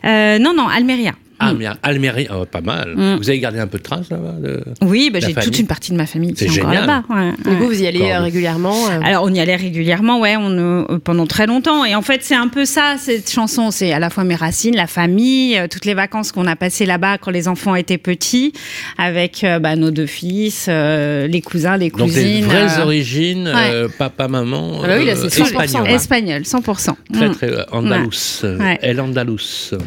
Euh, 0.04 0.38
non, 0.38 0.52
non, 0.54 0.68
Almeria. 0.68 1.12
Ah, 1.40 1.52
Almérie, 1.82 2.26
oh, 2.34 2.44
pas 2.44 2.60
mal. 2.60 2.94
Mm. 2.96 3.16
Vous 3.16 3.28
avez 3.30 3.38
gardé 3.38 3.58
un 3.58 3.66
peu 3.66 3.78
de 3.78 3.82
traces 3.82 4.10
là-bas 4.10 4.34
de... 4.40 4.62
Oui, 4.82 5.10
bah, 5.12 5.20
j'ai 5.20 5.34
toute 5.34 5.58
une 5.58 5.66
partie 5.66 5.92
de 5.92 5.96
ma 5.96 6.06
famille 6.06 6.32
qui 6.34 6.38
C'est 6.48 6.56
est 6.56 6.60
encore 6.60 6.72
génial. 6.72 6.86
là-bas. 6.86 7.14
ouais, 7.50 7.56
coup, 7.58 7.66
vous 7.66 7.82
y 7.82 7.86
allez 7.86 8.10
euh, 8.10 8.20
régulièrement. 8.20 8.74
euh. 8.90 9.00
Alors 9.04 9.24
on 9.24 9.32
y 9.32 9.38
allait 9.40 9.56
régulièrement, 9.56 10.20
ouais, 10.20 10.36
on, 10.36 10.50
euh, 10.50 10.98
pendant 11.02 11.26
très 11.26 11.46
longtemps. 11.46 11.84
Et 11.84 11.94
en 11.94 12.02
fait, 12.02 12.22
c'est 12.22 12.34
un 12.34 12.48
peu 12.48 12.64
ça 12.64 12.96
cette 12.98 13.30
chanson. 13.30 13.70
C'est 13.70 13.92
à 13.92 13.98
la 13.98 14.10
fois 14.10 14.24
mes 14.24 14.34
racines, 14.34 14.74
la 14.76 14.86
famille, 14.86 15.56
euh, 15.56 15.66
toutes 15.70 15.84
les 15.84 15.94
vacances 15.94 16.32
qu'on 16.32 16.46
a 16.46 16.56
passées 16.56 16.86
là-bas 16.86 17.18
quand 17.18 17.30
les 17.30 17.46
enfants 17.48 17.74
étaient 17.74 17.98
petits, 17.98 18.52
avec 18.96 19.44
euh, 19.44 19.58
bah, 19.58 19.76
nos 19.76 19.90
deux 19.90 20.06
fils, 20.06 20.66
euh, 20.68 21.26
les 21.26 21.40
cousins, 21.40 21.76
les 21.76 21.90
Donc, 21.90 22.08
des 22.10 22.14
cousines. 22.14 22.44
vraies 22.44 22.78
euh, 22.78 22.82
origines, 22.82 23.46
euh, 23.54 23.88
papa, 23.96 24.28
maman, 24.28 24.80
Ah 24.82 24.86
bah 24.88 24.94
oui, 24.98 25.06
là, 25.06 25.14
c'est 25.16 25.28
100%, 25.28 25.42
espagnol. 25.44 25.88
Espagnol, 25.90 26.42
100%. 26.42 26.94
Très, 27.12 27.28
Mm. 27.28 27.32
très 27.34 27.50
euh, 27.52 27.64
andalous. 27.72 28.42
Ouais. 28.42 28.78
El 28.82 29.00
andalous. 29.00 29.38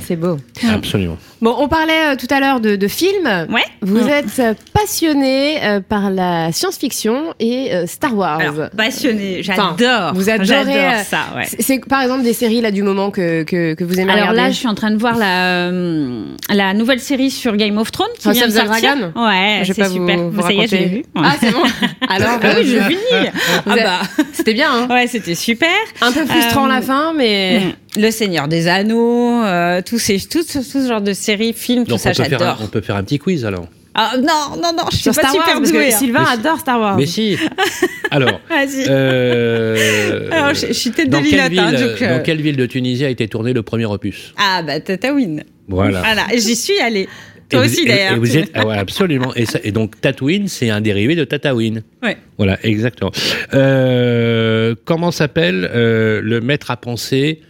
C'est 0.01 0.15
beau. 0.15 0.37
Absolument. 0.69 1.17
Bon, 1.41 1.55
on 1.57 1.67
parlait 1.67 2.11
euh, 2.11 2.15
tout 2.15 2.27
à 2.29 2.39
l'heure 2.39 2.59
de, 2.59 2.75
de 2.75 2.87
films. 2.87 3.47
Ouais. 3.49 3.63
Vous 3.81 4.03
Mm. 4.05 4.09
êtes 4.09 4.39
euh, 4.39 4.53
passionné 4.73 5.57
euh, 5.63 5.79
par 5.81 6.11
la 6.11 6.51
science-fiction 6.51 7.33
et 7.39 7.73
euh, 7.73 7.87
Star 7.87 8.15
Wars. 8.15 8.39
Alors, 8.39 8.69
passionné, 8.77 9.41
Enfin, 9.49 9.75
j'adore. 9.77 10.13
vous 10.13 10.29
adorez, 10.29 10.45
J'adore 10.45 10.75
euh, 10.75 11.03
ça, 11.03 11.17
ouais. 11.35 11.45
C'est- 11.47 11.61
C'est 11.61 11.79
par 11.87 12.01
exemple 12.03 12.21
des 12.23 12.33
séries 12.33 12.61
là 12.61 12.69
du 12.69 12.83
moment 12.83 13.09
que, 13.09 13.41
que, 13.43 13.73
que 13.73 13.83
vous 13.83 13.99
aimez 13.99 14.11
Alors 14.11 14.29
regarder. 14.29 14.41
là, 14.41 14.51
je 14.51 14.55
suis 14.57 14.67
en 14.67 14.75
train 14.75 14.91
de 14.91 14.97
voir 14.97 15.17
la, 15.17 15.47
euh, 15.71 16.25
la 16.53 16.73
nouvelle 16.75 16.99
série 16.99 17.31
sur 17.31 17.55
Game 17.57 17.77
of 17.79 17.91
Thrones 17.91 18.07
qui 18.19 18.27
House 18.27 18.37
vient 18.37 18.47
of 18.47 18.53
de 18.53 18.59
the 18.59 18.65
sortir. 18.65 18.95
Dragon? 18.97 19.11
Ouais, 19.27 19.63
c'est 19.65 19.73
super. 19.73 20.17
vous 20.29 20.41
ça 20.41 20.51
y 20.53 20.59
est, 20.61 20.67
je 20.67 20.75
l'ai 20.75 20.81
raconter. 20.83 20.95
vu. 20.95 21.03
Ah, 21.15 21.33
c'est 21.39 21.51
bon. 21.51 21.63
Alors, 22.07 22.39
Ah 22.43 22.47
oui, 22.57 22.65
je 22.67 22.79
finis. 22.81 23.29
Vous 23.65 23.71
Ah 23.71 23.75
bah. 23.83 24.23
C'était 24.33 24.53
bien, 24.53 24.69
hein 24.71 24.87
Ouais, 24.89 25.07
c'était 25.07 25.35
super. 25.35 25.69
Un 26.01 26.11
peu 26.11 26.25
frustrant 26.25 26.65
Euh, 26.65 26.69
la 26.69 26.81
fin, 26.81 27.13
mais. 27.15 27.61
Le 27.97 28.09
Seigneur 28.11 28.47
des 28.47 28.67
Anneaux, 28.67 29.43
euh, 29.43 29.81
tous 29.85 29.99
ces, 29.99 30.17
tout, 30.19 30.43
ce- 30.43 30.59
tout 30.59 30.63
ce 30.63 30.87
genre 30.87 31.01
de 31.01 31.13
séries, 31.13 31.53
films, 31.53 31.83
tout 31.83 31.91
Donc, 31.91 31.99
ça, 31.99 32.11
on, 32.11 32.13
peut 32.13 32.23
faire 32.23 32.33
un, 32.33 32.39
j'adore. 32.39 32.57
on 32.63 32.67
peut 32.67 32.81
faire 32.81 32.95
un 32.95 33.03
petit 33.03 33.19
quiz 33.19 33.45
alors. 33.45 33.67
Ah, 33.93 34.13
non, 34.17 34.55
non, 34.61 34.71
non, 34.77 34.83
je 34.89 34.95
suis 34.95 35.03
Sur 35.03 35.13
pas 35.13 35.21
Star 35.23 35.35
Wars, 35.35 35.43
super 35.47 35.59
parce 35.59 35.71
douée. 35.73 35.89
que 35.89 35.93
hein. 35.93 35.97
Sylvain 35.97 36.23
Mais- 36.25 36.39
adore 36.39 36.59
Star 36.59 36.79
Wars. 36.79 36.95
Mais 36.97 37.05
si. 37.05 37.37
Alors, 38.11 38.39
Vas-y. 38.49 38.85
euh, 38.89 40.29
Alors, 40.31 40.53
je, 40.53 40.67
je 40.67 40.73
suis 40.73 40.91
tête 40.91 41.07
de 41.07 41.11
dans, 41.11 41.21
quelle 41.21 41.31
linotte, 41.31 41.49
ville, 41.49 41.59
hein, 41.59 41.71
donc, 41.71 42.01
euh, 42.01 42.17
dans 42.17 42.23
quelle 42.23 42.41
ville 42.41 42.55
de 42.55 42.65
Tunisie 42.65 43.03
a 43.03 43.09
été 43.09 43.27
tourné 43.27 43.51
le 43.51 43.61
premier 43.63 43.85
opus 43.85 44.33
Ah, 44.37 44.63
bah, 44.65 44.79
Tatooine. 44.79 45.43
Voilà. 45.67 45.99
Voilà, 45.99 46.23
j'y 46.33 46.55
suis 46.55 46.79
allée. 46.79 47.09
Toi 47.49 47.65
aussi, 47.65 47.85
d'ailleurs. 47.85 48.13
Et 48.13 48.17
vous 48.19 48.37
êtes, 48.37 48.51
ah 48.53 48.65
ouais, 48.65 48.77
absolument. 48.77 49.33
Et, 49.35 49.45
ça- 49.45 49.59
et 49.61 49.73
donc 49.73 49.99
Tatooine, 49.99 50.47
c'est 50.47 50.69
un 50.69 50.79
dérivé 50.79 51.15
de 51.17 51.25
Tatooine. 51.25 51.83
Ouais. 52.01 52.15
Voilà, 52.37 52.57
exactement. 52.63 53.11
Euh, 53.53 54.73
comment 54.85 55.11
s'appelle 55.11 55.69
euh, 55.73 56.21
le 56.23 56.39
maître 56.39 56.71
à 56.71 56.77
penser 56.77 57.41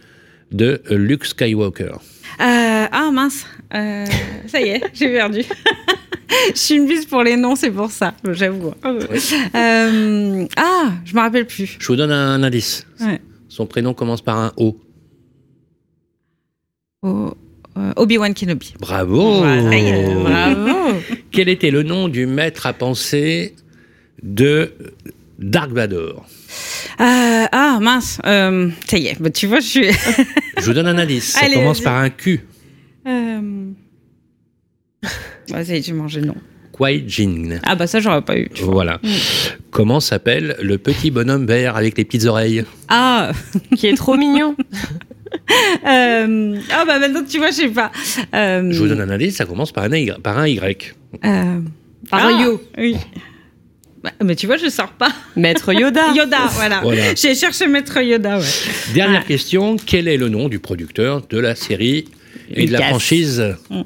de 0.52 0.82
Luke 0.90 1.24
Skywalker 1.24 1.92
Euh, 2.40 2.86
ah 2.90 3.10
mince, 3.12 3.46
Euh, 3.74 4.04
ça 4.46 4.60
y 4.60 4.68
est, 4.68 4.82
j'ai 4.92 5.08
perdu. 5.12 5.42
je 6.54 6.58
suis 6.58 6.74
une 6.76 6.86
bise 6.86 7.06
pour 7.06 7.22
les 7.22 7.36
noms, 7.36 7.56
c'est 7.56 7.70
pour 7.70 7.90
ça, 7.90 8.14
j'avoue. 8.32 8.72
Euh, 8.84 10.46
ah, 10.56 10.90
je 11.04 11.14
me 11.14 11.20
rappelle 11.20 11.46
plus. 11.46 11.76
Je 11.78 11.86
vous 11.88 11.96
donne 11.96 12.12
un 12.12 12.42
indice. 12.42 12.86
Ouais. 13.00 13.20
Son 13.48 13.66
prénom 13.66 13.94
commence 13.94 14.20
par 14.22 14.38
un 14.38 14.52
O. 14.56 14.78
Obi-Wan 17.96 18.34
Kenobi. 18.34 18.74
Bravo. 18.80 19.38
Voilà, 19.38 20.54
bravo. 20.54 20.98
Quel 21.32 21.48
était 21.48 21.70
le 21.70 21.82
nom 21.82 22.08
du 22.08 22.26
maître 22.26 22.66
à 22.66 22.72
penser 22.72 23.54
de 24.22 24.72
Dark 25.38 25.70
Vador? 25.70 26.26
Euh, 27.00 27.04
ah 27.52 27.78
mince, 27.80 28.18
euh, 28.26 28.70
ça 28.88 28.98
y 28.98 29.06
est, 29.06 29.20
bah, 29.20 29.30
tu 29.30 29.46
vois, 29.46 29.60
je 29.60 29.66
suis. 29.66 29.86
Je 30.58 30.64
vous 30.64 30.72
donne 30.74 30.86
un 30.86 30.98
indice. 30.98 31.32
Ça 31.32 31.44
Allez, 31.44 31.54
commence 31.54 31.80
par 31.80 31.96
un 31.96 32.10
Q. 32.10 32.40
euh... 33.06 33.70
bah, 35.50 35.64
ça 35.64 35.74
y 35.74 35.78
est, 35.78 35.82
j'ai 35.82 35.92
mangé 35.92 36.20
le 36.20 36.26
nom. 36.26 36.36
Kwai 36.72 37.04
Jin. 37.06 37.60
Ah 37.64 37.74
bah 37.74 37.86
ça, 37.86 38.00
j'aurais 38.00 38.22
pas 38.22 38.36
eu. 38.36 38.48
tu 38.52 38.62
vois. 38.62 38.72
Voilà. 38.74 39.00
Comment 39.70 40.00
s'appelle 40.00 40.56
le 40.60 40.78
petit 40.78 41.10
bonhomme 41.10 41.46
vert 41.46 41.76
avec 41.76 41.98
les 41.98 42.04
petites 42.04 42.24
oreilles 42.24 42.64
Ah, 42.88 43.32
Qui 43.76 43.88
est 43.88 43.94
trop 43.96 44.16
mignon. 44.16 44.56
euh... 45.86 46.58
ah 46.70 46.84
bah 46.86 46.98
maintenant, 46.98 47.22
tu 47.28 47.38
vois, 47.38 47.50
je 47.50 47.56
sais 47.56 47.68
pas. 47.68 47.92
Euh... 48.34 48.70
Je 48.72 48.78
vous 48.78 48.88
donne 48.88 49.00
un 49.00 49.10
indice, 49.10 49.36
ça 49.36 49.44
commence 49.44 49.72
par 49.72 49.84
un 49.84 49.94
Y. 49.94 50.18
Par 50.22 50.38
un 50.38 50.46
y. 50.48 50.58
euh, 50.58 51.60
Par 52.10 52.26
un 52.26 52.38
ah, 52.38 52.42
yo. 52.42 52.62
Oui. 52.78 52.96
Bah, 54.02 54.10
mais 54.24 54.34
tu 54.34 54.46
vois, 54.46 54.56
je 54.56 54.68
sors 54.68 54.90
pas. 54.92 55.12
Maître 55.36 55.72
Yoda. 55.72 56.12
Yoda, 56.16 56.46
voilà. 56.52 56.80
Voilà. 56.82 57.14
J'ai 57.14 57.34
cherché 57.34 57.66
Maître 57.68 58.00
Yoda, 58.02 58.38
ouais. 58.38 58.44
Dernière 58.94 59.20
Ah. 59.24 59.28
question, 59.28 59.76
quel 59.76 60.08
est 60.08 60.16
le 60.16 60.28
nom 60.28 60.48
du 60.48 60.58
producteur 60.58 61.22
de 61.28 61.38
la 61.38 61.54
série 61.54 62.06
et 62.50 62.66
de 62.66 62.72
la 62.72 62.82
franchise? 62.88 63.54
Mm. 63.70 63.82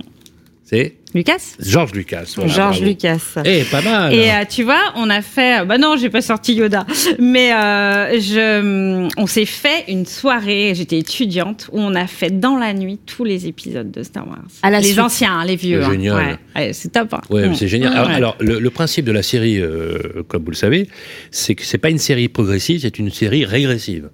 C'est 0.64 0.94
Lucas 1.16 1.56
George 1.58 1.92
Lucas. 1.92 2.32
voilà, 2.36 2.52
Georges 2.52 2.76
bravo. 2.76 2.84
Lucas. 2.84 3.34
Eh, 3.44 3.64
pas 3.64 3.80
mal. 3.82 4.14
Et 4.14 4.30
euh, 4.30 4.44
tu 4.48 4.62
vois, 4.62 4.80
on 4.96 5.08
a 5.10 5.22
fait. 5.22 5.64
Bah 5.64 5.78
non, 5.78 5.96
j'ai 5.96 6.10
pas 6.10 6.20
sorti 6.20 6.54
Yoda, 6.54 6.86
mais 7.18 7.52
euh, 7.52 8.20
je, 8.20 9.08
on 9.16 9.26
s'est 9.26 9.46
fait 9.46 9.84
une 9.88 10.06
soirée. 10.06 10.72
J'étais 10.74 10.98
étudiante 10.98 11.68
où 11.72 11.80
on 11.80 11.94
a 11.94 12.06
fait 12.06 12.30
dans 12.38 12.58
la 12.58 12.72
nuit 12.74 12.98
tous 13.06 13.24
les 13.24 13.46
épisodes 13.46 13.90
de 13.90 14.02
Star 14.02 14.28
Wars. 14.28 14.38
À 14.62 14.70
la 14.70 14.78
les 14.80 14.88
suite. 14.88 14.98
anciens, 15.00 15.38
hein, 15.40 15.44
les 15.44 15.56
vieux. 15.56 15.80
C'est 15.80 15.86
hein. 15.88 15.92
génial. 15.92 16.16
Ouais. 16.16 16.36
Ouais, 16.66 16.72
c'est 16.72 16.92
top. 16.92 17.14
hein. 17.14 17.20
Ouais, 17.30 17.48
Mm. 17.48 17.54
c'est 17.54 17.68
génial. 17.68 17.92
Mm, 17.92 17.96
Alors, 17.96 18.08
ouais. 18.08 18.14
alors, 18.14 18.36
le, 18.40 18.58
le 18.60 18.70
principe 18.70 19.04
de 19.04 19.12
la 19.12 19.22
série, 19.22 19.58
euh, 19.60 19.98
comme 20.28 20.44
vous 20.44 20.50
le 20.50 20.56
savez, 20.56 20.88
c'est 21.30 21.54
que 21.54 21.64
c'est 21.64 21.78
pas 21.78 21.90
une 21.90 21.98
série 21.98 22.28
progressive, 22.28 22.80
c'est 22.82 22.98
une 22.98 23.10
série 23.10 23.44
régressive. 23.44 24.10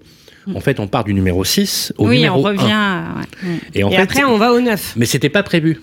En 0.57 0.59
fait, 0.61 0.81
on 0.81 0.89
part 0.89 1.05
du 1.05 1.15
numéro 1.15 1.45
6 1.45 1.93
au 1.99 2.07
Mm. 2.07 2.09
oui, 2.09 2.17
numéro 2.17 2.41
on 2.43 2.47
1. 2.47 2.51
revient. 2.51 2.63
ouais. 3.45 3.49
Mm. 3.49 3.59
Et, 3.75 3.85
en 3.85 3.91
Et 3.91 3.95
fait, 3.97 4.03
après, 4.03 4.25
on 4.25 4.37
va 4.39 4.53
au 4.53 4.61
neuf. 4.61 4.93
Mais 4.97 5.07
c'était 5.07 5.29
pas 5.29 5.43
prévu. 5.45 5.81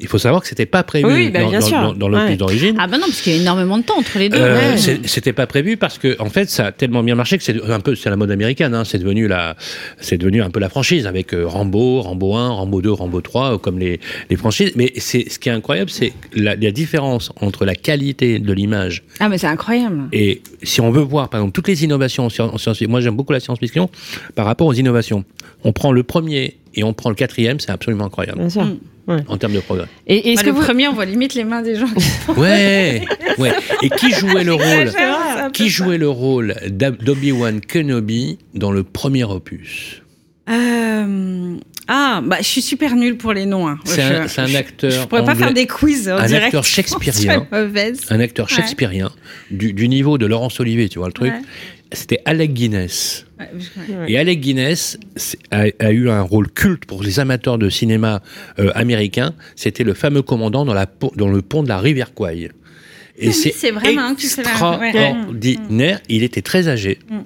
Il 0.00 0.06
faut 0.06 0.18
savoir 0.18 0.42
que 0.42 0.48
c'était 0.48 0.66
pas 0.66 0.82
prévu 0.84 1.06
Oui, 1.06 1.30
bah, 1.30 1.40
dans, 1.42 1.50
bien 1.50 1.58
dans- 1.60 1.66
sûr. 1.66 1.80
dans- 1.80 1.92
dans 1.92 2.08
l'opus 2.08 2.28
Ouais. 2.30 2.36
d'origine. 2.36 2.76
Ah 2.78 2.86
bah 2.86 2.98
non, 2.98 3.06
parce 3.06 3.20
qu'il 3.20 3.32
y 3.34 3.38
a 3.38 3.40
énormément 3.40 3.78
de 3.78 3.82
temps 3.82 3.98
entre 3.98 4.18
les 4.18 4.28
deux. 4.28 4.38
Euh, 4.38 4.74
ouais. 4.74 5.00
C'était 5.04 5.32
pas 5.32 5.46
prévu 5.46 5.76
parce 5.76 5.98
que 5.98 6.16
en 6.20 6.30
fait 6.30 6.48
ça 6.48 6.66
a 6.66 6.72
tellement 6.72 7.02
bien 7.02 7.14
marché 7.16 7.36
que 7.38 7.42
c'est 7.44 7.60
un 7.68 7.80
peu 7.80 7.94
c'est 7.96 8.08
la 8.10 8.16
mode 8.16 8.30
américaine 8.30 8.74
hein, 8.74 8.84
c'est 8.84 8.98
devenu 8.98 9.26
la 9.26 9.56
c'est 10.00 10.16
devenu 10.18 10.40
un 10.42 10.50
peu 10.50 10.60
la 10.60 10.68
franchise 10.68 11.06
avec 11.06 11.34
euh, 11.34 11.46
Rambo 11.46 12.00
Rambo 12.02 12.34
1 12.36 12.48
Rambo 12.50 12.80
2 12.82 12.90
Rambo 12.92 13.20
3 13.20 13.54
euh, 13.54 13.58
comme 13.58 13.78
les, 13.78 13.98
les 14.30 14.36
franchises 14.36 14.72
mais 14.76 14.92
c'est 14.98 15.28
ce 15.30 15.38
qui 15.38 15.48
est 15.48 15.52
incroyable 15.52 15.90
c'est 15.90 16.12
la, 16.34 16.54
la 16.54 16.70
différence 16.70 17.32
entre 17.40 17.64
la 17.64 17.74
qualité 17.74 18.38
de 18.38 18.52
l'image 18.52 19.02
Ah 19.20 19.28
mais 19.28 19.38
c'est 19.38 19.46
incroyable. 19.48 20.02
et 20.12 20.42
si 20.62 20.80
on 20.80 20.90
veut 20.90 21.02
voir 21.02 21.28
par 21.28 21.40
exemple 21.40 21.54
toutes 21.54 21.68
les 21.68 21.82
innovations 21.84 22.26
en 22.26 22.28
science, 22.30 22.52
en 22.54 22.58
science- 22.58 22.80
moi 22.82 23.00
j'aime 23.00 23.16
beaucoup 23.16 23.32
la 23.32 23.40
science-fiction 23.40 23.90
par 24.36 24.46
rapport 24.46 24.66
aux 24.68 24.74
innovations 24.74 25.24
on 25.64 25.72
prend 25.72 25.90
le 25.92 26.02
premier 26.04 26.56
et 26.74 26.84
on 26.84 26.92
prend 26.94 27.10
le 27.10 27.16
quatrième 27.16 27.58
c'est 27.60 27.72
absolument 27.72 28.04
incroyable 28.04 28.38
Bien 28.38 28.48
sûr. 28.48 28.66
En 29.28 29.38
termes 29.38 29.54
de 29.54 29.60
progrès 29.60 29.86
Et 30.06 30.16
et 30.16 30.32
est-ce 30.32 30.40
Bah, 30.42 30.42
que 30.42 30.46
le 30.54 30.56
vous. 30.60 30.62
premier, 30.64 30.86
on 30.88 30.92
voit 30.92 31.04
limite 31.06 31.34
les 31.34 31.44
mains 31.44 31.62
des 31.62 31.76
gens. 31.76 31.86
ouais 32.36 33.02
ouais 33.38 33.52
et 33.82 33.88
qui 33.90 34.10
jouait 34.12 34.44
le 34.44 34.52
rôle 34.54 34.92
Qui 35.52 35.68
jouait 35.70 35.98
le 35.98 36.08
rôle 36.10 36.54
d'Obi-Wan 36.68 37.60
Kenobi 37.60 38.38
dans 38.54 38.70
le 38.70 38.82
premier 38.82 39.24
opus? 39.24 40.02
Euh, 40.50 40.52
Ah, 41.90 42.20
bah, 42.24 42.36
je 42.40 42.46
suis 42.46 42.60
super 42.62 42.94
nulle 42.96 43.16
pour 43.16 43.32
les 43.32 43.46
noms. 43.46 43.66
hein. 43.66 43.78
C'est 43.84 44.02
un, 44.02 44.54
acteur. 44.54 44.90
Je 44.90 45.06
pourrais 45.06 45.24
pas 45.24 45.34
faire 45.34 45.54
des 45.54 45.66
quiz 45.66 46.08
en 46.08 46.16
un 46.18 46.26
direct. 46.26 46.46
acteur 46.46 46.64
shakespearien. 46.64 47.46
Un 48.10 48.20
acteur 48.20 48.46
Ouais. 48.46 48.54
shakespearien 48.54 49.10
du, 49.50 49.72
du 49.72 49.88
niveau 49.88 50.18
de 50.18 50.26
Laurence 50.26 50.60
Olivier, 50.60 50.88
tu 50.88 50.98
vois 50.98 51.08
le 51.08 51.14
truc. 51.14 51.32
Ouais. 51.32 51.40
C'était 51.90 52.20
Alec 52.26 52.52
Guinness. 52.52 53.24
Ouais, 53.40 53.48
Et 54.08 54.18
Alec 54.18 54.40
Guinness 54.40 54.98
a, 55.50 55.64
a 55.78 55.90
eu 55.90 56.10
un 56.10 56.20
rôle 56.20 56.50
culte 56.50 56.84
pour 56.84 57.02
les 57.02 57.18
amateurs 57.18 57.56
de 57.56 57.70
cinéma 57.70 58.20
euh, 58.58 58.70
américain. 58.74 59.32
C'était 59.56 59.84
le 59.84 59.94
fameux 59.94 60.20
commandant 60.20 60.66
dans, 60.66 60.74
la, 60.74 60.86
po- 60.86 61.14
dans 61.16 61.28
le 61.30 61.40
pont 61.40 61.62
de 61.62 61.68
la 61.68 61.78
rivière 61.78 62.12
Kwai. 62.12 62.50
Et 63.20 63.28
Oui, 63.28 63.32
c'est 63.56 63.70
vraiment 63.72 64.14
extraordinaire. 65.32 66.00
Il 66.08 66.22
était 66.22 66.42
très 66.42 66.68
âgé. 66.68 66.98
Mm. 67.10 67.16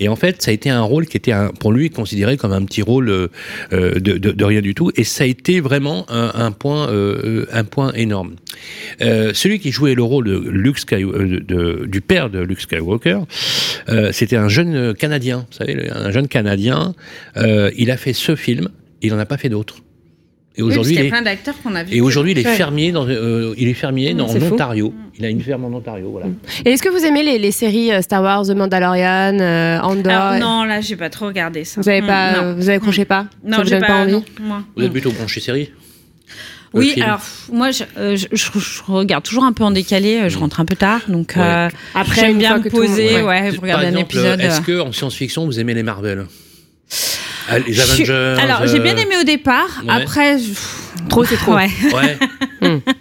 Et 0.00 0.08
en 0.08 0.16
fait, 0.16 0.40
ça 0.42 0.50
a 0.50 0.54
été 0.54 0.70
un 0.70 0.80
rôle 0.82 1.06
qui 1.06 1.16
était 1.16 1.32
un- 1.32 1.48
pour 1.50 1.72
lui 1.72 1.90
considéré 1.90 2.36
comme 2.36 2.52
un 2.52 2.64
petit 2.64 2.82
rôle 2.82 3.10
euh, 3.10 3.28
euh, 3.72 3.94
de, 4.00 4.16
de- 4.18 4.30
de 4.32 4.44
rien 4.44 4.60
du 4.62 4.74
tout. 4.74 4.90
Et 4.96 5.04
ça 5.04 5.24
a 5.24 5.26
été 5.26 5.60
vraiment 5.60 6.06
un, 6.10 6.30
un 6.34 6.52
point, 6.52 6.88
euh, 6.88 7.46
un 7.52 7.64
point 7.64 7.92
énorme. 7.92 8.36
Euh, 9.02 9.32
celui 9.34 9.58
qui 9.58 9.72
jouait 9.72 9.94
le 9.94 10.02
rôle 10.02 10.24
de 10.24 10.38
Luke 10.50 10.78
Sky- 10.78 11.02
de- 11.04 11.38
de- 11.46 11.86
du 11.86 12.00
père 12.00 12.30
de 12.30 12.40
Luke 12.40 12.60
Skywalker, 12.60 13.20
c'était 14.12 14.36
un 14.36 14.48
jeune 14.48 14.94
Canadien. 14.94 15.46
Vous 15.50 15.56
savez, 15.58 15.90
un 15.90 16.10
jeune 16.10 16.28
Canadien. 16.28 16.94
Il 17.36 17.90
a 17.90 17.96
fait 17.96 18.12
ce 18.14 18.36
film. 18.36 18.68
Il 19.02 19.10
n'en 19.12 19.18
a 19.18 19.26
pas 19.26 19.36
fait 19.36 19.48
d'autres. 19.48 19.76
Et 20.54 20.62
Oui, 20.62 20.68
aujourd'hui, 20.70 20.98
est- 20.98 21.08
plein 21.08 21.22
d'acteurs 21.22 21.54
qu'on 21.62 21.74
a 21.74 21.82
vu. 21.82 21.96
et 21.96 22.00
aujourd'hui, 22.02 22.32
il 22.32 22.38
est 22.38 22.42
fermier 22.44 22.92
dans, 22.92 23.06
euh, 23.08 23.54
il 23.56 23.68
est 23.68 23.74
fermier 23.74 24.12
dans, 24.12 24.28
c'est 24.28 24.36
en 24.42 24.48
fou. 24.48 24.54
Ontario. 24.54 24.92
Il 25.18 25.24
a 25.24 25.30
une 25.30 25.40
ferme 25.40 25.64
en 25.64 25.68
Ontario, 25.76 26.10
voilà. 26.10 26.26
Et 26.66 26.70
est-ce 26.72 26.82
que 26.82 26.90
vous 26.90 27.04
aimez 27.06 27.22
les, 27.22 27.38
les 27.38 27.52
séries 27.52 27.90
euh, 27.90 28.02
Star 28.02 28.22
Wars, 28.22 28.44
The 28.46 28.50
Mandalorian, 28.50 29.38
euh, 29.40 29.78
Andor 29.80 30.12
Alors, 30.12 30.40
non, 30.40 30.64
là, 30.64 30.82
j'ai 30.82 30.96
pas 30.96 31.08
trop 31.08 31.26
regardé 31.26 31.64
ça. 31.64 31.80
Vous 31.80 31.88
avez 31.88 32.02
Mm, 32.02 32.06
pas, 32.06 32.32
non. 32.32 32.42
euh, 32.48 32.54
vous 32.54 32.68
accrochez 32.68 33.06
pas? 33.06 33.26
Non, 33.42 33.56
Ça 33.58 33.62
vous 33.62 33.68
j'ai 33.70 33.80
pas, 33.80 33.86
pas 33.86 34.02
envie? 34.02 34.12
non, 34.12 34.24
moi. 34.42 34.62
Vous 34.76 34.82
êtes 34.82 34.90
Mm. 34.90 34.92
plutôt 34.92 35.10
branché 35.12 35.40
série? 35.40 35.70
Oui, 36.74 36.90
film? 36.90 37.04
alors 37.06 37.20
moi, 37.50 37.70
je, 37.70 37.84
euh, 37.98 38.16
je, 38.16 38.26
je- 38.32 38.58
je 38.58 38.82
regarde 38.88 39.24
toujours 39.24 39.44
un 39.44 39.52
peu 39.52 39.64
en 39.64 39.70
décalé. 39.70 40.28
Je 40.28 40.38
rentre 40.38 40.60
un 40.60 40.64
peu 40.66 40.76
tard, 40.76 41.00
donc 41.08 41.32
Ouais. 41.36 41.42
euh, 41.42 41.68
Après, 41.94 42.20
j'aime 42.22 42.38
bien 42.38 42.56
me 42.58 42.62
que 42.62 42.68
tout- 42.70 42.76
poser, 42.76 43.16
ouais. 43.16 43.22
ouais, 43.22 43.50
regarder 43.50 43.86
un 43.86 43.96
épisode. 43.96 44.40
Est-ce 44.40 44.60
que 44.62 44.80
en 44.80 44.92
science-fiction, 44.92 45.44
vous 45.46 45.60
aimez 45.60 45.72
les 45.74 45.82
Marvel? 45.82 46.26
Ah, 47.48 47.58
Les 47.58 47.72
Je. 47.72 48.38
Alors, 48.40 48.66
j'ai 48.66 48.78
bien 48.80 48.94
euh, 48.96 49.00
aimé 49.00 49.16
au 49.20 49.24
départ. 49.24 49.82
ouais. 49.84 49.90
Après, 49.92 50.38
je- 50.38 50.52
Trop, 51.08 51.24
c'est 51.24 51.36
trop. 51.36 51.54
Ouais, 51.56 51.68
Ouais, 51.92 52.16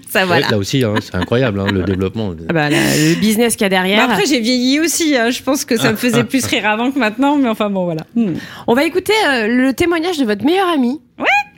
ça 0.10 0.25
voilà. 0.25 0.45
Ouais, 0.47 0.51
là 0.51 0.58
aussi, 0.58 0.84
hein, 0.84 0.95
c'est 1.01 1.13
incroyable 1.15 1.60
hein, 1.60 1.67
le 1.71 1.84
développement. 1.84 2.34
Ah 2.49 2.54
bah, 2.54 2.69
le 2.69 3.15
business 3.19 3.56
qu'il 3.56 3.62
y 3.62 3.65
a 3.65 3.69
Bah 3.69 3.75
derrière. 3.75 4.10
après, 4.10 4.25
j'ai 4.25 4.39
vieilli 4.39 4.79
aussi. 4.79 5.15
hein. 5.15 5.29
Je 5.29 5.42
pense 5.44 5.65
que 5.65 5.77
ça 5.77 5.92
me 5.92 5.98
faisait 5.98 6.23
plus 6.23 6.44
rire 6.46 6.65
avant 6.67 6.92
que 6.92 6.98
maintenant, 6.98 7.37
mais 7.37 7.48
enfin 7.50 7.69
bon, 7.69 7.85
voilà. 7.85 8.02
Hmm. 8.15 8.33
On 8.67 8.73
va 8.73 8.83
écouter 8.85 9.13
euh, 9.29 9.48
le 9.48 9.73
témoignage 9.73 10.17
de 10.17 10.25
votre 10.25 10.44
meilleure 10.44 10.69
amie. 10.69 11.00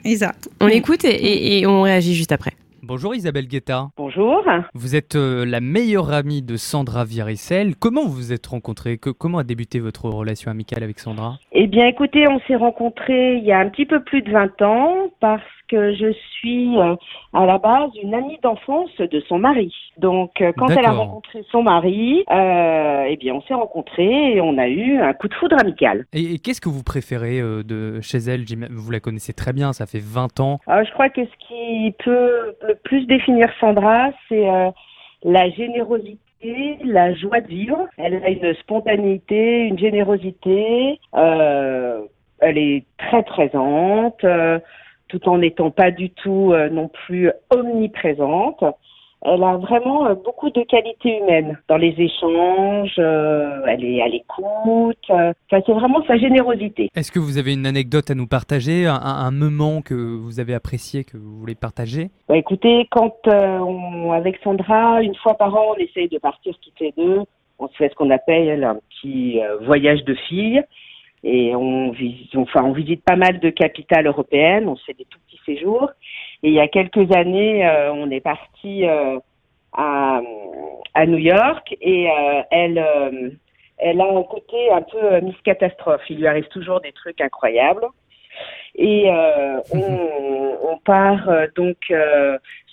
Isa. 0.04 0.32
On 0.60 0.66
l'écoute 0.66 1.04
et, 1.06 1.08
et- 1.14 1.60
et 1.60 1.66
on 1.66 1.80
réagit 1.82 2.14
juste 2.14 2.32
après. 2.32 2.52
Bonjour 2.86 3.14
Isabelle 3.14 3.48
Guetta. 3.48 3.88
Bonjour. 3.96 4.42
Vous 4.74 4.94
êtes 4.94 5.16
euh, 5.16 5.46
la 5.46 5.60
meilleure 5.60 6.12
amie 6.12 6.42
de 6.42 6.56
Sandra 6.56 7.04
Viricel. 7.04 7.76
Comment 7.76 8.02
vous 8.04 8.12
vous 8.12 8.32
êtes 8.34 8.46
rencontrés 8.46 8.98
Que- 8.98 9.08
Comment 9.08 9.38
a 9.38 9.42
débuté 9.44 9.80
votre 9.80 10.10
relation 10.10 10.50
amicale 10.50 10.82
avec 10.82 10.98
Sandra? 10.98 11.38
Eh 11.52 11.66
bien, 11.66 11.86
écoutez, 11.86 12.28
on 12.28 12.38
s'est 12.40 12.56
rencontrés 12.56 13.36
il 13.38 13.44
y 13.44 13.52
a 13.52 13.58
un 13.58 13.70
petit 13.70 13.86
peu 13.86 14.02
plus 14.02 14.20
de 14.20 14.30
20 14.30 14.60
ans 14.62 15.10
parce 15.20 15.40
que 15.42 15.63
je 15.74 16.12
suis 16.12 16.76
euh, 16.78 16.96
à 17.32 17.46
la 17.46 17.58
base 17.58 17.90
une 18.02 18.14
amie 18.14 18.38
d'enfance 18.42 18.90
de 18.98 19.20
son 19.28 19.38
mari. 19.38 19.74
Donc, 19.98 20.40
euh, 20.40 20.52
quand 20.56 20.68
elle 20.68 20.84
a 20.84 20.92
rencontré 20.92 21.44
son 21.50 21.62
mari, 21.62 22.24
euh, 22.30 23.04
eh 23.08 23.16
bien, 23.16 23.34
on 23.34 23.42
s'est 23.42 23.54
rencontrés 23.54 24.34
et 24.34 24.40
on 24.40 24.58
a 24.58 24.68
eu 24.68 24.98
un 24.98 25.12
coup 25.12 25.28
de 25.28 25.34
foudre 25.34 25.56
amical. 25.60 26.04
Et, 26.12 26.34
et 26.34 26.38
qu'est-ce 26.38 26.60
que 26.60 26.68
vous 26.68 26.82
préférez 26.82 27.40
de 27.40 28.00
chez 28.00 28.18
elle? 28.18 28.44
Vous 28.70 28.90
la 28.90 29.00
connaissez 29.00 29.32
très 29.32 29.52
bien, 29.52 29.72
ça 29.72 29.86
fait 29.86 30.02
20 30.02 30.40
ans. 30.40 30.60
Euh, 30.68 30.84
je 30.84 30.92
crois 30.92 31.08
que 31.08 31.22
ce 31.24 31.46
qui 31.46 31.94
peut 32.04 32.54
le 32.66 32.74
plus 32.84 33.06
définir 33.06 33.48
Sandra, 33.60 34.10
c'est 34.28 34.46
la 35.22 35.50
générosité, 35.50 36.78
la 36.84 37.14
joie 37.14 37.40
de 37.40 37.48
vivre. 37.48 37.86
Elle 37.96 38.22
a 38.22 38.30
une 38.30 38.54
spontanéité, 38.56 39.60
une 39.66 39.78
générosité. 39.78 41.00
euh, 41.14 42.00
elle 42.40 42.58
est 42.58 42.84
très 42.98 43.22
présente, 43.22 44.22
euh, 44.24 44.58
tout 45.14 45.28
en 45.28 45.38
n'étant 45.38 45.70
pas 45.70 45.90
du 45.90 46.10
tout 46.10 46.52
euh, 46.52 46.68
non 46.68 46.88
plus 47.06 47.30
omniprésente. 47.50 48.64
Elle 49.26 49.42
a 49.42 49.56
vraiment 49.56 50.06
euh, 50.06 50.14
beaucoup 50.14 50.50
de 50.50 50.62
qualités 50.62 51.18
humaines 51.18 51.56
dans 51.68 51.78
les 51.78 51.94
échanges. 51.98 52.96
euh, 52.98 53.62
elle 53.66 53.84
est 53.84 54.02
à 54.02 54.08
l'écoute. 54.08 54.98
Enfin, 55.08 55.32
c'est 55.48 55.72
vraiment 55.72 56.04
sa 56.06 56.16
générosité. 56.18 56.90
Est-ce 56.94 57.12
que 57.12 57.20
vous 57.20 57.38
avez 57.38 57.54
une 57.54 57.64
anecdote 57.64 58.10
à 58.10 58.14
nous 58.14 58.26
partager, 58.26 58.86
un, 58.86 59.00
un 59.00 59.30
moment 59.30 59.80
que 59.82 59.94
vous 59.94 60.40
avez 60.40 60.52
apprécié, 60.52 61.04
que 61.04 61.16
vous 61.16 61.38
voulez 61.38 61.54
partager? 61.54 62.10
Bah, 62.28 62.36
écoutez, 62.36 62.86
quand 62.90 63.16
on, 63.26 64.12
avec 64.12 64.36
Sandra, 64.42 65.00
une 65.00 65.14
fois 65.14 65.34
par 65.34 65.54
an, 65.54 65.74
on 65.74 65.80
essaye 65.80 66.08
de 66.08 66.18
partir 66.18 66.54
toutes 66.60 66.80
les 66.80 66.92
deux. 66.96 67.20
On 67.60 67.68
se 67.68 67.76
fait 67.76 67.88
ce 67.88 67.94
qu'on 67.94 68.10
appelle 68.10 68.64
un 68.64 68.76
petit 68.90 69.40
voyage 69.64 70.04
de 70.04 70.14
filles. 70.28 70.62
Et 71.26 71.56
on 71.56 71.90
visite, 71.90 72.36
enfin, 72.36 72.62
on 72.62 72.72
visite 72.72 73.02
pas 73.02 73.16
mal 73.16 73.40
de 73.40 73.48
capitales 73.48 74.06
européennes. 74.06 74.68
On 74.68 74.76
se 74.76 74.84
fait 74.84 74.92
des 74.92 75.06
tout 75.06 75.18
petits 75.26 75.40
séjours. 75.46 75.90
Et 76.42 76.48
il 76.48 76.54
y 76.54 76.60
a 76.60 76.68
quelques 76.68 77.10
années, 77.16 77.66
euh, 77.66 77.92
on 77.94 78.10
est 78.10 78.20
parti 78.20 78.86
euh, 78.86 79.18
à, 79.72 80.20
à 80.92 81.06
New 81.06 81.16
York 81.16 81.74
et 81.80 82.10
euh, 82.10 82.42
elle, 82.50 83.38
elle 83.78 84.00
a 84.02 84.04
un 84.04 84.22
côté 84.24 84.70
un 84.70 84.82
peu 84.82 85.20
Miss 85.22 85.40
Catastrophe. 85.42 86.02
Il 86.10 86.18
lui 86.18 86.26
arrive 86.26 86.48
toujours 86.48 86.82
des 86.82 86.92
trucs 86.92 87.20
incroyables. 87.22 87.86
Et 88.74 89.08
on, 89.72 90.58
on 90.62 90.78
part 90.84 91.30
donc 91.56 91.90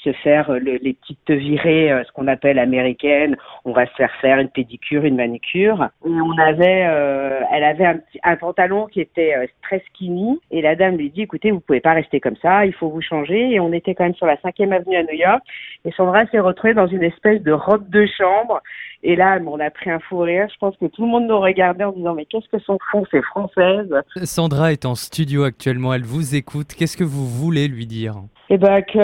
se 0.04 0.12
faire 0.14 0.50
euh, 0.50 0.60
le- 0.60 0.80
les 0.82 0.94
petites 0.94 1.30
virées, 1.30 1.92
euh, 1.92 2.04
ce 2.06 2.12
qu'on 2.12 2.28
appelle 2.28 2.58
américaines. 2.60 3.38
On 3.66 3.72
va 3.74 3.86
se 3.86 3.94
faire 3.94 4.12
faire 4.22 4.40
une 4.40 4.50
pédicure, 4.50 5.06
une 5.06 5.16
manicure. 5.16 5.90
Et 6.06 6.10
on 6.10 6.38
avait, 6.40 6.86
euh, 6.88 7.40
elle 7.52 7.64
avait 7.64 7.86
un, 7.86 7.98
petit, 7.98 8.20
un 8.24 8.36
pantalon 8.36 8.88
qui 8.88 9.02
était 9.02 9.36
euh, 9.36 9.46
très 9.62 9.84
skinny. 9.90 10.40
Et 10.52 10.62
la 10.62 10.76
dame 10.76 10.98
lui 10.98 11.10
dit, 11.12 11.22
écoutez, 11.22 11.52
vous 11.52 11.60
pouvez 11.60 11.82
pas 11.82 11.94
rester 11.94 12.20
comme 12.20 12.36
ça, 12.42 12.66
il 12.66 12.74
faut 12.74 12.90
vous 12.90 13.02
changer. 13.02 13.52
Et 13.52 13.60
on 13.60 13.72
était 13.74 13.94
quand 13.96 14.04
même 14.06 14.16
sur 14.16 14.26
la 14.26 14.36
5e 14.38 14.72
avenue 14.72 14.96
à 14.98 15.04
New 15.04 15.14
York. 15.18 15.42
Et 15.86 15.92
Sandra 15.92 16.26
s'est 16.28 16.40
retrouvée 16.40 16.74
dans 16.74 16.88
une 16.88 17.04
espèce 17.04 17.42
de 17.44 17.52
robe 17.52 17.90
de 17.90 18.06
chambre. 18.18 18.60
Et 19.04 19.16
là, 19.16 19.40
on 19.48 19.60
a 19.60 19.72
pris 19.72 19.90
un 19.90 20.00
fou 20.00 20.20
rire. 20.20 20.48
Je 20.54 20.58
pense 20.60 20.78
que 20.78 20.86
tout 20.86 21.04
le 21.04 21.08
monde 21.10 21.26
nous 21.28 21.40
regardait 21.40 21.84
en 21.84 21.92
disant, 21.92 22.14
mais 22.14 22.26
qu'est-ce 22.26 22.48
que 22.50 22.60
sont 22.60 22.78
fond 22.92 23.04
ces 23.10 23.22
Françaises? 23.24 23.92
Sandra 24.24 24.72
est 24.72 24.86
en 24.86 24.94
studio 24.96 25.44
actuellement, 25.44 25.94
elle 25.94 26.04
vous 26.04 26.36
écoute. 26.36 26.68
Qu'est-ce 26.78 26.98
que 26.98 27.04
vous 27.04 27.26
voulez 27.28 27.68
lui 27.68 27.88
dire? 27.88 28.16
Eh 28.50 28.58
ben 28.58 28.82
que 28.84 29.00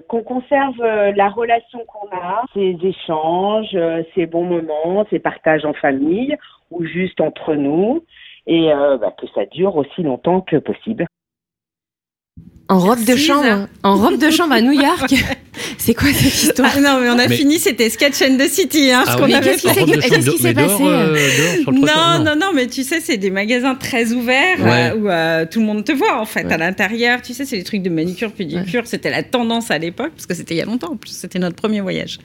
qu'on 0.00 0.22
conserve 0.22 0.80
euh, 0.80 1.12
la 1.16 1.28
relation 1.28 1.80
qu'on 1.86 2.08
a, 2.16 2.44
ces 2.54 2.76
échanges, 2.82 3.74
euh, 3.74 4.02
ces 4.14 4.26
bons 4.26 4.44
moments, 4.44 5.06
ces 5.10 5.18
partages 5.18 5.64
en 5.64 5.72
famille 5.74 6.36
ou 6.70 6.84
juste 6.84 7.20
entre 7.20 7.54
nous, 7.54 8.04
et 8.46 8.72
euh, 8.72 8.96
bah, 8.98 9.12
que 9.18 9.26
ça 9.34 9.46
dure 9.46 9.76
aussi 9.76 10.02
longtemps 10.02 10.40
que 10.40 10.56
possible. 10.56 11.06
En 12.72 12.78
robe 12.78 13.04
de 13.04 13.16
chambre, 13.16 13.68
en 13.82 13.96
robe 13.96 14.18
de 14.18 14.30
chambre 14.30 14.54
à 14.54 14.62
New 14.62 14.72
York. 14.72 15.12
C'est 15.76 15.94
quoi 15.94 16.08
cette 16.14 16.32
histoire 16.44 16.70
Ah 16.76 16.80
non, 16.80 17.00
mais 17.00 17.08
on 17.10 17.18
a 17.18 17.28
Mais- 17.28 17.36
fini, 17.36 17.58
c'était 17.58 17.90
Sketch 17.90 18.22
and 18.22 18.38
the 18.38 18.48
City, 18.48 18.90
hein, 18.90 19.04
Ah 19.06 19.16
oui, 19.20 19.32
qu'est-ce 19.42 19.62
qui 19.62 19.74
s'est- 19.74 19.84
dehors, 19.84 20.54
passé 20.54 20.82
euh, 20.82 21.62
dehors, 21.66 21.72
Non, 21.74 22.24
non, 22.24 22.36
non, 22.36 22.46
mais 22.54 22.68
tu 22.68 22.84
sais, 22.84 23.00
c'est 23.00 23.16
des 23.18 23.30
magasins 23.30 23.74
très 23.74 24.12
ouverts 24.12 24.60
Ouais. 24.60 24.92
euh, 24.92 24.96
où 24.96 25.08
euh, 25.08 25.44
tout 25.50 25.60
le 25.60 25.66
monde 25.66 25.84
te 25.84 25.92
voit 25.92 26.18
en 26.20 26.24
fait 26.24 26.44
Ouais. 26.46 26.52
à 26.54 26.56
l'intérieur. 26.56 27.20
Tu 27.20 27.34
sais, 27.34 27.44
c'est 27.44 27.58
des 27.58 27.64
trucs 27.64 27.82
de 27.82 27.90
manicure, 27.90 28.32
pédicure. 28.32 28.82
C'était 28.86 29.10
la 29.10 29.22
tendance 29.22 29.70
à 29.70 29.76
l'époque 29.78 30.12
parce 30.16 30.26
que 30.26 30.34
c'était 30.34 30.54
il 30.54 30.58
y 30.58 30.62
a 30.62 30.64
longtemps. 30.64 30.92
En 30.92 30.96
plus, 30.96 31.10
c'était 31.10 31.38
notre 31.38 31.56
premier 31.56 31.80
voyage. 31.82 32.18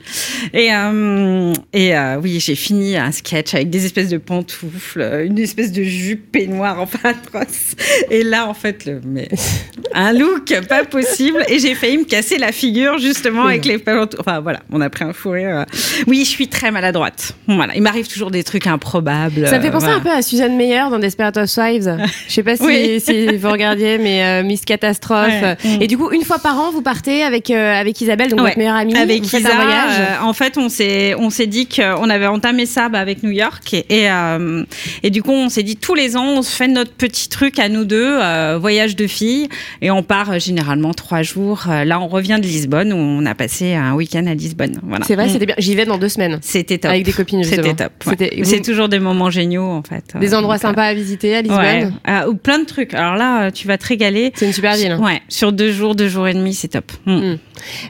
Et 0.54 0.72
euh, 0.72 1.52
et 1.74 1.96
euh, 1.96 2.20
oui, 2.22 2.40
j'ai 2.40 2.54
fini 2.54 2.96
un 2.96 3.12
sketch 3.12 3.54
avec 3.54 3.68
des 3.70 3.84
espèces 3.84 4.08
de 4.08 4.18
pantoufles, 4.18 5.24
une 5.26 5.38
espèce 5.38 5.72
de 5.72 5.82
jupe 5.82 6.32
peignoir 6.32 6.80
enfin 6.80 6.98
atroce. 7.10 7.74
Et 8.10 8.22
là, 8.22 8.46
en 8.48 8.54
fait, 8.54 8.86
le 8.86 9.00
mais 9.04 9.28
un 9.94 10.12
look 10.12 10.37
pas 10.68 10.84
possible. 10.84 11.44
Et 11.48 11.58
j'ai 11.58 11.74
failli 11.74 11.98
me 11.98 12.04
casser 12.04 12.38
la 12.38 12.52
figure 12.52 12.98
justement 12.98 13.44
avec 13.44 13.64
les. 13.64 13.82
Enfin 14.18 14.40
voilà, 14.40 14.60
on 14.72 14.80
a 14.80 14.90
pris 14.90 15.04
un 15.04 15.12
fou 15.12 15.30
rire. 15.30 15.64
Oui, 16.06 16.20
je 16.24 16.30
suis 16.30 16.48
très 16.48 16.70
maladroite. 16.70 17.32
Voilà, 17.46 17.74
il 17.74 17.82
m'arrive 17.82 18.08
toujours 18.08 18.30
des 18.30 18.44
trucs 18.44 18.66
improbables. 18.66 19.46
Ça 19.46 19.58
me 19.58 19.62
fait 19.62 19.68
euh, 19.68 19.72
penser 19.72 19.86
voilà. 19.86 20.00
un 20.00 20.02
peu 20.02 20.10
à 20.10 20.22
Suzanne 20.22 20.56
Meyer 20.56 20.84
dans 20.90 20.98
Desperate 20.98 21.36
Housewives. 21.36 21.96
Je 22.28 22.32
sais 22.32 22.42
pas 22.42 22.56
si, 22.56 22.62
Oui. 22.64 23.00
si 23.00 23.36
vous 23.36 23.50
regardiez, 23.50 23.98
mais 23.98 24.24
euh, 24.24 24.42
Miss 24.44 24.64
Catastrophe. 24.64 25.28
Ouais. 25.42 25.56
Et 25.80 25.86
du 25.86 25.96
coup, 25.98 26.10
une 26.12 26.22
fois 26.22 26.38
par 26.38 26.58
an, 26.58 26.70
vous 26.70 26.82
partez 26.82 27.22
avec, 27.22 27.50
euh, 27.50 27.74
avec 27.74 28.00
Isabelle, 28.00 28.30
donc 28.30 28.40
Ouais. 28.40 28.46
votre 28.46 28.58
meilleure 28.58 28.76
amie. 28.76 28.96
Avec 28.96 29.22
vous 29.22 29.28
faites 29.28 29.40
Isa, 29.40 29.52
un 29.52 29.62
voyage. 29.62 29.92
euh, 30.00 30.24
en 30.24 30.32
fait, 30.32 30.56
on 30.58 30.68
s'est 30.68 31.14
on 31.18 31.30
s'est 31.30 31.46
dit 31.46 31.66
qu'on 31.66 32.08
avait 32.10 32.26
entamé 32.26 32.66
ça 32.66 32.88
bah, 32.88 33.00
avec 33.00 33.22
New 33.22 33.30
York 33.30 33.74
et 33.74 33.86
et, 33.88 34.10
euh, 34.10 34.64
et 35.02 35.10
du 35.10 35.22
coup, 35.22 35.32
on 35.32 35.48
s'est 35.48 35.62
dit 35.62 35.76
tous 35.76 35.94
les 35.94 36.16
ans, 36.16 36.26
on 36.26 36.42
se 36.42 36.54
fait 36.54 36.68
notre 36.68 36.92
petit 36.92 37.28
truc 37.28 37.58
à 37.58 37.68
nous 37.68 37.84
deux, 37.84 38.16
euh, 38.20 38.56
voyage 38.60 38.94
de 38.96 39.06
filles, 39.06 39.48
et 39.82 39.90
on 39.90 40.02
part 40.02 40.27
euh, 40.32 40.38
généralement 40.38 40.92
trois 40.94 41.22
jours. 41.22 41.64
Euh, 41.68 41.84
Là, 41.84 42.00
on 42.00 42.08
revient 42.08 42.38
de 42.40 42.46
Lisbonne 42.46 42.92
où 42.92 42.96
on 42.96 43.24
a 43.26 43.34
passé 43.34 43.74
un 43.74 43.94
week-end 43.94 44.26
à 44.26 44.34
Lisbonne. 44.34 44.78
Voilà. 44.82 45.04
C'est 45.06 45.14
vrai, 45.14 45.26
Mm. 45.26 45.30
c'était 45.30 45.46
bien. 45.46 45.54
J'y 45.58 45.74
vais 45.74 45.84
dans 45.86 45.98
deux 45.98 46.08
semaines. 46.08 46.38
C'était 46.42 46.78
top. 46.78 46.90
Avec 46.90 47.04
des 47.04 47.12
copines. 47.12 47.42
C'était 47.44 47.74
top. 47.74 47.92
ouais. 48.06 48.40
C'est 48.44 48.60
toujours 48.62 48.88
des 48.88 48.98
moments 48.98 49.30
géniaux 49.30 49.62
en 49.64 49.82
fait. 49.82 50.04
Des 50.20 50.34
Euh, 50.34 50.38
endroits 50.38 50.56
donc, 50.56 50.62
sympas 50.62 50.84
à 50.84 50.94
visiter 50.94 51.34
à 51.36 51.42
Lisbonne. 51.42 51.94
Ouais, 52.06 52.24
ou 52.28 52.34
plein 52.34 52.58
de 52.58 52.64
trucs. 52.64 52.94
Alors 52.94 53.16
là, 53.16 53.50
tu 53.50 53.66
vas 53.66 53.78
te 53.78 53.86
régaler. 53.86 54.32
C'est 54.34 54.46
une 54.46 54.52
super 54.52 54.74
ville. 54.76 54.92
hein. 54.92 55.00
Ouais, 55.02 55.20
sur 55.28 55.52
deux 55.52 55.72
jours, 55.72 55.94
deux 55.94 56.08
jours 56.08 56.26
et 56.28 56.34
demi, 56.34 56.54
c'est 56.54 56.68
top. 56.68 56.90
Mm. 57.06 57.34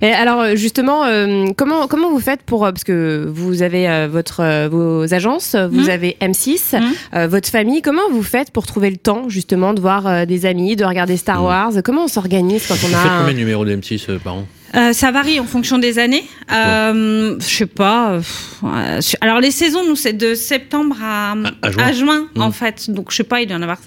Et 0.03 0.11
alors 0.11 0.57
justement, 0.57 1.05
euh, 1.05 1.47
comment 1.57 1.86
comment 1.89 2.11
vous 2.11 2.20
faites 2.20 2.43
pour 2.43 2.61
parce 2.61 2.84
que 2.84 3.26
vous 3.30 3.62
avez 3.62 3.89
euh, 3.89 4.09
votre 4.11 4.66
vos 4.68 5.12
agences, 5.12 5.57
vous 5.70 5.89
avez 5.91 6.16
M6, 6.20 6.74
Mhm. 6.78 6.93
euh, 7.14 7.26
votre 7.28 7.49
famille. 7.49 7.82
Comment 7.82 8.09
vous 8.11 8.22
faites 8.22 8.51
pour 8.51 8.66
trouver 8.66 8.91
le 8.91 8.97
temps 8.97 9.28
justement 9.28 9.74
de 9.74 9.80
voir 9.80 10.26
des 10.26 10.47
amis, 10.47 10.76
de 10.76 10.84
regarder 10.84 11.16
Star. 11.16 11.43
Wars? 11.45 11.72
Comment 11.84 12.05
on 12.05 12.09
s'organise 12.23 12.66
quand 12.66 12.75
on 12.85 12.89
Vous 12.89 12.95
a 12.95 12.99
faites 12.99 13.11
un- 13.12 13.19
combien 13.21 13.35
de 13.35 13.39
numéros 13.39 13.64
de 13.64 13.77
M6 13.77 14.07
euh, 14.09 14.19
par 14.19 14.35
an 14.35 14.47
Euh, 14.75 14.93
ça 14.93 15.11
varie 15.12 15.39
en 15.41 15.45
fonction 15.47 15.79
des 15.79 15.99
années. 15.99 16.25
Euh, 16.53 17.37
Je 17.41 17.47
sais 17.47 17.66
pas. 17.66 18.11
euh, 18.12 18.19
pff, 18.19 18.55
euh, 18.64 19.01
alors 19.21 19.41
les 19.41 19.51
saisons, 19.53 19.87
nous, 19.89 19.97
c'est 19.97 20.12
de 20.12 20.35
septembre 20.35 20.97
à, 21.03 21.33
À- 21.62 21.83
à 21.87 21.93
juin. 21.93 22.27
en 22.37 22.49
Mm. 22.49 22.53
fait. 22.53 22.91
Donc 22.91 23.11
je 23.12 23.16
sais 23.16 23.25
pas, 23.25 23.41
il 23.41 23.47
doit 23.47 23.57
y 23.57 23.59
en 23.61 23.62
avoir 23.62 23.79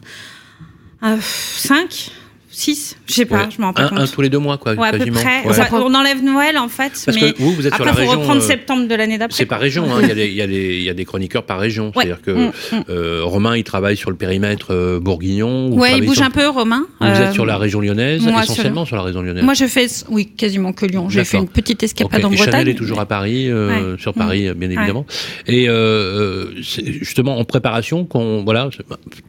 5, 1.21 2.11
6, 2.53 2.97
je 3.07 3.13
sais 3.13 3.25
pas, 3.25 3.37
Ouais. 3.37 3.49
je 3.55 3.61
m'en 3.61 3.67
rends 3.67 3.73
pas 3.73 3.83
un, 3.83 3.87
compte. 3.89 3.99
un 3.99 4.07
tous 4.07 4.21
les 4.21 4.29
deux 4.29 4.37
mois, 4.37 4.57
quoi, 4.57 4.73
ouais, 4.73 4.87
à 4.89 4.91
peu 4.91 5.05
près. 5.11 5.43
Ouais. 5.45 5.53
Ça- 5.53 5.69
on 5.71 5.93
enlève 5.95 6.21
Noël 6.23 6.57
en 6.57 6.67
fait, 6.67 6.91
Parce 7.05 7.17
mais 7.17 7.31
que 7.33 7.41
vous, 7.41 7.53
vous 7.53 7.65
êtes 7.65 7.73
sur 7.75 7.85
la 7.85 7.93
faut 7.93 7.99
région. 7.99 8.19
reprendre 8.19 8.41
euh, 8.41 8.45
septembre 8.47 8.87
de 8.87 8.95
l'année 8.95 9.17
d'après. 9.17 9.37
C'est 9.37 9.45
par 9.45 9.59
région, 9.59 9.85
hein. 9.85 9.99
il, 10.01 10.07
y 10.09 10.41
a 10.41 10.47
des, 10.47 10.79
y 10.79 10.83
y 10.83 10.89
a 10.89 11.05
chroniqueurs 11.05 11.43
par 11.43 11.59
région. 11.59 11.91
C'est-à-dire 11.95 12.21
que 12.21 12.31
Mm, 12.31 12.51
mm. 12.71 12.83
euh, 12.89 13.21
Romain, 13.23 13.55
il 13.55 13.63
travaille 13.63 13.95
sur 13.97 14.09
le 14.09 14.17
périmètre 14.17 14.67
euh, 14.71 14.99
bourguignon. 14.99 15.71
Ouais, 15.73 15.97
il 15.97 16.05
bouge 16.05 16.17
sur- 16.17 16.25
un 16.25 16.29
peu, 16.29 16.47
Romain. 16.47 16.83
Vous 16.99 17.07
Euh, 17.07 17.27
êtes 17.27 17.33
sur 17.33 17.45
la 17.45 17.57
région 17.57 17.79
lyonnaise, 17.81 18.21
essentiellement 18.27 18.85
sur 18.85 18.95
la 18.97 19.03
région 19.03 19.21
lyonnaise. 19.21 19.43
Moi, 19.43 19.53
je 19.53 19.65
fais, 19.65 19.87
oui, 20.09 20.27
quasiment 20.35 20.73
que 20.73 20.85
Lyon. 20.85 21.09
J'ai 21.09 21.23
fait 21.23 21.37
une 21.37 21.47
petite 21.47 21.81
escapade 21.83 22.19
Ok. 22.19 22.25
en 22.25 22.31
Et 22.33 22.35
Bretagne. 22.35 22.51
Chanel 22.53 22.69
est 22.69 22.75
toujours 22.75 22.99
à 22.99 23.05
Paris, 23.05 23.49
euh, 23.49 23.97
sur 23.97 24.13
Paris, 24.13 24.49
bien 24.55 24.69
évidemment. 24.69 25.05
Et 25.47 25.69
euh, 25.69 25.73
euh, 25.73 26.51
justement 26.61 27.37
en 27.37 27.43
préparation, 27.45 28.07
voilà, 28.43 28.69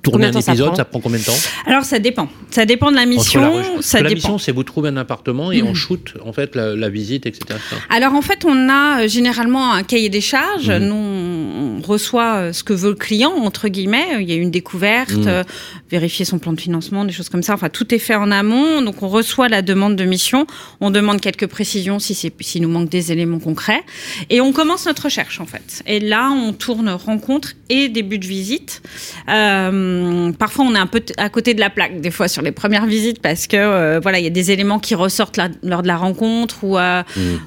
tourner 0.02 0.26
un 0.26 0.32
épisode, 0.32 0.76
ça 0.76 0.84
prend 0.84 1.00
combien 1.00 1.18
de 1.18 1.24
temps? 1.24 1.32
Alors 1.66 1.84
ça 1.84 1.98
dépend. 1.98 2.28
Ça 2.50 2.64
dépend 2.64 2.90
de 2.90 2.96
la 2.96 3.06
mission, 3.16 3.56
la 3.76 3.82
ça 3.82 3.98
dépend. 4.02 4.14
mission, 4.14 4.38
c'est 4.38 4.52
vous 4.52 4.62
trouver 4.62 4.88
un 4.90 4.96
appartement 4.96 5.52
et 5.52 5.62
on 5.62 5.74
shoot 5.74 6.14
en 6.24 6.32
fait 6.32 6.54
la, 6.54 6.74
la 6.76 6.88
visite, 6.88 7.26
etc. 7.26 7.58
Alors 7.90 8.14
en 8.14 8.22
fait, 8.22 8.44
on 8.44 8.68
a 8.68 9.02
euh, 9.04 9.08
généralement 9.08 9.72
un 9.72 9.82
cahier 9.82 10.08
des 10.08 10.20
charges. 10.20 10.68
Mhm. 10.70 10.78
Nous, 10.88 10.94
on 10.94 11.80
reçoit 11.82 12.34
euh, 12.34 12.52
ce 12.52 12.62
que 12.64 12.72
veut 12.72 12.90
le 12.90 12.94
client, 12.96 13.32
entre 13.32 13.68
guillemets. 13.68 14.20
Il 14.20 14.28
y 14.28 14.32
a 14.32 14.36
une 14.36 14.50
découverte, 14.50 15.10
Mhm. 15.12 15.28
euh, 15.28 15.42
vérifier 15.90 16.24
son 16.24 16.38
plan 16.38 16.52
de 16.52 16.60
financement, 16.60 17.04
des 17.04 17.12
choses 17.12 17.28
comme 17.28 17.42
ça. 17.42 17.54
Enfin, 17.54 17.68
tout 17.68 17.94
est 17.94 17.98
fait 17.98 18.14
en 18.14 18.30
amont. 18.30 18.82
Donc 18.82 19.02
on 19.02 19.08
reçoit 19.08 19.48
la 19.48 19.62
demande 19.62 19.96
de 19.96 20.04
mission. 20.04 20.46
On 20.80 20.90
demande 20.90 21.20
quelques 21.20 21.46
précisions 21.46 21.98
si 21.98 22.14
c'est 22.14 22.32
nous 22.60 22.68
manque 22.68 22.88
des 22.88 23.12
éléments 23.12 23.38
concrets. 23.38 23.82
Et 24.30 24.40
on 24.40 24.52
commence 24.52 24.86
notre 24.86 25.04
recherche 25.04 25.40
en 25.40 25.46
fait. 25.46 25.82
Et 25.86 26.00
là, 26.00 26.30
on 26.30 26.52
tourne 26.52 26.88
rencontre 26.90 27.52
et 27.68 27.88
début 27.88 28.18
de 28.18 28.26
visite. 28.26 28.82
Euh, 29.28 30.32
parfois, 30.32 30.64
on 30.68 30.74
est 30.74 30.78
un 30.78 30.86
peu 30.86 31.02
à 31.16 31.28
côté 31.28 31.54
de 31.54 31.60
la 31.60 31.70
plaque 31.70 32.00
des 32.00 32.10
fois 32.10 32.28
sur 32.28 32.42
les 32.42 32.52
premières 32.52 32.86
visites 32.86 33.01
parce 33.22 33.46
que 33.46 33.56
euh, 33.56 34.00
voilà, 34.02 34.18
il 34.18 34.24
y 34.24 34.26
a 34.26 34.30
des 34.30 34.50
éléments 34.50 34.78
qui 34.78 34.94
ressortent 34.94 35.38
lors 35.62 35.82
de 35.82 35.86
la 35.86 35.96
rencontre 35.96 36.64
ou 36.64 36.78
euh, 36.78 37.02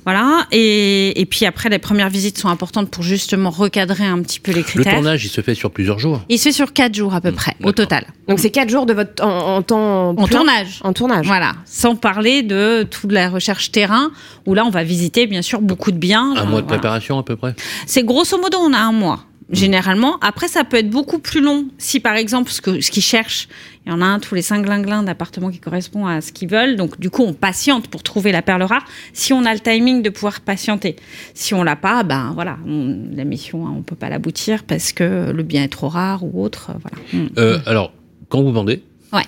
voilà. 0.06 0.46
Et, 0.52 1.20
et 1.20 1.26
puis 1.26 1.46
après, 1.46 1.70
les 1.70 1.80
premières 1.80 2.10
visites 2.10 2.38
sont 2.38 2.50
importantes 2.50 2.90
pour 2.90 3.04
justement 3.04 3.50
recadrer 3.50 4.06
un 4.06 4.22
petit 4.22 4.40
peu 4.40 4.52
les 4.52 4.60
Le 4.60 4.64
critères. 4.64 4.94
tournage, 4.96 5.26
il 5.26 5.30
se 5.30 5.42
fait 5.42 5.56
sur 5.56 5.72
plusieurs 5.72 6.00
jours. 6.00 6.22
Il 6.30 6.38
se 6.38 6.44
fait 6.46 6.52
sur 6.52 6.74
quatre 6.74 6.94
jours 6.96 7.14
à 7.16 7.22
peu 7.22 7.32
près 7.32 7.56
au 7.64 7.72
total 7.72 8.06
Donc 8.28 8.40
c'est 8.40 8.50
quatre 8.52 8.70
jours 8.70 8.86
de 8.86 8.94
votre 8.94 9.24
en, 9.24 9.58
en 9.58 9.62
temps 9.62 10.10
en 10.10 10.16
plein 10.16 10.28
tournage. 10.28 10.80
En 10.84 10.94
tournage. 10.94 11.26
Voilà, 11.26 11.54
sans 11.66 11.96
parler 11.96 12.44
de 12.44 12.84
toute 12.84 13.12
la 13.12 13.30
recherche 13.30 13.72
terrain, 13.72 14.12
où 14.46 14.54
là 14.54 14.66
on 14.66 14.70
va 14.70 14.84
visiter 14.84 15.28
bien 15.28 15.42
sûr 15.42 15.62
beaucoup 15.62 15.92
de 15.92 15.98
biens. 15.98 16.34
Un 16.36 16.46
mois 16.46 16.46
de 16.46 16.50
voilà. 16.50 16.64
préparation 16.68 17.18
à 17.20 17.24
peu 17.24 17.36
près? 17.36 17.56
C'est 17.86 18.04
grosso 18.04 18.38
modo, 18.42 18.58
on 18.60 18.74
a 18.74 18.80
un 18.80 18.92
mois. 18.92 19.24
Généralement, 19.52 20.18
après 20.22 20.48
ça 20.48 20.64
peut 20.64 20.78
être 20.78 20.90
beaucoup 20.90 21.20
plus 21.20 21.40
long. 21.40 21.68
Si 21.78 22.00
par 22.00 22.16
exemple, 22.16 22.50
ce 22.52 22.62
que 22.62 22.82
ce 22.82 22.90
qu'ils 22.90 23.04
cherchent, 23.04 23.48
il 23.86 23.92
y 23.92 23.96
en 23.96 24.02
a 24.02 24.06
un 24.06 24.20
tous 24.20 24.34
les 24.34 24.42
cinq 24.42 24.64
glinglins 24.66 25.04
d'appartements 25.04 25.52
qui 25.52 25.60
correspond 25.60 26.08
à 26.08 26.20
ce 26.22 26.32
qu'ils 26.32 26.50
veulent. 26.50 26.76
Donc 26.76 27.00
du 27.00 27.12
coup, 27.12 27.22
on 27.22 27.34
patiente 27.34 27.88
pour 27.88 28.02
trouver 28.02 28.32
la 28.32 28.42
perle 28.42 28.64
rare. 28.64 28.84
Si 29.14 29.34
on 29.34 29.46
a 29.46 29.54
le 29.54 29.60
timing 29.60 30.02
de 30.02 30.10
pouvoir 30.10 30.42
patienter, 30.42 30.96
si 31.36 31.54
on 31.54 31.62
l'a 31.64 31.76
pas, 31.76 32.02
ben 32.02 32.32
voilà, 32.34 32.58
on- 32.66 33.10
la 33.14 33.24
mission, 33.24 33.68
hein, 33.68 33.74
on 33.78 33.84
peut 33.84 33.96
pas 33.96 34.10
l'aboutir 34.10 34.64
parce 34.64 34.94
que 34.94 35.32
le 35.32 35.44
bien 35.44 35.64
est 35.64 35.68
trop 35.70 35.90
rare 35.90 36.24
ou 36.24 36.44
autre. 36.44 36.72
euh, 36.72 36.80
Voilà. 36.82 36.98
Mm. 37.26 37.30
Euh, 37.38 37.60
alors, 37.68 37.94
quand 38.30 38.42
vous 38.42 38.52
vendez, 38.52 38.82
Ouais. 39.14 39.22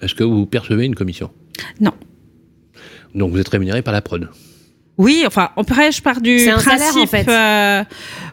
est-ce 0.00 0.14
que 0.14 0.22
vous 0.22 0.46
percevez 0.46 0.84
une 0.86 0.94
commission? 0.94 1.30
Non. 1.80 1.92
Donc 3.16 3.32
vous 3.32 3.38
êtes 3.38 3.48
rémunéré 3.48 3.82
par 3.82 3.92
la 3.92 4.02
prod. 4.02 4.28
Oui, 4.96 5.24
enfin, 5.26 5.50
après, 5.56 5.90
je 5.90 6.00
pars 6.00 6.20
du 6.20 6.48
un 6.48 6.52
principe. 6.56 6.70
salaire, 6.72 6.96
en 7.02 7.06
fait. 7.06 7.28
euh, 7.28 7.82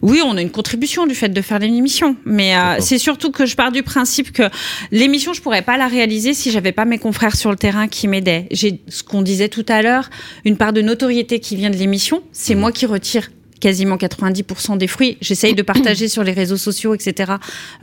oui, 0.03 0.19
on 0.23 0.37
a 0.37 0.41
une 0.41 0.51
contribution 0.51 1.07
du 1.07 1.15
fait 1.15 1.29
de 1.29 1.41
faire 1.41 1.57
l'émission, 1.57 2.15
mais 2.23 2.55
euh, 2.55 2.75
c'est 2.79 2.99
surtout 2.99 3.31
que 3.31 3.47
je 3.47 3.55
pars 3.55 3.71
du 3.71 3.81
principe 3.81 4.31
que 4.31 4.43
l'émission, 4.91 5.33
je 5.33 5.41
pourrais 5.41 5.63
pas 5.63 5.77
la 5.77 5.87
réaliser 5.87 6.35
si 6.35 6.51
j'avais 6.51 6.71
pas 6.71 6.85
mes 6.85 6.99
confrères 6.99 7.35
sur 7.35 7.49
le 7.49 7.57
terrain 7.57 7.87
qui 7.87 8.07
m'aidaient. 8.07 8.47
J'ai 8.51 8.79
ce 8.89 9.01
qu'on 9.03 9.23
disait 9.23 9.49
tout 9.49 9.65
à 9.69 9.81
l'heure, 9.81 10.09
une 10.45 10.55
part 10.55 10.71
de 10.71 10.81
notoriété 10.83 11.39
qui 11.39 11.55
vient 11.55 11.71
de 11.71 11.77
l'émission. 11.77 12.21
C'est 12.31 12.53
Mhm. 12.53 12.59
moi 12.61 12.71
qui 12.71 12.85
retire 12.85 13.31
quasiment 13.59 13.95
90% 13.97 14.75
des 14.77 14.87
fruits. 14.87 15.17
J'essaye 15.21 15.53
de 15.55 15.61
partager 15.63 16.07
sur 16.07 16.23
les 16.23 16.31
réseaux 16.31 16.57
sociaux, 16.57 16.93
etc. 16.95 17.33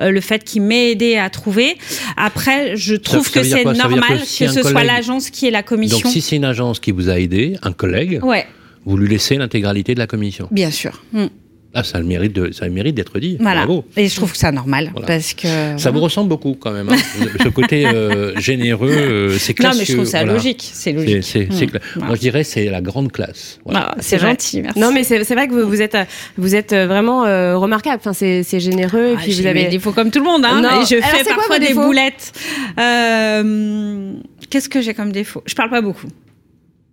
euh, 0.00 0.10
le 0.10 0.20
fait 0.20 0.42
qu'il 0.44 0.62
m'ait 0.62 0.90
aidé 0.92 1.16
à 1.16 1.30
trouver. 1.30 1.78
Après, 2.16 2.76
je 2.76 2.94
trouve 2.96 3.24
ça 3.28 3.40
que 3.40 3.46
c'est 3.46 3.64
normal 3.64 4.20
que 4.20 4.24
si 4.26 4.48
ce 4.48 4.62
soit 4.62 4.84
l'agence 4.84 5.30
qui 5.30 5.46
ait 5.46 5.50
la 5.52 5.62
commission. 5.64 5.98
Donc 5.98 6.12
si 6.12 6.20
c'est 6.20 6.36
une 6.36 6.44
agence 6.44 6.78
qui 6.80 6.90
vous 6.92 7.08
a 7.08 7.18
aidé, 7.18 7.56
un 7.62 7.72
collègue, 7.72 8.18
Ouais, 8.24 8.46
vous 8.88 8.96
lui 8.96 9.08
laissez 9.08 9.36
l'intégralité 9.36 9.94
de 9.94 9.98
la 10.00 10.06
commission. 10.06 10.48
bien 10.50 10.70
sûr. 10.70 11.02
Mm. 11.12 11.26
Ah, 11.74 11.84
ça 11.84 11.98
a 11.98 12.00
le 12.00 12.06
mérite 12.06 12.32
de, 12.32 12.50
ça 12.50 12.64
a 12.64 12.68
le 12.68 12.72
mérite 12.72 12.94
d'être 12.94 13.18
dit. 13.20 13.36
Voilà. 13.38 13.66
Bravo. 13.66 13.84
Et 13.94 14.08
je 14.08 14.16
trouve 14.16 14.32
que 14.32 14.38
c'est 14.38 14.50
normal 14.50 14.88
Voilà. 14.90 15.06
parce 15.06 15.34
que. 15.34 15.46
Ça 15.76 15.90
vous 15.90 16.00
ressemble 16.00 16.30
beaucoup 16.30 16.56
quand 16.58 16.72
même. 16.72 16.88
hein. 16.88 16.96
Ce 17.44 17.48
côté 17.50 17.86
euh, 17.86 18.34
généreux, 18.40 18.88
euh, 18.90 19.36
c'est 19.38 19.52
Non, 19.60 19.64
classieux. 19.70 19.78
mais 19.80 19.84
je 19.84 19.92
trouve 19.92 20.04
ça 20.06 20.18
voilà. 20.20 20.32
logique. 20.32 20.66
C'est 20.72 20.92
logique. 20.92 21.22
c'est, 21.22 21.44
Mm. 21.44 21.68
Voilà. 21.96 22.06
Moi, 22.06 22.14
je 22.16 22.20
dirais 22.20 22.42
c'est 22.42 22.64
la 22.70 22.80
grande 22.80 23.12
classe. 23.12 23.58
Voilà. 23.66 23.90
Ah, 23.92 23.96
c'est 24.00 24.18
gentil, 24.18 24.62
merci. 24.62 24.80
Non 24.80 24.92
mais 24.92 25.04
c'est 25.04 25.22
c'est 25.24 25.34
vrai 25.34 25.46
que 25.46 25.52
vous, 25.52 25.68
vous 25.68 25.82
êtes 25.82 25.96
vous 26.38 26.54
êtes 26.54 26.72
euh, 26.72 26.86
vraiment 26.86 27.26
euh, 27.26 27.58
remarquable. 27.58 27.98
Enfin 28.00 28.14
c'est 28.14 28.60
généreux 28.60 29.08
et 29.10 29.14
Ah, 29.18 29.20
puis 29.22 29.32
j'ai 29.32 29.42
vous 29.42 29.46
avez 29.48 29.64
mes 29.64 29.68
défauts 29.68 29.92
comme 29.92 30.10
tout 30.10 30.20
le 30.20 30.24
monde. 30.24 30.46
Hein, 30.46 30.62
Non. 30.62 30.80
Et 30.82 30.86
je 30.86 30.94
Alors, 30.96 31.08
fais 31.10 31.24
parfois 31.34 31.58
des 31.58 31.74
boulettes. 31.74 32.32
Euh, 32.78 34.14
Qu'est-ce 34.50 34.70
que 34.70 34.80
j'ai 34.80 34.94
comme 34.94 35.12
défaut? 35.12 35.42
Je 35.44 35.54
parle 35.54 35.68
pas 35.70 35.82
beaucoup. 35.82 36.06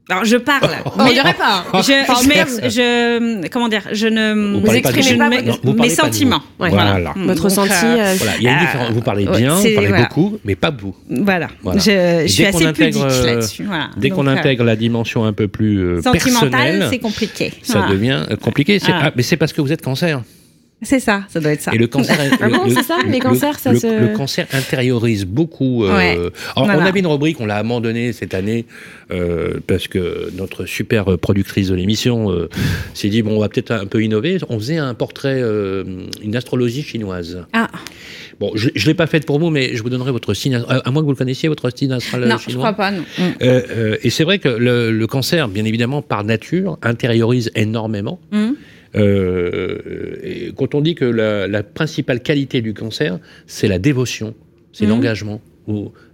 Alors 0.08 0.24
je 0.24 0.38
parle. 0.38 0.70
on 1.00 1.08
dirait 1.08 1.34
pas. 1.34 1.66
hein. 1.74 1.82
Je, 1.82 1.82
je, 1.84 2.28
merde. 2.28 2.50
mets- 2.62 2.70
je- 2.70 3.48
comment 3.50 3.68
dire 3.70 3.82
Je 3.92 4.06
ne. 4.08 4.58
Vous 4.60 4.62
pas 4.62 4.76
exprimez 4.76 5.18
pas 5.18 5.30
mes, 5.30 5.42
vous 5.42 5.90
sentiments. 5.90 6.42
vous. 6.60 6.64
Ouais. 6.66 6.70
Voilà. 6.70 7.14
Votre 7.16 7.26
Donc, 7.28 7.40
ressenti. 7.40 7.72
euh, 7.84 8.14
Voilà, 8.18 8.34
il 8.38 8.44
y 8.44 8.48
a 8.48 8.52
une 8.52 8.58
Euh, 8.58 8.60
différence. 8.62 8.92
Vous 8.92 9.02
parlez 9.02 9.26
bien, 9.26 9.56
vous 9.56 9.64
parlez 9.74 9.88
voilà. 9.88 10.04
beaucoup, 10.04 10.38
mais 10.46 10.56
pas 10.56 10.70
vous. 10.72 10.96
Voilà. 11.10 11.48
Voilà. 11.64 11.80
Je, 11.80 12.24
je 12.28 12.32
suis 12.32 12.46
assez 12.46 12.72
pudique 12.72 13.02
euh, 13.02 13.26
là-dessus. 13.26 13.64
Voilà. 13.64 13.90
Dès 13.98 14.10
qu'on 14.12 14.28
euh, 14.28 14.32
intègre 14.36 14.64
la 14.64 14.76
dimension 14.76 15.26
un 15.26 15.34
peu 15.34 15.48
plus 15.48 15.80
euh, 15.80 16.02
sentimentale, 16.04 16.88
c'est 16.92 17.00
compliqué. 17.00 17.52
ça 17.64 17.80
Voilà. 17.80 17.94
devient 17.94 18.26
compliqué. 18.42 18.80
Ah. 18.88 19.02
ah, 19.06 19.12
mais 19.16 19.24
c'est 19.24 19.38
parce 19.38 19.54
que 19.54 19.62
vous 19.62 19.72
êtes 19.72 19.82
cancer. 19.82 20.22
C'est 20.82 21.00
ça, 21.00 21.24
ça 21.30 21.40
doit 21.40 21.52
être 21.54 21.62
ça. 21.62 21.74
Et 21.74 21.78
le 21.78 21.88
cancer, 21.88 22.18
Ah 22.40 22.48
le, 22.48 22.54
bon, 22.58 22.66
le- 22.66 22.70
c'est 22.72 22.84
ça, 22.84 22.98
les 23.08 23.14
le- 23.14 23.20
cancers, 23.20 23.58
ça 23.60 23.72
le, 23.72 23.80
se- 23.80 23.88
le 24.12 24.16
cancer 24.16 24.46
intériorise 24.54 25.26
beaucoup. 25.26 25.86
euh, 25.86 25.96
Ouais. 25.96 26.18
alors, 26.56 26.70
On 26.78 26.86
avait 26.86 27.00
une 27.00 27.08
rubrique, 27.08 27.40
on 27.40 27.46
l'a 27.46 27.56
abandonnée 27.58 28.12
cette 28.14 28.34
année 28.34 28.66
euh, 29.10 29.56
parce 29.68 29.88
que 29.88 30.32
notre 30.38 30.66
super 30.66 31.18
productrice 31.18 31.70
de 31.70 31.76
l'émission 31.76 32.30
euh, 32.32 32.50
s'est 32.94 33.08
dit 33.10 33.22
bon, 33.22 33.38
on 33.38 33.40
va 33.40 33.50
peut-être 33.50 33.72
un 33.72 33.86
peu 33.86 34.04
innover. 34.04 34.38
On 34.50 34.60
faisait 34.60 34.78
un 34.78 34.94
portrait, 34.94 35.40
euh, 35.42 35.84
une 36.22 36.36
astrologie 36.36 36.84
chinoise. 36.84 37.46
Ah, 37.54 37.70
Bon, 38.42 38.52
je, 38.54 38.68
je 38.76 38.86
l'ai 38.88 38.94
pas 38.94 39.08
faite 39.08 39.26
pour 39.26 39.40
vous, 39.40 39.50
mais 39.50 39.76
je 39.78 39.82
vous 39.82 39.90
donnerai 39.90 40.12
votre 40.12 40.34
signe, 40.34 40.56
à 40.68 40.92
moins 40.92 41.02
que 41.02 41.06
vous 41.06 41.12
le 41.14 41.18
connaissiez, 41.18 41.48
votre 41.48 41.70
signe 41.74 41.94
astral 41.94 42.28
non, 42.28 42.38
chinois. 42.38 42.42
je 42.50 42.58
crois 42.58 42.74
pas, 42.74 42.92
non. 42.92 43.00
Mm. 43.18 43.22
Euh, 43.22 43.62
euh, 43.72 43.98
et 44.04 44.10
c'est 44.10 44.26
vrai 44.26 44.40
que 44.40 44.50
le, 44.50 44.92
le 44.92 45.08
cancer, 45.08 45.48
bien 45.48 45.64
évidemment, 45.64 46.02
par 46.02 46.26
nature, 46.26 46.78
intériorise 46.82 47.50
énormément. 47.56 48.20
Mm. 48.34 48.50
Euh, 48.96 50.18
et 50.24 50.52
quand 50.56 50.76
on 50.76 50.82
dit 50.82 50.96
que 50.96 51.06
la, 51.06 51.48
la 51.48 51.64
principale 51.64 52.22
qualité 52.22 52.62
du 52.62 52.74
cancer, 52.74 53.20
c'est 53.48 53.68
la 53.68 53.80
dévotion, 53.80 54.34
c'est 54.74 54.86
Mhm. 54.86 54.92
l'engagement. 54.92 55.42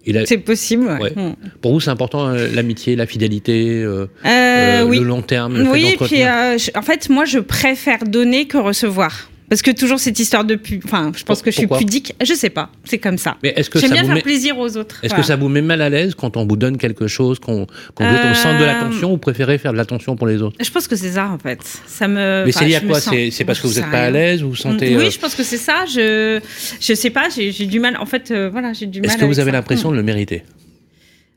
La- 0.07 0.25
C'est 0.25 0.37
possible, 0.37 0.85
ouais. 0.85 0.99
Ouais. 1.01 1.11
Mm. 1.15 1.33
pour 1.61 1.73
vous, 1.73 1.81
c'est 1.81 1.89
important 1.89 2.29
euh, 2.29 2.47
l'amitié, 2.55 2.95
la 2.95 3.05
fidélité, 3.05 3.83
euh, 3.83 4.05
Euh, 4.25 4.83
oui. 4.85 4.97
le 4.99 5.03
long 5.03 5.21
terme. 5.21 5.57
Le 5.57 5.65
fait 5.65 5.71
Oui, 5.71 5.95
puis 5.99 6.19
je- 6.57 6.77
en 6.77 6.81
fait, 6.81 7.09
moi, 7.09 7.25
je 7.25 7.39
préfère 7.39 8.05
donner 8.05 8.45
que 8.47 8.57
recevoir. 8.57 9.29
Parce 9.51 9.61
que 9.61 9.71
toujours 9.71 9.99
cette 9.99 10.17
histoire 10.17 10.45
de 10.45 10.55
pu... 10.55 10.79
Enfin, 10.85 11.11
je 11.13 11.25
pense 11.25 11.39
Pour- 11.39 11.43
que 11.43 11.51
je 11.51 11.57
suis 11.57 11.67
pudique. 11.67 12.15
Je 12.23 12.33
sais 12.33 12.49
pas, 12.49 12.69
c'est 12.85 12.99
comme 12.99 13.17
ça. 13.17 13.35
Mais 13.43 13.49
est-ce 13.57 13.69
que 13.69 13.79
J'aime 13.79 13.91
bien 13.91 14.05
faire 14.05 14.15
met, 14.15 14.21
plaisir 14.21 14.57
aux 14.57 14.77
autres. 14.77 14.95
est-ce 15.03 15.09
Voilà. 15.09 15.21
que 15.23 15.27
ça 15.27 15.35
vous 15.35 15.49
met 15.49 15.61
mal 15.61 15.81
à 15.81 15.89
l'aise 15.89 16.15
quand 16.15 16.37
on 16.37 16.47
vous 16.47 16.55
donne 16.55 16.77
quelque 16.77 17.07
chose, 17.07 17.37
qu'on 17.37 17.67
vous 17.99 18.05
êtes 18.05 18.31
au 18.31 18.33
centre 18.33 18.59
de 18.59 18.63
Euh, 18.63 18.65
l'attention, 18.65 19.11
ou 19.11 19.17
préférez 19.17 19.57
faire 19.57 19.73
de 19.73 19.77
l'attention 19.77 20.15
pour 20.15 20.27
les 20.27 20.41
autres? 20.41 20.55
Je 20.63 20.71
pense 20.71 20.87
que 20.87 20.95
c'est 20.95 21.11
ça, 21.11 21.27
en 21.27 21.37
fait. 21.37 21.59
Ça 21.85 22.07
me. 22.07 22.43
Mais 22.45 22.53
c'est 22.53 22.63
lié 22.63 22.75
à 22.75 22.79
quoi? 22.79 23.01
C'est 23.01 23.43
parce 23.43 23.59
que 23.59 23.67
vous 23.67 23.73
n'êtes 23.73 23.91
pas 23.91 24.03
à 24.03 24.09
l'aise, 24.09 24.41
vous 24.41 24.51
vous 24.51 24.55
sentez. 24.55 24.95
Oui, 24.95 25.07
euh, 25.07 25.09
je 25.11 25.19
pense 25.19 25.35
que 25.35 25.43
c'est 25.43 25.57
ça. 25.57 25.83
Je, 25.85 26.39
je 26.79 26.93
sais 26.93 27.09
pas. 27.09 27.27
J'ai 27.27 27.51
du 27.65 27.81
mal. 27.81 27.97
En 27.97 28.05
fait, 28.05 28.31
euh, 28.31 28.49
voilà, 28.49 28.71
j'ai 28.71 28.85
du 28.85 29.01
mal. 29.01 29.09
Est-ce 29.11 29.17
que 29.19 29.25
vous 29.25 29.41
avez 29.41 29.51
l'impression 29.51 29.91
de 29.91 29.97
le 29.97 30.03
mériter? 30.03 30.43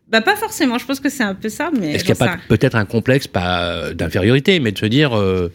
Bah 0.08 0.20
pas 0.20 0.36
forcément. 0.36 0.78
Je 0.78 0.86
pense 0.86 1.00
que 1.00 1.08
c'est 1.08 1.24
un 1.24 1.34
peu 1.34 1.48
ça, 1.48 1.70
mais. 1.76 1.94
Est-ce 1.94 2.04
qu'il 2.04 2.14
n'y 2.14 2.22
a 2.22 2.26
pas 2.26 2.36
peut-être 2.48 2.76
un 2.76 2.84
complexe, 2.84 3.26
pas 3.26 3.92
d'infériorité, 3.92 4.60
mais 4.60 4.70
de 4.70 4.78
se 4.78 4.86
dire 4.86 5.18
euh, 5.18 5.50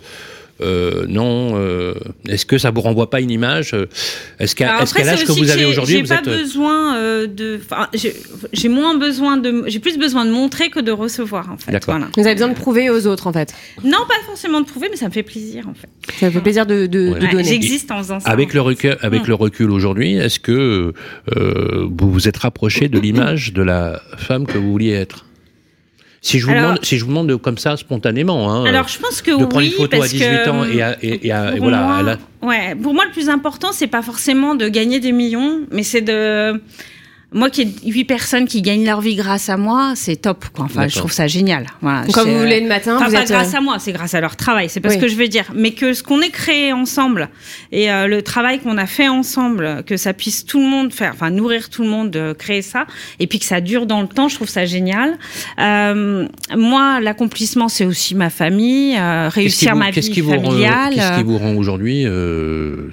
euh, 0.61 1.05
non, 1.07 1.53
euh, 1.57 1.93
est-ce 2.27 2.45
que 2.45 2.57
ça 2.57 2.71
vous 2.71 2.81
renvoie 2.81 3.09
pas 3.09 3.21
une 3.21 3.31
image 3.31 3.73
euh, 3.73 3.85
Est-ce 4.39 4.55
qu'à 4.55 4.67
l'âge 4.77 4.87
c'est 4.89 5.25
que 5.25 5.31
vous 5.31 5.49
avez 5.49 5.59
j'ai- 5.61 5.65
aujourd'hui, 5.65 5.95
j'ai 5.95 6.01
vous 6.01 6.07
pas 6.09 6.15
êtes. 6.19 6.25
besoin 6.25 6.97
euh, 6.97 7.27
de. 7.27 7.59
j'ai 8.53 8.69
moins 8.69 8.97
besoin 8.97 9.37
de. 9.37 9.63
J'ai 9.67 9.79
plus 9.79 9.97
besoin 9.97 10.25
de 10.25 10.31
montrer 10.31 10.69
que 10.69 10.79
de 10.79 10.91
recevoir 10.91 11.49
en 11.51 11.57
fait. 11.57 11.71
D'accord. 11.71 11.95
Voilà. 11.95 12.09
Vous 12.17 12.25
avez 12.25 12.33
besoin 12.35 12.49
de 12.49 12.55
prouver 12.55 12.89
aux 12.89 13.07
autres 13.07 13.27
en 13.27 13.33
fait. 13.33 13.53
Non, 13.83 13.99
pas 14.07 14.15
forcément 14.25 14.61
de 14.61 14.65
prouver, 14.65 14.87
mais 14.89 14.97
ça 14.97 15.07
me 15.07 15.11
fait 15.13 15.23
plaisir 15.23 15.67
en 15.67 15.73
fait. 15.73 15.89
Ça 16.19 16.27
vous 16.27 16.33
fait 16.33 16.41
plaisir 16.41 16.65
de, 16.65 16.85
de, 16.85 17.09
Ouais. 17.09 17.19
de 17.19 17.25
Ouais, 17.25 17.31
donner. 17.31 17.43
J'existe 17.43 17.91
en 17.91 17.97
faisant 17.99 18.19
ça. 18.19 18.29
Avec 18.29 18.49
en 18.51 18.53
le 18.55 18.61
recul, 18.61 18.97
avec 19.01 19.23
Mm. 19.23 19.27
le 19.27 19.33
recul 19.35 19.71
aujourd'hui, 19.71 20.15
est-ce 20.15 20.39
que 20.39 20.93
euh, 21.37 21.87
vous 21.89 22.11
vous 22.11 22.27
êtes 22.27 22.37
rapproché 22.37 22.89
de 22.89 22.99
l'image 22.99 23.53
de 23.53 23.61
la 23.61 24.01
femme 24.17 24.45
que 24.45 24.57
vous 24.57 24.71
vouliez 24.71 24.91
être? 24.93 25.25
Si 26.21 26.39
je 26.39 26.45
vous 26.45 26.51
Alors- 26.51 26.63
demande, 26.63 26.79
si 26.85 26.97
je 26.97 27.03
vous 27.05 27.09
demande 27.11 27.27
de, 27.29 27.35
comme 27.35 27.57
ça 27.57 27.77
spontanément, 27.77 28.51
hein, 28.51 28.65
Alors 28.65 28.87
je 28.87 28.99
pense 28.99 29.21
que 29.21 29.31
de 29.31 29.35
oui, 29.37 29.47
prendre 29.47 29.65
une 29.65 29.71
photo 29.71 29.95
à 29.95 29.99
parce 29.99 30.11
18 30.11 30.25
que, 30.25 30.49
ans 30.49 30.65
et, 30.65 30.81
à- 30.81 30.97
et- 31.01 31.27
et 31.27 31.31
à- 31.31 31.47
et 31.49 31.51
pour 31.51 31.59
voilà, 31.63 31.81
moi, 31.81 31.97
elle 32.01 32.09
a- 32.09 32.45
ouais, 32.45 32.75
pour 32.75 32.93
moi 32.93 33.05
le 33.05 33.11
plus 33.11 33.29
important 33.29 33.69
c'est 33.71 33.87
pas 33.87 34.01
forcément 34.01 34.53
de 34.55 34.67
gagner 34.67 34.99
des 34.99 35.11
millions, 35.13 35.61
mais 35.71 35.83
c'est 35.83 36.01
de 36.01 36.61
moi 37.31 37.49
qui 37.51 37.61
ai 37.61 37.89
huit 37.91 38.05
personnes 38.05 38.47
qui 38.47 38.61
gagnent 38.63 38.85
leur 38.85 39.01
vie 39.01 39.15
grâce 39.15 39.49
à 39.49 39.57
moi, 39.57 39.93
c'est 39.95 40.15
top 40.15 40.45
quoi. 40.53 40.65
Enfin, 40.65 40.87
je 40.87 40.97
trouve 40.97 41.11
ça 41.11 41.27
génial. 41.27 41.67
Voilà, 41.81 42.03
Quand 42.11 42.23
c'est- 42.23 42.31
vous 42.31 42.39
voulez 42.39 42.59
le 42.59 42.67
matin, 42.67 42.95
Enfin, 42.97 43.05
vous 43.07 43.13
pas 43.13 43.21
êtes. 43.21 43.29
grâce 43.29 43.53
euh, 43.53 43.57
à 43.57 43.61
moi, 43.61 43.77
c'est 43.79 43.91
grâce 43.91 44.13
à 44.15 44.21
leur 44.21 44.35
travail. 44.35 44.67
C'est 44.69 44.79
pas 44.79 44.89
Oui. 44.89 44.95
ce 44.95 44.99
que 44.99 45.07
je 45.07 45.15
veux 45.15 45.27
dire, 45.27 45.45
mais 45.55 45.71
que 45.71 45.93
ce 45.93 46.01
qu'on 46.01 46.21
ait 46.21 46.29
créé 46.31 46.73
ensemble 46.73 47.29
et 47.71 47.91
euh, 47.91 48.07
le 48.07 48.21
travail 48.23 48.59
qu'on 48.59 48.77
a 48.77 48.87
fait 48.87 49.07
ensemble, 49.07 49.83
que 49.85 49.95
ça 49.95 50.13
puisse 50.13 50.43
tout 50.45 50.59
le 50.59 50.65
monde 50.67 50.91
faire, 50.91 51.11
enfin 51.13 51.29
nourrir 51.29 51.69
tout 51.69 51.83
le 51.83 51.89
monde, 51.89 52.09
de 52.09 52.33
créer 52.33 52.61
ça, 52.63 52.87
et 53.19 53.27
puis 53.27 53.37
que 53.39 53.45
ça 53.45 53.61
dure 53.61 53.85
dans 53.85 54.01
le 54.01 54.07
temps, 54.07 54.27
je 54.27 54.35
trouve 54.35 54.49
ça 54.49 54.65
génial. 54.65 55.17
Euh, 55.59 56.27
moi, 56.57 56.99
l'accomplissement, 56.99 57.67
c'est 57.67 57.85
aussi 57.85 58.15
ma 58.15 58.29
famille, 58.29 58.95
euh, 58.97 59.29
réussir 59.29 59.73
vous- 59.73 59.79
ma 59.79 59.91
qu'est-ce 59.91 60.07
vie 60.07 60.13
qui 60.13 60.21
vous 60.21 60.31
rend- 60.31 60.41
familiale. 60.51 60.93
Qu'est-ce 60.95 61.17
qui 61.17 61.23
vous 61.23 61.37
rend 61.37 61.53
aujourd'hui, 61.55 62.05
euh, 62.05 62.89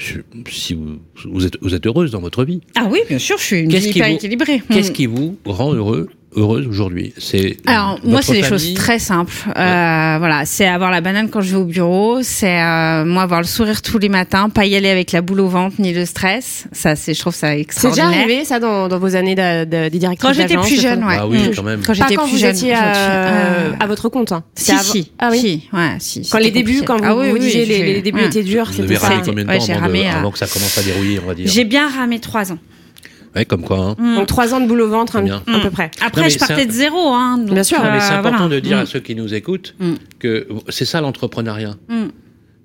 si 0.50 0.74
vous, 0.74 0.98
vous 1.24 1.46
êtes, 1.46 1.56
vous 1.62 1.74
êtes 1.74 1.86
heureuse 1.86 2.10
dans 2.10 2.20
votre 2.20 2.44
vie? 2.44 2.60
Ah 2.76 2.86
oui, 2.90 2.98
bien 3.08 3.18
sûr, 3.18 3.38
je 3.38 3.42
suis 3.44 3.60
une 3.60 3.70
vie 3.70 3.90
vous-. 4.34 4.74
Qu'est-ce 4.74 4.90
Hmm. 4.90 4.92
qui 4.94 5.06
vous 5.06 5.36
rend 5.44 5.72
heureux 5.72 6.08
heureuse 6.38 6.66
aujourd'hui? 6.66 7.14
C'est 7.16 7.56
Alors 7.66 7.98
moi, 8.04 8.20
c'est 8.20 8.34
des 8.34 8.42
choses 8.42 8.74
très 8.74 8.98
simples. 8.98 9.32
Euh, 9.48 10.16
voilà, 10.18 10.42
c'est 10.44 10.66
avoir 10.66 10.90
la 10.90 11.00
banane 11.00 11.30
quand 11.30 11.40
je 11.40 11.52
vais 11.52 11.56
au 11.56 11.64
bureau, 11.64 12.18
c'est 12.22 12.60
euh, 12.60 13.06
moi 13.06 13.22
avoir 13.22 13.40
le 13.40 13.46
sourire 13.46 13.80
tous 13.80 13.98
les 13.98 14.10
matins, 14.10 14.50
pas 14.50 14.66
y 14.66 14.76
aller 14.76 14.90
avec 14.90 15.12
la 15.12 15.22
boule 15.22 15.40
au 15.40 15.48
ventre 15.48 15.76
ni 15.78 15.94
le 15.94 16.04
stress. 16.04 16.66
Ça, 16.72 16.94
c'est, 16.94 17.14
je 17.14 17.20
trouve 17.20 17.34
ça 17.34 17.46
C'est 17.48 17.54
déjà 17.54 17.60
extraordinaire. 17.62 18.08
arrivé 18.24 18.44
ça 18.44 18.60
dans, 18.60 18.86
dans 18.88 18.98
vos 18.98 19.16
années 19.16 19.34
de, 19.34 19.64
de, 19.64 19.88
des 19.88 19.98
directrices 19.98 20.20
Quand 20.28 20.34
j'étais 20.34 20.58
plus 20.58 20.76
de 20.76 20.80
jeune, 20.82 21.04
ouais. 21.04 21.16
Ah 21.18 21.26
oui, 21.26 21.38
quand 21.56 21.62
même. 21.62 21.80
Quand 21.80 21.86
Pas 21.96 22.04
j'étais 22.06 22.16
plus 22.20 22.30
vous 22.30 22.36
jeune. 22.36 22.50
étiez 22.54 22.74
euh, 22.74 22.78
Euh, 22.82 23.72
à 23.80 23.86
votre 23.86 24.10
compte. 24.10 24.32
hein. 24.32 24.44
Si, 24.54 24.64
C'est 24.66 24.72
avant- 24.72 24.82
si, 24.82 25.12
Ah 25.18 25.28
oui. 25.32 25.38
si, 25.40 25.68
ouais, 25.72 25.96
si. 26.00 26.28
Quand 26.30 26.38
les 26.38 26.50
débuts, 26.50 26.82
quand 26.84 26.98
vous, 26.98 27.04
Ah 27.06 27.16
oui, 27.16 27.28
vous 27.28 27.34
oui, 27.34 27.40
disiez 27.40 27.64
j'ai- 27.64 27.78
les, 27.82 27.94
les 27.94 28.02
débuts 28.02 28.20
ouais. 28.20 28.26
étaient 28.26 28.42
durs, 28.42 28.66
Vous 28.66 28.72
c'était 28.74 28.96
ça. 28.96 29.06
combien 29.08 29.18
de 29.20 29.24
temps 29.24 29.32
de- 29.66 29.96
euh, 29.96 30.12
avant 30.18 30.30
que 30.30 30.38
ça 30.38 30.46
commence 30.46 30.76
à 30.76 30.82
dérouiller, 30.82 31.18
on 31.24 31.28
va 31.28 31.34
dire 31.34 31.46
J'ai 31.48 31.64
bien 31.64 31.88
ramé 31.88 32.18
trois 32.18 32.52
ans. 32.52 32.58
Ouais, 33.36 33.44
comme 33.44 33.62
quoi. 33.62 33.78
hein. 33.78 33.96
Mm. 33.98 34.16
Donc 34.16 34.26
trois 34.26 34.54
ans 34.54 34.60
de 34.60 34.66
boule 34.66 34.80
au 34.80 34.88
ventre, 34.88 35.16
un, 35.16 35.26
à 35.28 35.60
peu 35.62 35.70
près. 35.70 35.90
Après, 36.04 36.22
Non, 36.22 36.28
je 36.28 36.38
partais 36.38 36.62
un- 36.62 36.66
de 36.66 36.70
zéro. 36.72 37.12
Hein, 37.12 37.38
donc, 37.38 37.52
Bien 37.54 37.62
sûr. 37.64 37.78
Non, 37.82 37.92
mais 37.92 38.00
c'est 38.00 38.14
euh, 38.14 38.18
important 38.18 38.46
voilà. 38.46 38.54
de 38.56 38.60
dire 38.60 38.78
Mm. 38.78 38.80
à 38.80 38.86
ceux 38.86 39.00
qui 39.00 39.14
nous 39.14 39.34
écoutent 39.34 39.74
Mm. 39.78 39.92
que 40.18 40.48
c'est 40.70 40.84
ça 40.86 41.00
l'entrepreneuriat. 41.00 41.74
Mm. 41.88 42.06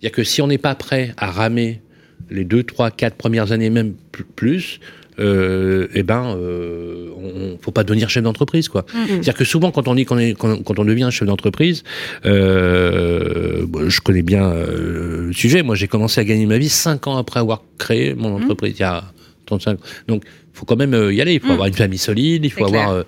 Il 0.02 0.06
y 0.06 0.08
a 0.08 0.10
que 0.12 0.24
si 0.24 0.42
on 0.42 0.48
n'est 0.48 0.58
pas 0.58 0.74
prêt 0.76 1.14
à 1.18 1.30
ramer 1.30 1.82
les 2.30 2.46
deux, 2.46 2.64
trois, 2.64 2.90
quatre 2.92 3.16
premières 3.16 3.52
années, 3.52 3.70
même 3.70 3.94
pl- 4.14 4.26
plus, 4.36 4.80
euh, 5.20 5.88
eh 5.94 6.02
ben, 6.04 6.36
euh, 6.38 7.10
on, 7.18 7.58
faut 7.62 7.72
pas 7.72 7.84
devenir 7.84 8.10
chef 8.10 8.24
d'entreprise, 8.24 8.70
quoi. 8.70 8.86
Mm. 8.94 9.08
C'est-à-dire 9.08 9.34
que 9.36 9.44
souvent, 9.44 9.70
quand 9.72 9.88
on 9.90 9.94
dit 9.96 10.06
qu'on 10.06 10.18
est, 10.18 10.34
quand, 10.34 10.64
quand 10.64 10.80
on 10.80 10.86
devient 10.86 11.10
chef 11.12 11.28
d'entreprise, 11.28 11.84
euh, 12.26 13.66
bon, 13.68 13.90
je 13.90 14.02
connais 14.02 14.22
bien 14.22 14.46
euh, 14.46 15.28
le 15.28 15.34
sujet. 15.34 15.64
Moi, 15.64 15.76
j'ai 15.76 15.88
commencé 15.88 16.20
à 16.22 16.24
gagner 16.24 16.46
ma 16.46 16.58
vie 16.58 16.70
cinq 16.70 17.08
ans 17.08 17.18
après 17.18 17.40
avoir 17.40 17.64
créé 17.78 18.14
mon 18.16 18.32
Mm. 18.40 18.44
entreprise, 18.44 18.76
il 18.78 18.82
y 18.82 18.86
a 18.86 19.04
35 19.46 19.74
ans. 19.80 19.84
Donc, 20.08 20.24
faut 20.54 20.66
quand 20.66 20.76
même 20.76 20.94
euh, 20.94 21.14
y 21.14 21.22
aller. 21.22 21.34
Il 21.36 21.40
faut 21.40 21.48
Mm. 21.48 21.52
avoir 21.52 21.68
une 21.68 21.74
famille 21.74 21.98
solide, 21.98 22.46
il 22.46 22.50
faut 22.52 22.66
avoir, 22.66 22.92
euh, 22.92 23.04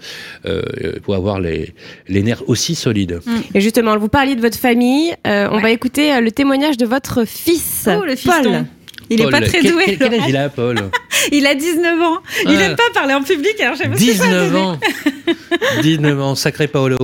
euh, 0.46 0.62
il 0.96 1.02
faut 1.02 1.14
avoir 1.14 1.40
les, 1.40 1.74
les 2.08 2.24
nerfs 2.24 2.44
aussi 2.48 2.76
solides. 2.76 3.20
Et 3.54 3.62
justement, 3.62 3.98
vous 3.98 4.08
parliez 4.10 4.36
de 4.36 4.42
votre 4.42 4.58
famille. 4.58 5.14
euh, 5.28 5.48
On 5.52 5.60
va 5.60 5.72
écouter 5.72 6.20
le 6.22 6.32
témoignage 6.32 6.78
de 6.78 6.86
votre 6.86 7.26
fils, 7.26 7.88
Oh, 7.92 8.04
le 8.06 8.16
fiston. 8.16 8.42
Paul. 8.44 8.66
Il 9.10 9.20
est 9.20 9.24
Paul, 9.26 9.32
pas 9.34 9.42
très 9.42 9.62
doué. 9.62 9.84
Quel, 9.86 9.98
quel 9.98 10.08
âge 10.08 10.12
Laurent. 10.20 10.28
il 10.30 10.38
a, 10.38 10.50
Paul? 10.50 10.76
Il 11.32 11.46
a 11.46 11.56
19 11.56 12.02
ans. 12.02 12.18
Il 12.46 12.58
Ah. 12.58 12.62
aime 12.64 12.76
pas 12.76 12.84
parler 12.94 13.14
en 13.14 13.22
public, 13.24 13.60
alors 13.62 13.76
je 13.76 13.84
sais 13.84 13.90
pas 13.90 13.96
ce 13.98 14.06
que 14.06 14.14
ça 14.14 14.24
a 14.24 14.28
19 14.28 14.52
donné. 14.52 14.64
ans 14.64 14.80
19 15.82 16.22
ans, 16.22 16.36
sacré 16.36 16.68
Paolo. 16.68 16.98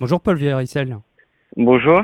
Bonjour 0.00 0.20
Paul 0.20 0.36
Véricel. 0.36 0.96
Bonjour. 1.56 2.02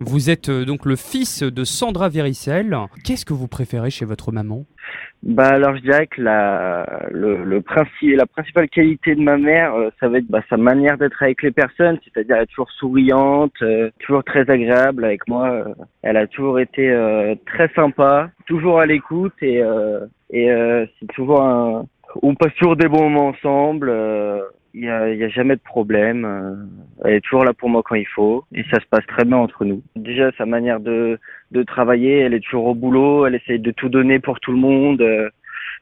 Vous 0.00 0.28
êtes 0.30 0.50
donc 0.50 0.84
le 0.86 0.96
fils 0.96 1.42
de 1.42 1.64
Sandra 1.64 2.08
Véricel. 2.08 2.76
Qu'est-ce 3.04 3.24
que 3.24 3.32
vous 3.32 3.48
préférez 3.48 3.90
chez 3.90 4.04
votre 4.04 4.32
maman? 4.32 4.64
Bah 5.26 5.48
alors 5.48 5.74
je 5.74 5.80
dirais 5.80 6.06
que 6.06 6.22
la 6.22 6.86
le, 7.10 7.42
le 7.42 7.60
principe 7.60 8.16
la 8.16 8.26
principale 8.26 8.68
qualité 8.68 9.16
de 9.16 9.20
ma 9.20 9.36
mère 9.36 9.74
euh, 9.74 9.90
ça 9.98 10.08
va 10.08 10.18
être 10.18 10.28
bah, 10.28 10.40
sa 10.48 10.56
manière 10.56 10.96
d'être 10.98 11.20
avec 11.20 11.42
les 11.42 11.50
personnes, 11.50 11.98
c'est-à-dire 12.04 12.36
être 12.36 12.48
toujours 12.50 12.70
souriante, 12.70 13.60
euh, 13.62 13.90
toujours 13.98 14.22
très 14.22 14.48
agréable 14.48 15.04
avec 15.04 15.26
moi. 15.26 15.50
euh. 15.50 15.74
elle 16.02 16.16
a 16.16 16.28
toujours 16.28 16.60
été 16.60 16.88
euh, 16.88 17.34
très 17.44 17.68
sympa, 17.74 18.30
toujours 18.46 18.78
à 18.78 18.86
l'écoute 18.86 19.34
et 19.42 19.62
et 20.30 20.48
c'est 21.00 21.08
toujours 21.12 21.42
un 21.42 21.86
on 22.22 22.36
passe 22.36 22.54
toujours 22.54 22.76
des 22.76 22.86
bons 22.88 23.10
moments 23.10 23.28
ensemble. 23.28 23.92
Il 24.78 24.84
y 24.84 24.90
a, 24.90 25.08
y 25.14 25.24
a 25.24 25.28
jamais 25.30 25.56
de 25.56 25.60
problème. 25.74 26.24
euh, 26.26 26.54
Elle 27.06 27.14
est 27.14 27.20
toujours 27.22 27.44
là 27.44 27.54
pour 27.54 27.70
moi 27.70 27.82
quand 27.82 27.94
il 27.94 28.06
faut 28.16 28.44
et 28.54 28.62
ça 28.70 28.78
se 28.78 28.86
passe 28.90 29.06
très 29.06 29.24
bien 29.24 29.38
entre 29.38 29.64
nous. 29.64 29.82
Déjà 29.96 30.30
sa 30.36 30.44
manière 30.44 30.80
de 30.80 31.18
de 31.56 31.62
travailler. 31.62 32.18
Elle 32.20 32.34
est 32.34 32.40
toujours 32.40 32.66
au 32.66 32.74
boulot. 32.74 33.26
Elle 33.26 33.36
essaye 33.36 33.58
de 33.58 33.70
tout 33.70 33.88
donner 33.88 34.18
pour 34.18 34.38
tout 34.40 34.52
le 34.52 34.58
monde. 34.58 35.00
Euh, 35.00 35.30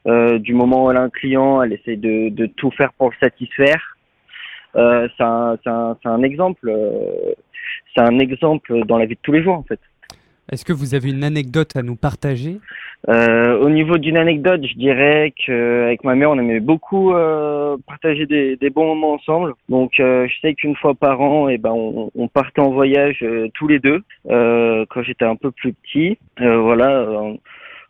euh, 0.07 0.37
du 0.39 0.53
moment 0.53 0.85
où 0.85 0.91
elle 0.91 0.97
a 0.97 1.01
un 1.01 1.09
client, 1.09 1.61
elle 1.63 1.73
essaye 1.73 1.97
de, 1.97 2.29
de 2.29 2.45
tout 2.45 2.71
faire 2.71 2.93
pour 2.93 3.09
le 3.09 3.15
satisfaire. 3.19 3.97
Euh, 4.75 5.07
c'est 5.17 5.23
un, 5.23 5.57
un, 5.65 5.97
un 6.05 6.23
exemple. 6.23 6.69
euh, 6.69 7.33
c'est 7.93 8.01
un 8.03 8.19
exemple 8.19 8.85
dans 8.85 8.97
la 8.97 9.05
vie 9.07 9.15
de 9.15 9.19
tous 9.23 9.31
les 9.33 9.43
jours 9.43 9.55
en 9.55 9.63
fait. 9.63 9.79
Est-ce 10.51 10.63
que 10.63 10.73
vous 10.73 10.93
avez 10.93 11.09
une 11.09 11.23
anecdote 11.23 11.75
à 11.75 11.81
nous 11.81 11.95
partager? 11.95 12.59
Euh, 13.09 13.57
au 13.59 13.69
niveau 13.69 13.97
d'une 13.97 14.17
anecdote, 14.17 14.61
je 14.65 14.75
dirais 14.75 15.33
que 15.45 15.85
avec 15.85 16.03
ma 16.03 16.15
mère, 16.15 16.31
on 16.31 16.39
aimait 16.39 16.59
beaucoup 16.59 17.13
euh, 17.13 17.77
partager 17.87 18.25
des, 18.25 18.69
bons 18.69 18.85
moments 18.85 19.13
ensemble. 19.13 19.53
Donc, 19.69 19.99
euh, 19.99 20.27
je 20.27 20.33
sais 20.41 20.53
qu'une 20.53 20.75
fois 20.75 20.93
par 20.93 21.19
an, 21.21 21.49
et 21.49 21.57
ben, 21.57 21.71
on, 21.71 22.27
partait 22.27 22.61
en 22.61 22.71
voyage 22.71 23.19
euh, 23.23 23.47
tous 23.53 23.67
les 23.67 23.79
deux 23.79 24.03
euh, 24.29 24.85
quand 24.89 25.03
j'étais 25.03 25.25
un 25.25 25.35
peu 25.35 25.51
plus 25.51 25.73
petit. 25.73 26.17
Euh, 26.41 26.57
voilà, 26.59 27.09
en, 27.11 27.37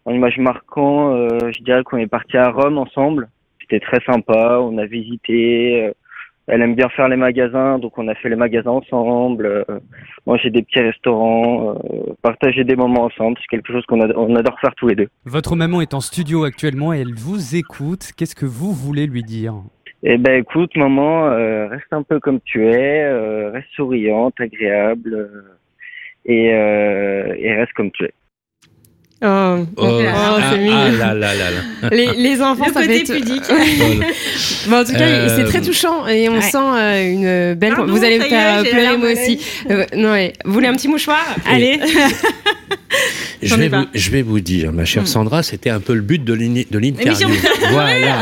en 0.05 0.11
image 0.11 0.37
marquant, 0.37 1.13
euh, 1.15 1.39
je 1.55 1.63
dirais 1.63 1.83
qu'on 1.83 1.97
est 1.97 2.07
parti 2.07 2.37
à 2.37 2.49
Rome 2.49 2.77
ensemble. 2.77 3.29
C'était 3.61 3.79
très 3.79 3.99
sympa. 4.05 4.59
On 4.61 4.77
a 4.77 4.85
visité. 4.85 5.91
Elle 6.47 6.61
aime 6.61 6.75
bien 6.75 6.89
faire 6.89 7.07
les 7.07 7.15
magasins, 7.15 7.79
donc 7.79 7.97
on 7.97 8.07
a 8.07 8.15
fait 8.15 8.29
les 8.29 8.35
magasins 8.35 8.71
ensemble. 8.71 9.45
euh, 9.45 9.63
manger 10.27 10.49
des 10.49 10.63
petits 10.63 10.79
restaurants, 10.79 11.75
euh, 11.75 12.13
partager 12.21 12.63
des 12.63 12.75
moments 12.75 13.03
ensemble. 13.03 13.37
C'est 13.41 13.47
quelque 13.57 13.71
chose 13.71 13.85
qu'on 13.85 14.01
a- 14.01 14.13
on 14.17 14.35
adore 14.35 14.59
faire 14.59 14.73
tous 14.75 14.87
les 14.87 14.95
deux. 14.95 15.07
Votre 15.25 15.55
maman 15.55 15.81
est 15.81 15.93
en 15.93 15.99
studio 15.99 16.43
actuellement 16.45 16.93
et 16.93 16.99
elle 17.01 17.13
vous 17.15 17.55
écoute. 17.55 18.11
Qu'est-ce 18.17 18.35
que 18.35 18.45
vous 18.47 18.71
voulez 18.73 19.05
lui 19.05 19.23
dire? 19.23 19.53
Eh 20.03 20.17
ben 20.17 20.39
écoute, 20.39 20.75
maman, 20.75 21.27
euh, 21.27 21.67
reste 21.67 21.91
un 21.91 22.03
peu 22.03 22.19
comme 22.19 22.39
tu 22.41 22.67
es, 22.67 23.03
euh, 23.03 23.51
reste 23.51 23.69
souriante, 23.75 24.33
agréable 24.39 25.13
euh, 25.13 25.41
et, 26.25 26.45
et 26.47 27.53
reste 27.55 27.73
comme 27.73 27.91
tu 27.91 28.03
es. 28.05 28.13
Oh, 29.23 29.65
Oh, 29.77 29.81
oh, 29.81 30.01
ah, 30.13 30.37
c'est 30.51 30.57
mignon. 30.59 30.75
ah 30.77 30.91
là 30.91 31.13
là 31.13 31.33
là 31.33 31.45
là. 31.51 31.89
Les, 31.89 32.07
les 32.15 32.41
enfants, 32.41 32.65
Le 32.67 32.73
ça 32.73 32.81
côté 32.81 33.05
fait 33.05 33.13
pudique. 33.13 33.43
Bon, 34.67 34.77
en 34.81 34.83
tout 34.83 34.91
cas, 34.91 34.99
Euh, 35.07 35.33
c'est 35.35 35.45
très 35.45 35.61
touchant 35.61 36.05
et 36.07 36.27
on 36.29 36.33
ouais. 36.35 36.41
sent 36.41 36.57
euh, 36.57 37.11
une 37.53 37.53
belle. 37.57 37.75
Pardon, 37.75 37.91
vous 37.93 38.03
allez 38.03 38.19
me 38.19 38.25
faire 38.25 38.61
pleurer 38.63 38.97
moi 38.97 39.11
aussi. 39.13 39.39
Euh, 39.71 39.85
non, 39.95 40.11
ouais. 40.11 40.33
Vous 40.43 40.51
voulez 40.53 40.67
un 40.67 40.73
petit 40.75 40.89
mouchoir? 40.89 41.23
Allez. 41.49 41.79
Je 43.41 43.55
vais, 43.55 43.67
vous, 43.67 43.85
je 43.93 44.09
vais 44.11 44.21
vous 44.21 44.39
dire, 44.39 44.71
ma 44.71 44.85
chère 44.85 45.03
Hmm. 45.03 45.07
Sandra, 45.07 45.43
c'était 45.43 45.69
un 45.69 45.79
peu 45.81 45.93
le 45.93 46.01
but 46.01 46.23
de 46.23 46.33
l'interview. 46.33 47.27
voilà. 47.71 48.19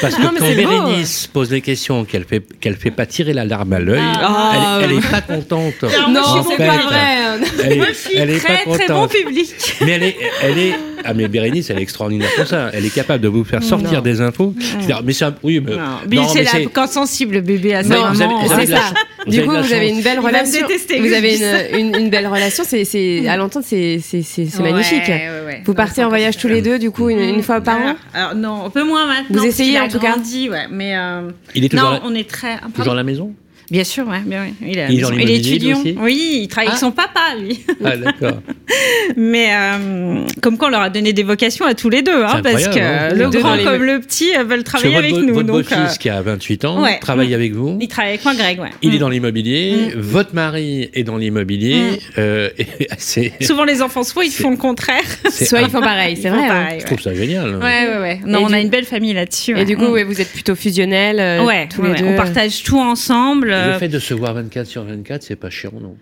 Parce 0.00 0.14
que 0.14 0.22
Non, 0.22 0.30
quand 0.38 0.46
beau. 0.46 0.54
Bérénice 0.54 1.26
pose 1.32 1.50
des 1.50 1.60
questions 1.60 2.04
qu'elle 2.04 2.24
fait, 2.24 2.42
qu'elle 2.60 2.76
fait 2.76 2.90
pas 2.90 3.06
tirer 3.06 3.32
la 3.32 3.44
larme 3.44 3.72
à 3.74 3.78
l'œil, 3.78 4.00
Ah. 4.02 4.78
elle, 4.82 4.90
elle 4.92 4.98
est 4.98 5.10
pas 5.10 5.20
contente. 5.20 5.74
Non, 6.10 6.44
c'est 6.48 6.56
pas 6.56 6.76
vrai. 6.78 7.16
Elle 7.64 7.72
est, 7.72 7.76
Moi, 7.76 7.86
je 7.88 7.94
suis 7.94 8.16
elle 8.16 8.30
est 8.30 8.38
très, 8.38 8.64
pas 8.64 8.78
très 8.78 8.88
bon 8.88 9.08
public. 9.08 9.54
Mais 9.82 9.92
elle 9.92 10.02
est, 10.02 10.16
elle 10.42 10.58
est, 10.58 10.74
ah 11.04 11.14
mais 11.14 11.28
Bérénice, 11.28 11.70
elle 11.70 11.78
est 11.78 11.82
extraordinaire 11.82 12.28
pour 12.36 12.46
ça. 12.46 12.70
Elle 12.72 12.84
est 12.84 12.94
capable 12.94 13.22
de 13.22 13.28
vous 13.28 13.44
faire 13.44 13.62
sortir 13.62 13.92
Non. 13.94 14.00
des 14.00 14.20
infos. 14.20 14.54
C'est-à-dire, 14.58 15.02
Mais 15.04 15.12
c'est 15.12 15.24
un, 15.26 15.34
oui, 15.42 15.60
mais, 15.64 15.72
Non, 15.72 15.78
mais 16.08 16.16
non, 16.16 16.28
c'est 16.28 16.42
la 16.42 16.50
quand 16.72 16.86
sensible 16.88 17.40
bébé 17.42 17.74
à 17.74 17.82
sa 17.84 17.94
Non, 17.94 18.12
maman. 18.12 18.42
c'est 18.48 18.66
ça. 18.66 18.80
Du 19.26 19.42
coup, 19.42 19.50
vous 19.50 19.72
avez 19.72 19.88
une 19.90 20.02
belle 20.02 20.20
relation. 20.20 20.66
Vous 21.00 21.12
avez 21.12 21.36
une, 21.36 21.78
une, 21.78 21.96
une 21.96 22.10
belle 22.10 22.26
relation. 22.26 22.64
C'est, 22.66 22.84
c'est, 22.84 23.26
à 23.28 23.36
l'entendre, 23.36 23.64
c'est, 23.68 24.00
c'est, 24.02 24.22
c'est, 24.22 24.46
c'est 24.46 24.62
Ouais, 24.62 24.70
magnifique. 24.72 25.02
ouais, 25.08 25.28
ouais. 25.46 25.62
Vous 25.64 25.72
Non, 25.72 25.76
partez 25.76 26.04
en 26.04 26.08
voyage 26.08 26.36
tous 26.38 26.48
les 26.48 26.62
deux, 26.62 26.78
du 26.78 26.90
coup, 26.90 27.08
une, 27.08 27.18
une 27.18 27.42
fois 27.42 27.60
par 27.60 27.76
Voilà. 27.76 27.92
an. 27.92 27.96
Alors 28.14 28.34
non, 28.34 28.64
un 28.66 28.70
peu 28.70 28.84
moins 28.84 29.06
maintenant. 29.06 29.40
Vous 29.40 29.44
essayez, 29.46 29.80
en 29.80 29.88
tout 29.88 29.98
cas 29.98 30.12
grandi, 30.12 30.48
ouais, 30.48 30.66
mais 30.70 30.96
euh, 30.96 31.22
Il 31.54 31.64
est 31.64 31.68
toujours, 31.68 31.90
non, 31.90 32.00
on 32.04 32.14
est 32.14 32.28
très. 32.28 32.56
toujours 32.74 32.92
à 32.92 32.96
la 32.96 33.02
maison 33.04 33.32
Bien 33.70 33.84
sûr, 33.84 34.06
ouais, 34.06 34.20
bien. 34.24 34.46
Il, 34.62 34.78
est 34.78 34.86
Il. 34.90 35.04
Il 35.20 35.30
étudiant. 35.30 35.80
aussi 35.80 35.96
Oui, 36.00 36.40
il 36.42 36.48
travaille 36.48 36.68
Ah. 36.68 36.72
avec 36.72 36.80
son 36.80 36.92
papa, 36.92 37.20
lui. 37.40 37.58
Ah, 37.84 37.96
d'accord. 37.96 38.40
Mais 39.16 39.48
euh, 39.52 40.20
comme 40.42 40.56
quoi, 40.58 40.68
on 40.68 40.70
leur 40.70 40.82
a 40.82 40.90
donné 40.90 41.12
des 41.12 41.22
vocations 41.22 41.64
à 41.66 41.74
tous 41.74 41.88
les 41.90 42.02
deux, 42.02 42.24
hein, 42.24 42.32
C'est 42.36 42.42
parce 42.42 42.66
incroyable, 42.66 43.04
hein. 43.04 43.08
que 43.30 43.36
le 43.36 43.40
grand 43.42 43.56
comme 43.64 43.82
le 43.82 44.00
petit 44.00 44.30
euh, 44.36 44.44
veulent 44.44 44.62
Parce 44.62 44.82
travailler 44.82 44.94
votre, 44.94 45.14
avec 45.16 45.28
nous. 45.28 45.34
votre 45.34 45.46
donc, 45.46 45.56
beau-fils 45.62 45.94
euh, 45.94 45.96
qui 45.98 46.08
a 46.08 46.22
28 46.22 46.64
ans 46.64 46.82
ouais. 46.82 46.98
travaille 47.00 47.34
avec 47.34 47.52
vous. 47.54 47.78
il 47.80 47.88
travaille 47.88 48.12
avec 48.12 48.24
moi, 48.24 48.34
Greg, 48.34 48.60
ouais. 48.60 48.70
Il 48.82 48.92
est 48.92 48.96
Mm. 48.96 49.00
dans 49.00 49.08
l'immobilier, 49.08 49.92
votre 49.96 50.34
mari 50.34 50.88
est 50.94 51.02
dans 51.04 51.16
l'immobilier. 51.16 52.00
euh, 52.18 52.48
c'est, 52.98 53.32
Souvent, 53.42 53.64
les 53.64 53.82
enfants, 53.82 54.04
soit 54.04 54.24
ils 54.24 54.30
font 54.32 54.50
le 54.50 54.56
contraire. 54.56 55.02
Soit 55.30 55.62
ils 55.62 55.70
font 55.70 55.80
pareil, 55.80 56.16
c'est 56.20 56.28
vrai. 56.30 56.48
hein. 56.48 56.68
Je 56.78 56.84
trouve 56.84 57.00
ça 57.00 57.14
génial. 57.14 57.56
Ouais, 57.56 57.62
ouais, 57.88 57.98
ouais. 58.00 58.20
Non, 58.26 58.40
on 58.44 58.52
a 58.52 58.60
une 58.60 58.68
belle 58.70 58.84
famille 58.84 59.12
là-dessus. 59.12 59.58
Et 59.58 59.64
du 59.64 59.76
coup, 59.76 59.86
Mm. 59.96 60.02
vous 60.04 60.20
êtes 60.20 60.32
plutôt 60.32 60.54
fusionnels, 60.54 61.18
euh, 61.20 61.44
ouais, 61.44 61.68
tous 61.68 61.80
ouais, 61.82 61.88
les 61.88 61.94
ouais. 61.94 62.00
deux. 62.00 62.06
on 62.06 62.16
partage 62.16 62.62
tout 62.62 62.78
ensemble. 62.80 63.52
Le 63.66 63.72
euh, 63.72 63.78
fait 63.78 63.88
de 63.88 63.98
se 63.98 64.14
voir 64.14 64.34
24 64.34 64.66
sur 64.66 64.84
24, 64.84 65.22
c'est 65.22 65.36
pas 65.36 65.50
chiant, 65.50 65.72
non? 65.80 65.96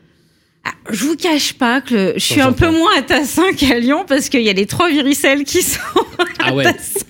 Ah, 0.66 0.70
Je 0.90 1.04
vous 1.04 1.16
cache 1.16 1.52
pas 1.54 1.80
que 1.82 1.94
le- 1.94 2.12
je 2.16 2.20
suis 2.24 2.40
un 2.40 2.52
peu 2.52 2.70
moins 2.70 2.90
à 2.98 3.02
Tassin 3.02 3.52
qu'à 3.56 3.78
Lyon 3.78 4.04
parce 4.08 4.28
qu'il 4.30 4.40
y 4.40 4.48
a 4.48 4.54
les 4.54 4.64
trois 4.66 4.88
viricelles 4.88 5.44
qui 5.44 5.60
sont 5.62 5.78
Ah 6.42 6.54
ouais. 6.54 6.64
à 6.66 6.72
Tassin. 6.72 7.00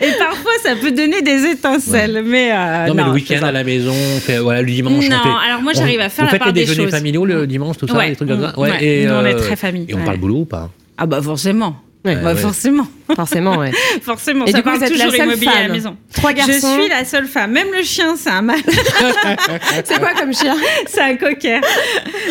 Et 0.00 0.10
parfois, 0.18 0.50
ça 0.64 0.74
peut 0.74 0.90
donner 0.90 1.22
des 1.22 1.44
étincelles. 1.46 2.22
Mais, 2.26 2.50
euh, 2.52 2.86
Non, 2.88 2.94
mais 2.94 3.04
le 3.04 3.10
week-end 3.10 3.42
à 3.44 3.52
la 3.52 3.62
maison, 3.62 3.92
on 3.92 4.20
fait, 4.20 4.38
voilà, 4.38 4.62
le 4.62 4.70
dimanche, 4.70 5.08
Non, 5.08 5.16
on 5.16 5.22
fait. 5.22 5.46
alors 5.48 5.62
moi, 5.62 5.72
j'arrive 5.74 6.00
à 6.00 6.08
faire 6.08 6.24
vous 6.24 6.26
la 6.26 6.30
faites 6.32 6.38
part 6.40 6.48
les 6.48 6.52
des 6.54 6.60
déjeuners 6.66 6.84
choses. 6.86 6.90
familiaux 6.94 7.24
le 7.24 7.46
dimanche, 7.46 7.76
tout 7.78 7.86
ça, 7.86 7.94
Ouais, 7.96 8.10
des 8.10 8.16
trucs 8.16 8.28
comme 8.28 8.40
ça. 8.42 8.58
ouais. 8.58 8.84
et, 8.84 9.06
Nous, 9.06 9.12
on 9.12 9.24
est 9.26 9.34
euh, 9.34 9.38
très 9.38 9.56
famille, 9.56 9.86
Et 9.88 9.94
on 9.94 10.04
parle 10.04 10.18
boulot 10.18 10.38
ou 10.40 10.44
pas? 10.44 10.70
Ah 10.96 11.06
bah 11.06 11.22
forcément. 11.22 11.76
Bah, 12.04 12.34
forcément. 12.34 12.86
Forcément, 13.14 13.56
ouais. 13.56 13.70
Forcément, 14.02 14.44
Et 14.46 14.50
ça 14.52 14.58
du 14.58 14.62
coup, 14.62 14.68
parle 14.70 14.78
vous 14.78 14.84
êtes 14.84 14.90
la 14.90 14.96
toujours 15.04 15.12
seule 15.16 15.26
immobilier 15.26 15.48
à 15.48 15.54
la 15.54 15.62
femme. 15.62 15.72
maison. 15.72 15.96
Trois 16.14 16.30
Je 16.30 16.36
garçons. 16.36 16.74
suis 16.80 16.88
la 16.88 17.04
seule 17.04 17.26
femme. 17.26 17.52
Même 17.52 17.68
le 17.76 17.82
chien, 17.82 18.14
c'est 18.16 18.30
un 18.30 18.42
mâle. 18.42 18.58
C'est 19.84 19.98
quoi 19.98 20.10
comme 20.18 20.32
chien? 20.34 20.54
C'est 20.86 21.00
un 21.00 21.16
cocker. 21.16 21.60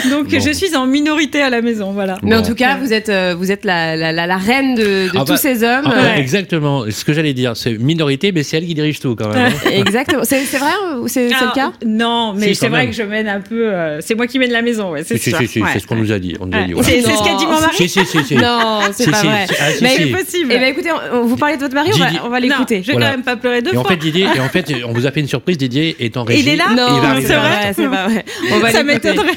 Donc, 0.10 0.28
Bon. 0.30 0.40
je 0.40 0.52
suis 0.52 0.76
en 0.76 0.86
minorité 0.86 1.42
à 1.42 1.50
la 1.50 1.62
maison, 1.62 1.92
voilà. 1.92 2.18
Mais 2.24 2.36
en 2.36 2.42
Bon. 2.42 2.48
tout 2.48 2.56
cas, 2.56 2.78
vous 2.78 2.94
êtes, 2.94 3.10
euh, 3.10 3.36
vous 3.38 3.52
êtes 3.52 3.66
la, 3.66 3.96
la, 3.96 4.12
la, 4.12 4.28
la 4.28 4.38
reine 4.38 4.76
de, 4.76 4.84
de 4.84 5.10
Ah 5.16 5.20
tous 5.26 5.34
bah, 5.34 5.38
ces 5.38 5.64
hommes. 5.64 5.86
Ah, 5.86 6.02
ouais, 6.16 6.20
Exactement. 6.20 6.84
Ce 6.90 7.04
que 7.06 7.14
j'allais 7.14 7.34
dire, 7.34 7.56
c'est 7.56 7.78
minorité, 7.78 8.32
mais 8.32 8.44
c'est 8.44 8.58
elle 8.58 8.66
qui 8.66 8.74
dirige 8.76 9.00
tout 9.00 9.16
quand 9.16 9.30
même. 9.30 9.52
hein. 9.66 9.70
Exactement. 9.72 10.24
C'est 10.24 10.42
c'est 10.46 10.58
vrai 10.58 10.72
ou 11.00 11.08
c'est 11.08 11.30
c'est 11.30 11.34
le 11.36 11.42
Alors, 11.42 11.54
cas? 11.54 11.72
Non, 11.86 12.34
mais 12.34 12.48
Si, 12.50 12.56
c'est 12.56 12.66
quand 12.68 12.72
vrai 12.72 12.82
même. 12.84 12.90
que 12.92 12.96
je 12.96 13.04
mène 13.04 13.28
un 13.28 13.42
peu. 13.42 13.68
euh, 13.74 14.00
c'est 14.02 14.16
moi 14.16 14.28
qui 14.28 14.40
mène 14.40 14.52
la 14.52 14.62
maison, 14.62 14.92
ouais, 14.92 15.04
c'est 15.04 15.18
Si, 15.18 15.24
si, 15.26 15.30
sûr. 15.32 15.40
si, 15.40 15.48
si, 15.48 15.62
Ouais. 15.62 15.70
c'est 15.74 15.80
ce 15.80 15.88
qu'on 15.88 15.96
nous 15.96 16.12
a 16.12 16.20
dit. 16.20 16.36
On 16.40 16.46
nous 16.46 16.54
a 16.54 16.62
Ouais. 16.62 16.66
dit 16.68 16.74
voilà. 16.74 16.88
C'est 16.88 17.02
c'est 17.02 17.12
ce 17.16 17.24
qu'a 17.24 17.36
dit 17.36 17.46
mon 17.46 17.60
mari. 17.60 17.76
Si, 17.76 17.90
si, 17.90 18.06
si, 18.06 18.24
si. 18.24 18.36
Non, 18.36 18.80
c'est 18.92 19.04
Si, 19.04 19.10
pas 19.12 19.18
si, 19.22 19.26
vrai. 19.28 19.48
si. 19.48 19.56
Ah, 19.60 19.72
si, 19.72 19.84
Mais 19.84 19.90
si. 19.90 19.96
C'est 20.04 20.08
possible. 20.24 20.52
Eh 20.54 20.60
ben 20.60 20.67
écoutez, 20.68 20.90
on, 20.92 21.18
on- 21.18 21.26
vous 21.26 21.38
parlez 21.38 21.56
de 21.58 21.62
votre 21.62 21.74
mari, 21.76 21.90
on 21.94 21.98
va, 21.98 22.06
Didier- 22.08 22.20
on 22.26 22.30
va 22.30 22.40
l'écouter. 22.40 22.82
je 22.84 22.88
vais 22.88 22.94
Voilà. 22.94 23.08
quand 23.12 23.16
même 23.18 23.26
pas 23.26 23.36
pleurer 23.38 23.62
deux 23.62 23.74
Et 23.74 23.78
en 23.78 23.84
fait, 23.84 23.98
Didier, 23.98 24.26
et 24.36 24.40
en 24.40 24.50
fait, 24.50 24.72
on 24.86 24.94
vous 24.94 25.06
a 25.08 25.12
fait 25.12 25.20
une 25.22 25.28
surprise. 25.28 25.58
Didier 25.58 25.96
est 26.00 26.18
en 26.18 26.24
régie. 26.24 26.42
il 26.44 26.50
est 26.50 26.56
là 26.56 26.66
et 26.70 26.72
il 26.72 26.78
va 26.78 27.14
Non, 27.16 27.22
c'est 27.22 27.36
vrai, 27.36 27.74
c'est 27.74 27.90
pas 27.90 28.08
vrai. 28.08 28.26
On 28.54 28.60
va 28.60 28.70
Ça 28.72 28.84
m'étonnerait. 28.84 29.34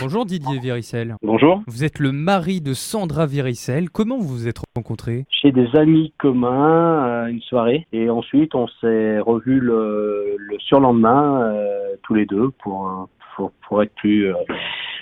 Bonjour 0.00 0.24
Didier 0.26 0.58
Viricel. 0.58 1.16
Bonjour. 1.22 1.62
Vous 1.66 1.84
êtes 1.84 1.98
le 1.98 2.12
mari 2.12 2.60
de 2.60 2.74
Sandra 2.74 3.26
Viricel. 3.26 3.90
Comment 3.90 4.18
vous 4.18 4.28
vous 4.28 4.48
êtes 4.48 4.58
rencontrés? 4.76 5.24
Chez 5.30 5.52
des 5.52 5.68
amis 5.74 6.12
communs 6.18 7.06
euh, 7.06 7.26
une 7.26 7.40
soirée 7.40 7.86
et 7.92 8.08
ensuite 8.10 8.54
on 8.54 8.66
s'est 8.80 9.18
revus 9.20 9.58
le, 9.60 10.36
le 10.38 10.56
surlendemain 10.58 11.42
euh, 11.42 11.94
tous 12.02 12.14
les 12.14 12.26
deux 12.26 12.50
pour, 12.62 12.86
euh, 12.88 13.04
pour 13.36 13.52
pour 13.66 13.82
être 13.82 13.94
plus 13.94 14.30
euh, 14.30 14.34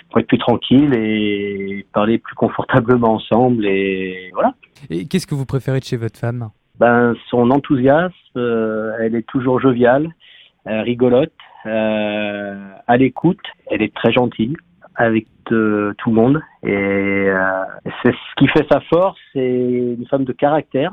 pour 0.09 0.19
être 0.19 0.27
plus 0.27 0.37
tranquille 0.37 0.93
et 0.95 1.85
parler 1.93 2.17
plus 2.17 2.35
confortablement 2.35 3.13
ensemble 3.15 3.65
et 3.65 4.31
voilà. 4.33 4.53
Et 4.89 5.07
qu'est-ce 5.07 5.27
que 5.27 5.35
vous 5.35 5.45
préférez 5.45 5.79
de 5.79 5.85
chez 5.85 5.97
votre 5.97 6.19
femme? 6.19 6.49
Ben 6.79 7.13
son 7.29 7.51
enthousiasme, 7.51 8.13
euh, 8.37 8.93
elle 8.99 9.15
est 9.15 9.27
toujours 9.27 9.59
joviale, 9.59 10.07
euh, 10.67 10.81
rigolote, 10.81 11.33
euh, 11.65 12.71
à 12.87 12.97
l'écoute, 12.97 13.41
elle 13.69 13.81
est 13.81 13.93
très 13.93 14.11
gentille 14.13 14.55
avec 14.95 15.27
euh, 15.51 15.93
tout 15.97 16.09
le 16.09 16.15
monde 16.15 16.41
et 16.63 16.69
euh, 16.71 17.63
c'est 18.03 18.11
ce 18.11 18.35
qui 18.37 18.47
fait 18.47 18.65
sa 18.71 18.79
force, 18.81 19.19
c'est 19.33 19.95
une 19.97 20.05
femme 20.09 20.23
de 20.23 20.33
caractère 20.33 20.91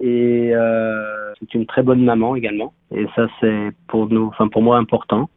et 0.00 0.52
euh, 0.54 1.32
c'est 1.38 1.54
une 1.54 1.66
très 1.66 1.82
bonne 1.82 2.04
maman 2.04 2.36
également. 2.36 2.72
Et 2.94 3.06
ça 3.14 3.26
c'est 3.40 3.70
pour 3.88 4.08
nous, 4.08 4.26
enfin 4.26 4.48
pour 4.48 4.62
moi 4.62 4.78
important 4.78 5.28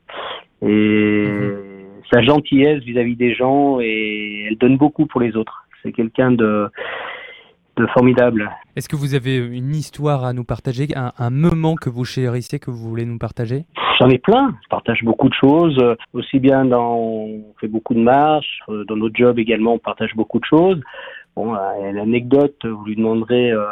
et 0.61 1.25
sa 2.11 2.21
gentillesse 2.21 2.83
vis-à-vis 2.83 3.15
des 3.15 3.33
gens 3.33 3.79
et 3.79 4.47
elle 4.49 4.57
donne 4.57 4.77
beaucoup 4.77 5.05
pour 5.05 5.21
les 5.21 5.35
autres. 5.35 5.65
C'est 5.83 5.91
quelqu'un 5.91 6.31
de 6.31 6.69
de 7.77 7.87
formidable. 7.87 8.51
Est-ce 8.75 8.89
que 8.89 8.97
vous 8.97 9.15
avez 9.15 9.37
une 9.37 9.73
histoire 9.73 10.25
à 10.25 10.33
nous 10.33 10.43
partager, 10.43 10.87
un, 10.95 11.11
un 11.17 11.29
moment 11.29 11.75
que 11.75 11.89
vous 11.89 12.03
chérissez, 12.03 12.59
que 12.59 12.69
vous 12.71 12.89
voulez 12.89 13.05
nous 13.05 13.17
partager? 13.17 13.63
J'en 13.99 14.09
ai 14.09 14.17
plein. 14.17 14.53
Je 14.63 14.67
partage 14.69 15.03
beaucoup 15.03 15.29
de 15.29 15.33
choses, 15.33 15.77
aussi 16.13 16.39
bien 16.39 16.65
dans, 16.65 16.95
on 16.95 17.43
fait 17.59 17.67
beaucoup 17.67 17.93
de 17.93 18.01
marches, 18.01 18.59
euh, 18.69 18.85
dans 18.85 18.95
notre 18.95 19.15
job 19.15 19.39
également, 19.39 19.73
on 19.73 19.79
partage 19.79 20.13
beaucoup 20.15 20.39
de 20.39 20.45
choses. 20.45 20.79
Bon, 21.39 21.55
euh, 21.55 21.93
l'anecdote, 21.93 22.57
vous 22.65 22.83
lui 22.83 22.97
demanderez 22.97 23.51
euh, 23.51 23.63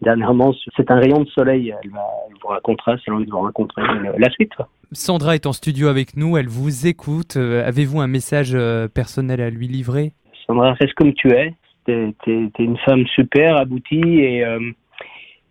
dernièrement, 0.00 0.54
c'est 0.76 0.88
un 0.92 1.00
rayon 1.00 1.24
de 1.24 1.28
soleil. 1.30 1.74
Elle, 1.82 1.90
va, 1.90 2.04
elle 2.28 2.36
vous 2.40 2.46
racontera, 2.46 2.96
si 2.98 3.02
elle 3.08 3.14
a 3.14 3.16
envie 3.16 3.26
de 3.26 3.32
vous 3.32 3.40
raconter 3.40 3.80
euh, 3.80 4.12
la 4.16 4.30
suite. 4.30 4.54
quoi. 4.54 4.68
Sandra 4.92 5.34
est 5.34 5.44
en 5.44 5.52
studio 5.52 5.88
avec 5.88 6.16
nous, 6.16 6.36
elle 6.36 6.46
vous 6.46 6.86
écoute. 6.86 7.36
Avez-vous 7.36 7.98
un 7.98 8.06
message 8.06 8.56
personnel 8.94 9.40
à 9.40 9.50
lui 9.50 9.66
livrer? 9.66 10.12
Sandra, 10.46 10.74
reste 10.74 10.94
comme 10.94 11.14
tu 11.14 11.32
es. 11.32 11.52
T'es 11.86 12.14
t'es 12.24 12.50
une 12.60 12.78
femme 12.84 13.04
super, 13.08 13.56
aboutie 13.56 14.20
et 14.20 14.44
euh, 14.44 14.60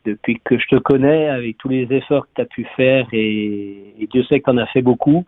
depuis 0.06 0.40
que 0.44 0.58
je 0.58 0.68
te 0.68 0.76
connais, 0.76 1.28
avec 1.30 1.58
tous 1.58 1.70
les 1.70 1.92
efforts 1.92 2.26
que 2.28 2.34
tu 2.36 2.42
as 2.42 2.46
pu 2.46 2.68
faire 2.76 3.08
et, 3.12 3.82
Dieu 4.12 4.24
sait 4.24 4.40
que 4.40 4.46
tu 4.46 4.52
en 4.52 4.58
as 4.58 4.68
fait 4.68 4.82
beaucoup, 4.82 5.26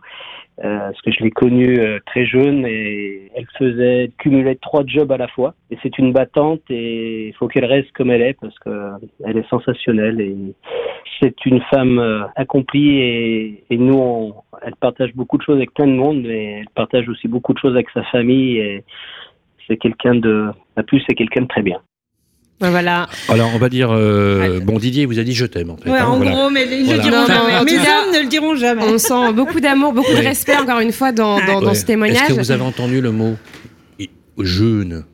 euh, 0.64 0.78
parce 0.78 1.00
que 1.02 1.10
je 1.10 1.22
l'ai 1.22 1.30
connue 1.30 1.78
euh, 1.78 1.98
très 2.06 2.24
jeune 2.24 2.64
et 2.64 3.30
elle 3.34 3.46
faisait 3.58 4.10
cumuler 4.18 4.56
trois 4.56 4.84
jobs 4.86 5.10
à 5.10 5.16
la 5.16 5.28
fois. 5.28 5.54
Et 5.70 5.78
c'est 5.82 5.98
une 5.98 6.12
battante 6.12 6.62
et 6.70 7.28
il 7.28 7.34
faut 7.34 7.48
qu'elle 7.48 7.64
reste 7.64 7.90
comme 7.92 8.10
elle 8.10 8.22
est 8.22 8.34
parce 8.40 8.56
que 8.60 8.92
elle 9.24 9.36
est 9.36 9.48
sensationnelle 9.48 10.20
et 10.20 10.36
c'est 11.20 11.44
une 11.44 11.60
femme 11.70 11.98
euh, 11.98 12.24
accomplie 12.36 12.98
et, 12.98 13.76
nous, 13.76 14.32
elle 14.62 14.76
partage 14.76 15.14
beaucoup 15.14 15.38
de 15.38 15.42
choses 15.42 15.56
avec 15.56 15.74
plein 15.74 15.86
de 15.86 15.92
monde, 15.92 16.22
mais 16.22 16.60
elle 16.60 16.70
partage 16.74 17.08
aussi 17.08 17.28
beaucoup 17.28 17.52
de 17.52 17.58
choses 17.58 17.74
avec 17.74 17.90
sa 17.90 18.02
famille 18.04 18.58
et 18.58 18.84
c'est 19.66 19.76
quelqu'un 19.76 20.14
de, 20.14 20.48
à 20.76 20.82
plus, 20.82 21.02
c'est 21.08 21.14
quelqu'un 21.14 21.42
de 21.42 21.48
très 21.48 21.62
bien. 21.62 21.80
Voilà. 22.60 23.08
Alors, 23.28 23.50
on 23.54 23.58
va 23.58 23.68
dire. 23.68 23.90
euh, 23.92 24.58
bon, 24.60 24.78
Didier 24.78 25.06
vous 25.06 25.18
a 25.18 25.22
dit 25.22 25.32
je 25.34 25.46
t'aime 25.46 25.70
en 25.70 25.76
fait. 25.76 25.88
Ouais, 25.90 25.98
hein, 25.98 26.06
en 26.06 26.16
voilà. 26.16 26.32
gros, 26.32 26.50
mais 26.50 26.66
ils 26.70 26.80
ne 26.80 26.84
Voilà. 26.86 27.02
le 27.04 27.08
diront 27.08 27.20
Non, 27.20 27.26
jamais. 27.26 27.64
Mes 27.64 27.78
hommes 27.78 28.14
ne 28.14 28.20
le 28.22 28.26
diront 28.28 28.56
jamais. 28.56 28.82
On 28.84 28.98
sent 28.98 29.32
beaucoup 29.32 29.60
d'amour, 29.60 29.92
beaucoup 29.92 30.10
de 30.12 30.16
respect, 30.16 30.56
encore 30.56 30.80
une 30.80 30.92
fois, 30.92 31.12
dans, 31.12 31.38
dans, 31.44 31.60
dans 31.60 31.68
Ouais. 31.68 31.74
ce 31.74 31.84
témoignage. 31.86 32.22
Est-ce 32.22 32.34
que 32.34 32.40
vous 32.40 32.50
avez 32.50 32.62
entendu 32.62 33.00
le 33.00 33.12
mot 33.12 33.36
jeune 34.40 35.04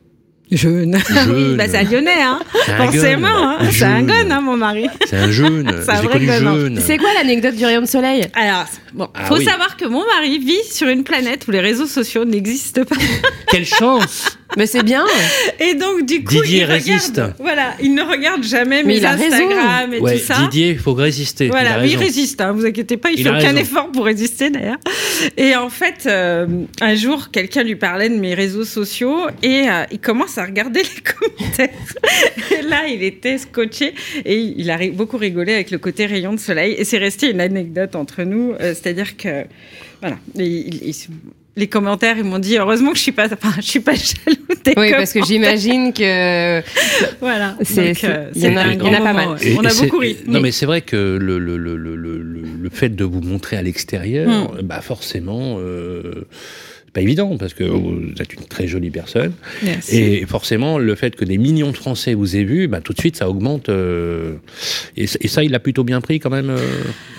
Jeune. 0.51 0.97
Jeune. 1.25 1.55
bah, 1.57 1.65
c'est 1.67 1.77
un 1.77 1.83
lyonnais, 1.83 2.21
hein. 2.21 2.39
Forcément, 2.77 3.27
hein. 3.27 3.57
C'est 3.71 3.83
un 3.85 4.03
gun, 4.03 4.29
hein, 4.31 4.41
mon 4.41 4.57
mari. 4.57 4.87
C'est 5.05 5.17
un 5.17 5.31
jeune. 5.31 5.71
C'est 5.85 6.07
connu 6.07 6.27
jeune. 6.27 6.79
C'est 6.85 6.97
quoi 6.97 7.09
l'anecdote 7.17 7.55
du 7.55 7.65
rayon 7.65 7.81
de 7.81 7.87
soleil? 7.87 8.25
Alors, 8.35 8.65
bon, 8.93 9.09
Ah 9.15 9.25
faut 9.25 9.37
oui. 9.37 9.45
savoir 9.45 9.75
que 9.77 9.85
mon 9.85 10.03
mari 10.05 10.37
vit 10.39 10.63
sur 10.71 10.87
une 10.87 11.03
planète 11.03 11.47
où 11.47 11.51
les 11.51 11.61
réseaux 11.61 11.87
sociaux 11.87 12.25
n'existent 12.25 12.83
pas. 12.83 12.95
Quelle 13.51 13.65
chance 13.65 14.37
Mais 14.57 14.67
c'est 14.67 14.83
bien. 14.83 15.03
Et 15.59 15.73
donc, 15.75 16.05
du 16.05 16.23
coup, 16.23 16.33
Didier 16.35 16.59
il 16.59 16.63
regarde- 16.65 16.83
résiste. 16.83 17.21
Voilà, 17.39 17.73
il 17.81 17.93
ne 17.95 18.01
regarde 18.03 18.43
jamais 18.43 18.83
Mais 18.83 18.93
mes 18.93 18.97
il 18.97 19.05
a 19.05 19.11
raison. 19.11 19.25
Instagram 19.35 19.93
et 19.93 19.99
Ouais, 19.99 20.17
tout 20.19 20.25
ça. 20.25 20.35
Didier, 20.41 20.69
il 20.71 20.79
faut 20.79 20.93
résister. 20.93 21.45
il 21.45 21.51
a 21.51 21.51
Voilà, 21.51 21.77
mais 21.79 21.87
il 21.87 21.91
raison. 21.95 21.99
résiste, 22.01 22.41
hein, 22.41 22.51
vous 22.51 22.65
inquiétez 22.65 22.97
pas, 22.97 23.09
il, 23.11 23.19
Il 23.19 23.23
fait 23.23 23.29
aucun 23.29 23.39
raison. 23.39 23.57
effort 23.57 23.91
pour 23.91 24.05
résister 24.05 24.49
d'ailleurs. 24.49 24.77
Et 25.37 25.55
en 25.55 25.69
fait, 25.69 26.03
euh, 26.05 26.45
un 26.81 26.95
jour, 26.95 27.29
quelqu'un 27.31 27.63
lui 27.63 27.75
parlait 27.75 28.09
de 28.09 28.15
mes 28.15 28.33
réseaux 28.35 28.65
sociaux 28.65 29.21
et 29.41 29.63
euh, 29.69 29.83
il 29.91 29.99
commence 29.99 30.34
à 30.37 30.45
regarder 30.45 30.81
les 30.81 31.01
commentaires. 31.01 31.69
Et 32.57 32.61
là, 32.63 32.87
il 32.87 33.03
était 33.03 33.37
scotché 33.37 33.93
et 34.25 34.35
il 34.37 34.69
a 34.71 34.77
beaucoup 34.91 35.17
rigolé 35.17 35.53
avec 35.53 35.71
le 35.71 35.77
côté 35.77 36.05
rayon 36.05 36.33
de 36.33 36.39
soleil. 36.39 36.73
Et 36.77 36.83
c'est 36.83 36.97
resté 36.97 37.29
une 37.31 37.41
anecdote 37.41 37.95
entre 37.95 38.23
nous, 38.23 38.51
euh, 38.53 38.73
c'est-à-dire 38.73 39.17
que, 39.17 39.45
voilà, 40.01 40.17
il- 40.35 40.43
il- 40.43 40.87
il- 40.89 40.95
les 41.57 41.67
commentaires, 41.67 42.17
ils 42.17 42.25
m'ont 42.25 42.37
dit 42.39 42.57
heureusement 42.57 42.91
que 42.91 42.97
je 42.97 43.03
suis 43.03 43.11
pas, 43.13 43.27
enfin, 43.31 43.53
je 43.57 43.61
suis 43.61 43.79
pas 43.79 43.93
jaloux 44.25 44.35
des 44.65 44.73
Oui, 44.75 44.91
parce 44.91 45.13
que 45.13 45.23
j'imagine 45.23 45.93
que 45.93 46.61
voilà. 47.21 47.55
C'est- 47.61 48.03
euh, 48.03 48.29
il 48.35 48.43
y 48.43 48.47
en 48.49 48.57
a- 48.57 48.73
y 48.73 48.81
en 48.95 49.01
pas 49.03 49.13
mal. 49.13 49.37
Et- 49.41 49.55
On 49.57 49.63
a 49.63 49.73
beaucoup 49.73 49.99
ri. 49.99 50.17
Non, 50.27 50.41
mais 50.41 50.51
c'est 50.51 50.65
vrai 50.65 50.81
que 50.81 50.97
le, 51.17 51.39
le, 51.39 51.55
le, 51.57 51.77
le, 51.77 51.95
le, 51.95 52.17
le 52.17 52.69
fait 52.69 52.89
de 52.93 53.05
vous 53.05 53.21
montrer 53.21 53.55
à 53.55 53.61
l'extérieur, 53.61 54.51
Mm. 54.55 54.63
bah 54.63 54.81
forcément, 54.81 55.55
euh, 55.59 56.25
pas 56.95 57.01
évident 57.01 57.35
parce 57.37 57.53
que 57.53 57.63
vous 57.63 57.99
êtes 58.19 58.33
une 58.33 58.45
très 58.45 58.67
jolie 58.67 58.89
personne. 58.89 59.33
Merci. 59.63 59.97
Et 59.97 60.25
forcément, 60.25 60.79
le 60.79 60.95
fait 60.95 61.15
que 61.15 61.25
des 61.25 61.37
millions 61.37 61.71
de 61.71 61.77
Français 61.77 62.13
vous 62.13 62.35
aient 62.37 62.43
vu, 62.45 62.67
bah, 62.67 62.79
tout 62.81 62.93
de 62.93 62.99
suite, 62.99 63.17
ça 63.17 63.29
augmente. 63.29 63.69
euh, 63.69 64.35
et, 64.97 65.05
et 65.21 65.27
ça, 65.27 65.43
il 65.43 65.51
l'a 65.51 65.59
plutôt 65.59 65.83
bien 65.83 65.99
pris 66.01 66.19
quand 66.19 66.29
même. 66.29 66.49
euh, 66.49 66.57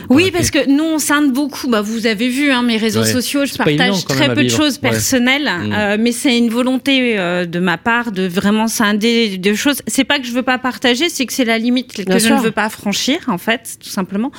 Oui, 0.08 0.30
parce 0.32 0.50
que 0.50 0.68
nous, 0.68 0.82
on 0.84 0.98
scinde 0.98 1.32
beaucoup. 1.32 1.68
Bah, 1.68 1.82
vous 1.82 2.06
avez 2.06 2.28
vu 2.28 2.50
hein, 2.50 2.62
mes 2.62 2.78
réseaux 2.78 3.02
Ouais. 3.02 3.12
sociaux, 3.12 3.44
je 3.44 3.52
évident, 3.66 3.84
partage 3.84 4.04
très 4.06 4.34
peu 4.34 4.42
de 4.44 4.48
choses 4.48 4.78
personnelles, 4.78 5.44
Mm. 5.46 5.72
euh, 5.74 5.96
mais 6.00 6.12
c'est 6.12 6.36
une 6.38 6.48
volonté 6.48 7.18
euh, 7.18 7.44
de 7.44 7.58
ma 7.58 7.76
part 7.76 8.12
de 8.12 8.26
vraiment 8.26 8.68
scinder 8.68 9.36
de 9.36 9.54
choses. 9.54 9.82
C'est 9.86 10.04
pas 10.04 10.18
que 10.18 10.26
je 10.26 10.32
veux 10.32 10.42
pas 10.42 10.58
partager, 10.58 11.08
c'est 11.10 11.26
que 11.26 11.32
c'est 11.34 11.44
la 11.44 11.58
limite 11.58 11.92
que 11.92 12.02
Bien 12.02 12.16
je 12.18 12.26
sûr. 12.26 12.36
ne 12.36 12.40
veux 12.42 12.50
pas 12.50 12.70
franchir, 12.70 13.18
en 13.28 13.36
fait, 13.38 13.76
tout 13.82 13.90
simplement. 13.90 14.32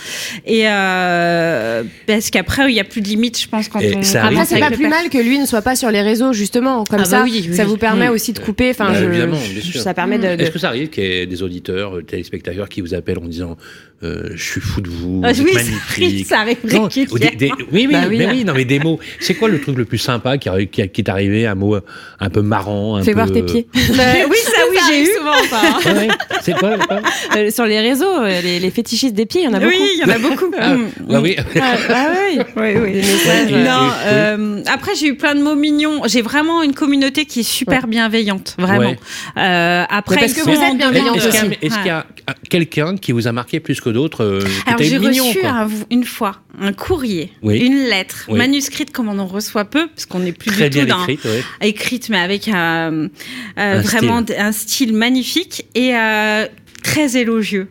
Et 0.48 0.64
euh, 0.68 1.84
parce 2.08 2.30
qu'après, 2.32 2.70
il 2.72 2.76
y 2.76 2.80
a 2.80 2.84
plus 2.84 3.02
de 3.02 3.08
limites, 3.08 3.40
je 3.40 3.48
pense, 3.48 3.70
quand 3.70 3.80
Et 3.80 3.96
on. 3.96 4.02
ça 4.02 4.24
Après, 4.26 4.36
arrive, 4.38 4.48
c'est 4.50 4.60
pas 4.60 4.72
plus 4.72 4.88
mal 4.88 5.10
que 5.10 5.18
lui 5.28 5.40
ne 5.40 5.46
soit 5.46 5.62
pas 5.62 5.76
sur 5.76 5.92
les 5.92 6.02
réseaux, 6.02 6.34
justement. 6.34 6.84
Comme 6.84 7.00
Ah 7.00 7.04
bah 7.04 7.10
ça, 7.10 7.24
oui, 7.24 7.46
oui, 7.50 7.56
ça 7.56 7.66
vous 7.66 7.78
permet 7.78 8.08
Mm. 8.10 8.12
aussi 8.14 8.34
de 8.34 8.40
couper. 8.40 8.70
Enfin, 8.72 8.92
Bah, 8.92 9.00
je, 9.00 9.06
évidemment, 9.06 9.38
bien 9.38 9.62
sûr. 9.62 9.82
ça 9.82 9.94
permet 9.94 10.18
de. 10.18 10.36
de- 10.36 10.42
Est-ce 10.44 10.52
que 10.52 10.60
ça 10.60 10.70
arrive 10.70 10.90
qu'il 10.90 11.04
y 11.04 11.08
ait 11.08 11.26
des 11.26 11.44
auditeurs, 11.44 11.98
euh, 11.98 12.02
téléspectateurs 12.04 12.70
qui 12.70 12.82
vous 12.82 12.94
appellent 12.94 13.20
en 13.20 13.26
disant 13.28 13.58
euh, 14.04 14.30
Je 14.36 14.44
suis 14.44 14.62
fou 14.62 14.82
de 14.82 14.90
vous, 14.90 15.22
Ah, 15.24 15.32
vous 15.34 15.42
êtes 15.42 15.46
oui, 15.48 15.54
ça 15.54 15.60
magnifique 15.60 16.04
arrive, 16.04 16.26
ça 16.28 16.40
arrive 16.40 16.58
Non, 16.74 16.90
ou 17.12 17.20
des- 17.20 17.30
des- 17.36 17.52
oui, 17.72 17.88
oui, 17.88 17.88
Bah 17.92 18.00
oui. 18.10 18.18
mais 18.18 18.28
oui, 18.28 18.44
non, 18.46 18.54
mais 18.54 18.66
des 18.66 18.80
mots. 18.80 19.00
C'est 19.20 19.34
quoi 19.36 19.50
le 19.50 19.60
truc 19.60 19.78
le 19.78 19.86
plus 19.86 19.98
sympa 19.98 20.38
qui, 20.38 20.50
arri- 20.50 20.68
qui, 20.70 20.88
qui 20.90 21.02
est 21.02 21.10
arrivé 21.10 21.46
Un 21.48 21.56
mot 21.56 21.78
un 22.20 22.30
peu 22.30 22.42
marrant 22.42 22.96
un 22.98 23.04
Fais 23.04 23.12
peu... 23.12 23.18
voir 23.18 23.32
tes 23.32 23.44
pieds. 23.44 23.68
Oui, 23.74 24.38
ça, 24.44 24.62
oui, 24.72 24.78
j'ai 24.90 25.02
eu. 25.04 25.08
souvent 25.18 25.34
ça. 25.50 25.62
hein. 25.64 25.94
Ouais. 25.96 26.08
C'est 26.42 26.54
quoi, 26.54 26.78
quoi 26.78 27.02
Euh, 27.36 27.50
sur 27.52 27.66
les 27.66 27.80
réseaux, 27.80 28.24
les, 28.26 28.60
les 28.60 28.72
fétichistes 28.72 29.14
des 29.16 29.26
pieds, 29.26 29.42
il 29.42 29.46
y 29.46 29.48
en 29.48 29.54
a 29.54 29.60
beaucoup. 29.60 29.72
Oui, 29.72 29.90
il 29.96 30.00
y 30.02 30.04
en 30.12 30.16
a 30.16 30.18
beaucoup. 30.20 30.52
Ah, 30.60 30.76
Mm. 30.76 30.90
bah 31.10 31.20
oui. 31.22 31.36
Ah, 31.60 31.76
ah 31.90 32.08
oui. 32.30 32.40
Oui, 32.56 32.74
oui. 32.84 33.02
Non, 33.52 33.90
euh, 34.06 34.62
après 34.68 34.92
j'ai 34.96 35.08
eu 35.08 35.16
plein 35.18 35.36
de 35.36 35.42
mots 35.42 35.56
mignons. 35.56 36.02
J'ai 36.06 36.22
vraiment 36.22 36.64
une 36.64 36.74
communauté 36.74 37.26
qui 37.26 37.42
est 37.42 37.44
super 37.44 37.88
bienveillante, 37.88 38.56
vraiment. 38.58 38.92
Ouais. 38.92 39.00
Euh, 39.38 39.84
après, 39.90 40.16
parce 40.18 40.34
que 40.34 40.42
vous 40.42 40.52
êtes 40.52 40.60
en 40.60 40.76
bienveillante 40.76 41.18
Est-ce 41.18 41.28
qu'il 41.28 41.36
y 41.36 41.40
a, 41.40 41.46
aussi. 41.48 41.58
est-ce 41.62 41.76
qu'il 41.78 41.88
y 41.88 41.90
a 41.90 42.06
quelqu'un 42.50 42.96
qui 42.98 43.12
vous 43.12 43.28
a 43.28 43.32
marqué 43.32 43.60
plus 43.60 43.82
que 43.82 43.90
d'autres 43.90 44.24
euh, 44.24 44.40
Alors 44.66 44.82
j'ai 44.82 44.98
reçu 44.98 45.46
un- 45.46 45.68
une 45.92 46.04
fois 46.06 46.38
un 46.60 46.74
courrier, 46.74 47.32
Oui. 47.44 47.58
une 47.60 47.86
lettre 47.90 48.26
Oui. 48.30 48.38
manuscrite 48.38 48.92
comme 48.92 49.10
on 49.10 49.20
en 49.20 49.28
reçoit 49.28 49.66
peu, 49.66 49.88
parce 49.88 50.06
qu'on 50.06 50.20
n'est 50.20 50.32
plus 50.32 50.52
Très 50.52 50.70
du 50.70 50.80
tout 50.80 50.86
bien 50.86 50.96
dans 50.98 51.04
écrite, 51.04 51.26
ouais. 51.26 51.44
écrite, 51.62 52.10
mais 52.10 52.18
avec 52.20 52.48
un, 52.48 52.94
euh, 52.94 53.08
Un 53.58 53.82
vraiment 53.82 54.24
un 54.38 54.52
style 54.52 54.94
magnifique 54.94 55.66
et 55.76 55.96
euh, 55.96 56.48
très 56.84 57.18
élogieux. 57.18 57.68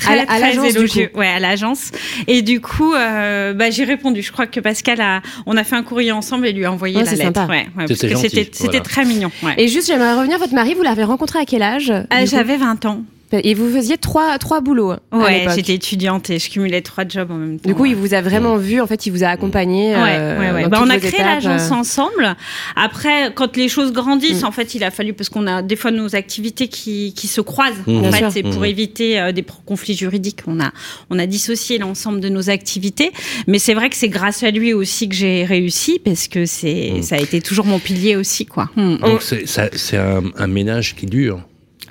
Très, 0.00 0.20
À 0.20 0.26
très 0.26 0.68
élogieux. 0.68 1.10
Ouais, 1.14 1.26
à 1.28 1.38
l'agence. 1.40 1.90
Et 2.26 2.42
du 2.42 2.60
coup, 2.60 2.94
euh, 2.94 3.52
bah, 3.52 3.70
j'ai 3.70 3.84
répondu. 3.84 4.22
Je 4.22 4.32
crois 4.32 4.46
que 4.46 4.60
Pascal 4.60 5.00
a, 5.00 5.20
on 5.46 5.56
a 5.56 5.64
fait 5.64 5.76
un 5.76 5.82
courrier 5.82 6.12
ensemble 6.12 6.46
et 6.46 6.52
lui 6.52 6.64
a 6.64 6.72
envoyé 6.72 6.96
Oh, 7.00 7.04
la 7.04 7.10
lettre. 7.12 7.22
sympa. 7.22 7.46
Ouais, 7.46 7.66
ouais, 7.76 7.84
parce 7.86 8.00
C'était 8.00 8.50
voilà. 8.60 8.80
très 8.80 9.04
mignon. 9.04 9.30
Ouais. 9.42 9.54
Et 9.58 9.68
juste, 9.68 9.86
j'aimerais 9.88 10.14
revenir, 10.14 10.38
votre 10.38 10.54
mari, 10.54 10.74
vous 10.74 10.82
l'avez 10.82 11.04
rencontré 11.04 11.38
à 11.38 11.44
quel 11.44 11.62
âge 11.62 11.90
Euh, 11.90 12.26
j'avais 12.26 12.56
20 12.56 12.84
ans. 12.86 13.02
Et 13.32 13.54
vous 13.54 13.70
faisiez 13.72 13.96
trois, 13.96 14.38
trois 14.38 14.60
boulots 14.60 14.90
à 14.90 14.98
Ouais, 15.12 15.46
j'étais 15.54 15.74
étudiante 15.74 16.30
et 16.30 16.38
je 16.38 16.50
cumulais 16.50 16.80
trois 16.82 17.06
jobs 17.06 17.30
en 17.30 17.36
même 17.36 17.60
temps. 17.60 17.68
Du 17.68 17.74
coup, 17.74 17.86
il 17.86 17.94
vous 17.94 18.12
a 18.14 18.20
vraiment 18.20 18.56
vu, 18.56 18.80
en 18.80 18.86
fait, 18.86 19.06
il 19.06 19.10
vous 19.10 19.22
a 19.24 19.28
accompagné. 19.28 19.94
Ouais, 19.94 20.00
euh, 20.18 20.38
ouais, 20.40 20.50
ouais. 20.52 20.62
dans 20.64 20.68
Bah, 20.70 20.80
on 20.82 20.90
a 20.90 20.98
créé 20.98 21.20
l'agence 21.22 21.70
euh. 21.70 21.74
ensemble. 21.74 22.34
Après, 22.76 23.32
quand 23.34 23.56
les 23.56 23.68
choses 23.68 23.92
grandissent, 23.92 24.42
Mm. 24.42 24.46
en 24.46 24.52
fait, 24.52 24.74
il 24.74 24.82
a 24.84 24.90
fallu 24.90 25.12
parce 25.12 25.28
qu'on 25.28 25.46
a 25.46 25.62
des 25.62 25.76
fois 25.76 25.90
nos 25.90 26.14
activités 26.16 26.68
qui, 26.68 27.12
qui 27.14 27.26
se 27.28 27.40
croisent. 27.40 27.74
Mm. 27.86 27.96
En 27.98 28.00
Bien 28.00 28.12
fait, 28.12 28.30
c'est 28.30 28.42
pour 28.42 28.62
Mm. 28.62 28.64
éviter 28.64 29.20
euh, 29.20 29.32
des 29.32 29.44
conflits 29.64 29.94
juridiques. 29.96 30.40
On 30.46 30.60
a 30.60 30.72
on 31.10 31.18
a 31.18 31.26
dissocié 31.26 31.78
l'ensemble 31.78 32.20
de 32.20 32.28
nos 32.28 32.50
activités. 32.50 33.12
Mais 33.46 33.58
c'est 33.58 33.74
vrai 33.74 33.90
que 33.90 33.96
c'est 33.96 34.08
grâce 34.08 34.42
à 34.42 34.50
lui 34.50 34.72
aussi 34.74 35.08
que 35.08 35.14
j'ai 35.14 35.44
réussi 35.44 36.00
parce 36.04 36.26
que 36.28 36.46
c'est 36.46 36.92
Mm. 36.96 37.02
ça 37.02 37.16
a 37.16 37.18
été 37.20 37.40
toujours 37.40 37.66
mon 37.66 37.78
pilier 37.78 38.16
aussi, 38.16 38.46
quoi. 38.46 38.68
Mm. 38.76 38.96
Donc 38.96 39.22
c'est 39.22 39.96
un, 39.96 40.22
un 40.36 40.46
ménage 40.46 40.96
qui 40.96 41.06
dure. 41.06 41.40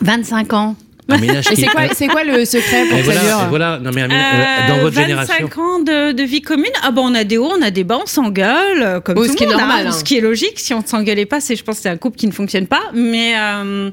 25 0.01 0.53
ans. 0.53 0.75
Un 1.09 1.17
ménage 1.17 1.45
Et 1.51 1.55
qui 1.55 1.61
c'est 1.61 1.67
quoi, 1.67 1.81
c'est 1.93 2.07
quoi 2.07 2.23
le 2.23 2.45
secret 2.45 2.85
pour 2.89 2.97
Et 2.97 3.01
que 3.01 3.07
ça 3.07 3.11
voilà, 3.13 3.21
dure 3.35 3.41
et 3.45 3.49
voilà. 3.49 3.79
Non 3.79 3.91
mais 3.93 4.01
un 4.03 4.07
ménage- 4.07 4.35
euh, 4.35 4.67
dans 4.69 4.77
Euh, 4.77 4.81
votre 4.81 4.95
25 4.95 5.07
génération. 5.07 5.49
ans 5.61 5.79
de, 5.79 6.11
de 6.11 6.23
vie 6.23 6.41
commune. 6.41 6.71
Ah 6.83 6.91
bon, 6.91 7.09
on 7.11 7.15
a 7.15 7.23
des 7.23 7.37
hauts, 7.37 7.51
on 7.57 7.61
a 7.61 7.71
des 7.71 7.83
bas, 7.83 7.99
on 8.01 8.05
s'engueule, 8.05 8.81
euh, 8.83 8.99
comme 8.99 9.17
Oh, 9.17 9.25
tout 9.25 9.31
ce 9.31 9.35
qui 9.37 9.43
est 9.43 9.47
normal, 9.47 9.87
hein, 9.87 9.89
hein. 9.89 9.91
ce 9.91 10.03
qui 10.03 10.17
est 10.17 10.21
logique. 10.21 10.59
Si 10.59 10.73
on 10.73 10.81
ne 10.81 10.85
s'engueulait 10.85 11.25
pas, 11.25 11.39
c'est, 11.41 11.55
je 11.55 11.63
pense, 11.63 11.77
que 11.77 11.81
c'est 11.83 11.89
un 11.89 11.97
couple 11.97 12.17
qui 12.17 12.27
ne 12.27 12.31
fonctionne 12.31 12.67
pas. 12.67 12.81
Mais 12.93 13.33
euh, 13.37 13.89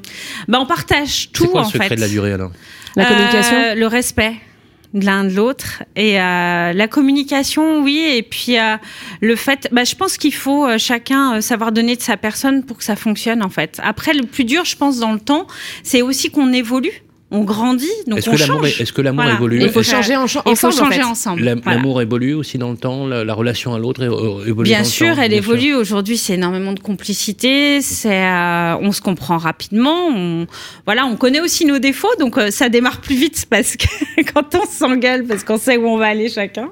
bah, 0.47 0.59
on 0.61 0.65
partage 0.65 1.29
tout 1.33 1.47
quoi 1.47 1.61
en 1.61 1.65
le 1.65 1.71
secret 1.71 1.89
fait. 1.89 1.95
de 1.95 2.01
la 2.01 2.07
durée 2.07 2.33
alors? 2.33 2.51
La 2.95 3.05
communication? 3.05 3.55
Euh, 3.57 3.75
le 3.75 3.87
respect 3.87 4.33
de 4.93 5.05
l'un 5.05 5.25
de 5.25 5.29
l'autre 5.35 5.83
et 5.97 6.19
euh, 6.19 6.71
la 6.71 6.87
communication 6.87 7.81
oui 7.83 8.01
et 8.15 8.23
puis 8.23 8.57
euh, 8.57 8.77
le 9.19 9.35
fait 9.35 9.67
bah, 9.73 9.83
je 9.83 9.93
pense 9.95 10.15
qu'il 10.17 10.33
faut 10.33 10.65
euh, 10.65 10.77
chacun 10.77 11.35
euh, 11.35 11.41
savoir 11.41 11.73
donner 11.73 11.97
de 11.97 12.01
sa 12.01 12.15
personne 12.15 12.63
pour 12.63 12.77
que 12.77 12.85
ça 12.85 12.95
fonctionne 12.95 13.43
en 13.43 13.49
fait 13.49 13.79
après 13.83 14.13
le 14.13 14.23
plus 14.23 14.45
dur 14.45 14.63
je 14.63 14.77
pense 14.77 14.97
dans 14.99 15.11
le 15.11 15.19
temps 15.19 15.45
c'est 15.83 16.01
aussi 16.01 16.29
qu'on 16.31 16.53
évolue 16.53 17.03
on 17.29 17.43
grandit 17.43 17.85
donc 18.07 18.19
Est-ce 18.19 18.29
on 18.29 18.33
que 18.33 18.39
l'amour 18.39 18.59
change 18.61 18.79
est- 18.79 18.83
est-ce 18.83 18.93
que 18.93 19.01
l'amour 19.01 19.23
Voilà. 19.23 19.37
évolue 19.37 19.59
Il 19.61 19.69
faut 19.69 19.83
changer 19.83 20.15
en, 20.15 20.25
il 20.25 20.29
faut 20.29 20.39
ensemble, 20.49 20.73
en 20.73 20.77
changer 20.77 20.97
fait. 20.99 21.03
ensemble 21.03 21.41
Voilà. 21.63 21.77
L'amour 21.77 22.01
évolue 22.01 22.33
aussi 22.33 22.57
dans 22.57 22.71
le 22.71 22.77
temps, 22.77 23.05
la, 23.05 23.23
la 23.25 23.33
relation 23.33 23.73
à 23.73 23.79
l'autre 23.79 24.01
évolue 24.47 24.63
Bien 24.69 24.77
dans 24.79 24.83
le 24.83 24.89
sûr, 24.89 25.15
temps, 25.15 25.21
elle 25.21 25.29
bien 25.29 25.37
évolue. 25.39 25.73
Aujourd'hui, 25.75 26.17
c'est 26.17 26.33
énormément 26.35 26.71
de 26.71 26.79
complicité. 26.79 27.81
C'est, 27.81 28.23
euh, 28.23 28.77
on 28.81 28.91
se 28.93 29.01
comprend 29.01 29.37
rapidement. 29.37 30.07
On, 30.15 30.47
voilà, 30.85 31.05
on 31.05 31.15
connaît 31.17 31.41
aussi 31.41 31.65
nos 31.65 31.79
défauts, 31.79 32.07
donc 32.19 32.37
euh, 32.37 32.49
ça 32.49 32.69
démarre 32.69 33.01
plus 33.01 33.15
vite 33.15 33.45
parce 33.49 33.75
que 33.75 33.87
quand 34.33 34.55
on 34.55 34.65
s'engueule, 34.65 35.25
parce 35.25 35.43
qu'on 35.43 35.57
sait 35.57 35.75
où 35.77 35.85
on 35.87 35.97
va 35.97 36.05
aller 36.07 36.29
chacun. 36.29 36.69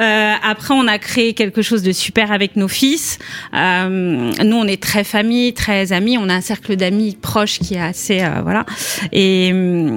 Euh, 0.00 0.32
après, 0.42 0.74
on 0.74 0.88
a 0.88 0.98
créé 0.98 1.32
quelque 1.34 1.62
chose 1.62 1.82
de 1.82 1.92
super 1.92 2.32
avec 2.32 2.56
nos 2.56 2.68
fils. 2.68 3.18
Euh, 3.54 4.32
nous, 4.44 4.56
on 4.56 4.66
est 4.66 4.82
très 4.82 5.04
famille, 5.04 5.52
très 5.54 5.92
amis. 5.92 6.18
On 6.18 6.28
a 6.28 6.34
un 6.34 6.40
cercle 6.40 6.74
d'amis 6.76 7.16
proches 7.20 7.60
qui 7.60 7.74
est 7.74 7.80
assez, 7.80 8.20
euh, 8.22 8.40
voilà, 8.42 8.66
et, 9.12 9.50
hum, 9.52 9.91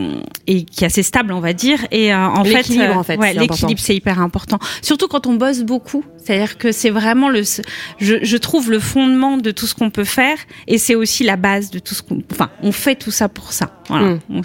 et 0.47 0.63
qui 0.63 0.83
est 0.83 0.87
assez 0.87 1.03
stable, 1.03 1.33
on 1.33 1.39
va 1.39 1.53
dire. 1.53 1.85
Et 1.91 2.13
euh, 2.13 2.27
en 2.27 2.43
fait, 2.43 2.53
L'équilibre, 2.53 2.83
euh, 2.83 2.99
en 2.99 3.03
fait, 3.03 3.17
ouais, 3.17 3.33
l'équilibre, 3.33 3.79
c'est 3.79 3.95
hyper 3.95 4.19
important. 4.19 4.59
Surtout 4.81 5.07
quand 5.07 5.27
on 5.27 5.33
bosse 5.35 5.63
beaucoup. 5.63 6.03
C'est-à-dire 6.17 6.57
que 6.57 6.71
c'est 6.71 6.89
vraiment 6.89 7.29
le, 7.29 7.43
je, 7.99 8.15
je 8.21 8.37
trouve 8.37 8.71
le 8.71 8.79
fondement 8.79 9.37
de 9.37 9.51
tout 9.51 9.67
ce 9.67 9.75
qu'on 9.75 9.91
peut 9.91 10.05
faire 10.05 10.37
et 10.67 10.77
c'est 10.79 10.95
aussi 10.95 11.23
la 11.23 11.35
base 11.35 11.69
de 11.69 11.79
tout 11.79 11.93
ce 11.93 12.01
qu'on, 12.01 12.23
enfin, 12.31 12.49
on 12.63 12.71
fait 12.71 12.95
tout 12.95 13.11
ça 13.11 13.29
pour 13.29 13.53
ça. 13.53 13.71
Voilà. 13.89 14.05
Mm. 14.07 14.19
On- 14.29 14.41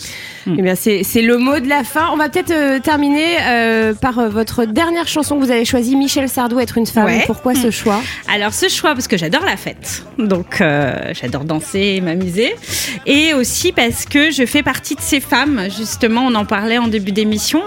Eh 0.59 0.63
bien, 0.63 0.75
c'est 0.75 1.03
c'est 1.03 1.23
le 1.23 1.39
mot 1.39 1.59
de 1.61 1.69
la 1.69 1.85
fin. 1.85 2.09
On 2.13 2.17
va 2.17 2.29
peut-être 2.29 2.51
euh, 2.51 2.79
terminer 2.79 3.37
euh, 3.43 3.95
par 3.95 4.19
euh, 4.19 4.29
votre 4.29 4.65
dernière 4.65 5.09
chanson 5.09 5.39
que 5.39 5.45
vous 5.45 5.51
avez 5.51 5.65
choisie, 5.65 5.97
Michel 5.97 6.29
Sardou, 6.29 6.59
être 6.61 6.77
une 6.79 6.87
femme. 6.87 7.07
Ouais. 7.07 7.25
Pourquoi 7.27 7.55
ce 7.55 7.71
choix? 7.71 8.01
Alors 8.33 8.53
ce 8.53 8.69
choix 8.69 8.95
parce 8.95 9.09
que 9.09 9.17
j'adore 9.17 9.45
la 9.45 9.57
fête, 9.57 10.05
donc 10.19 10.61
euh, 10.61 11.13
j'adore 11.21 11.45
danser, 11.45 11.95
et 11.97 12.01
m'amuser, 12.01 12.55
et 13.07 13.33
aussi 13.35 13.73
parce 13.73 14.05
que 14.05 14.31
je 14.31 14.45
fais 14.47 14.63
partie 14.63 14.95
de 14.95 15.01
ces 15.01 15.21
femmes. 15.21 15.69
Justement, 15.77 16.23
on 16.27 16.35
en 16.35 16.45
parlait 16.45 16.79
en 16.79 16.89
début 16.89 17.13
d'émission, 17.13 17.63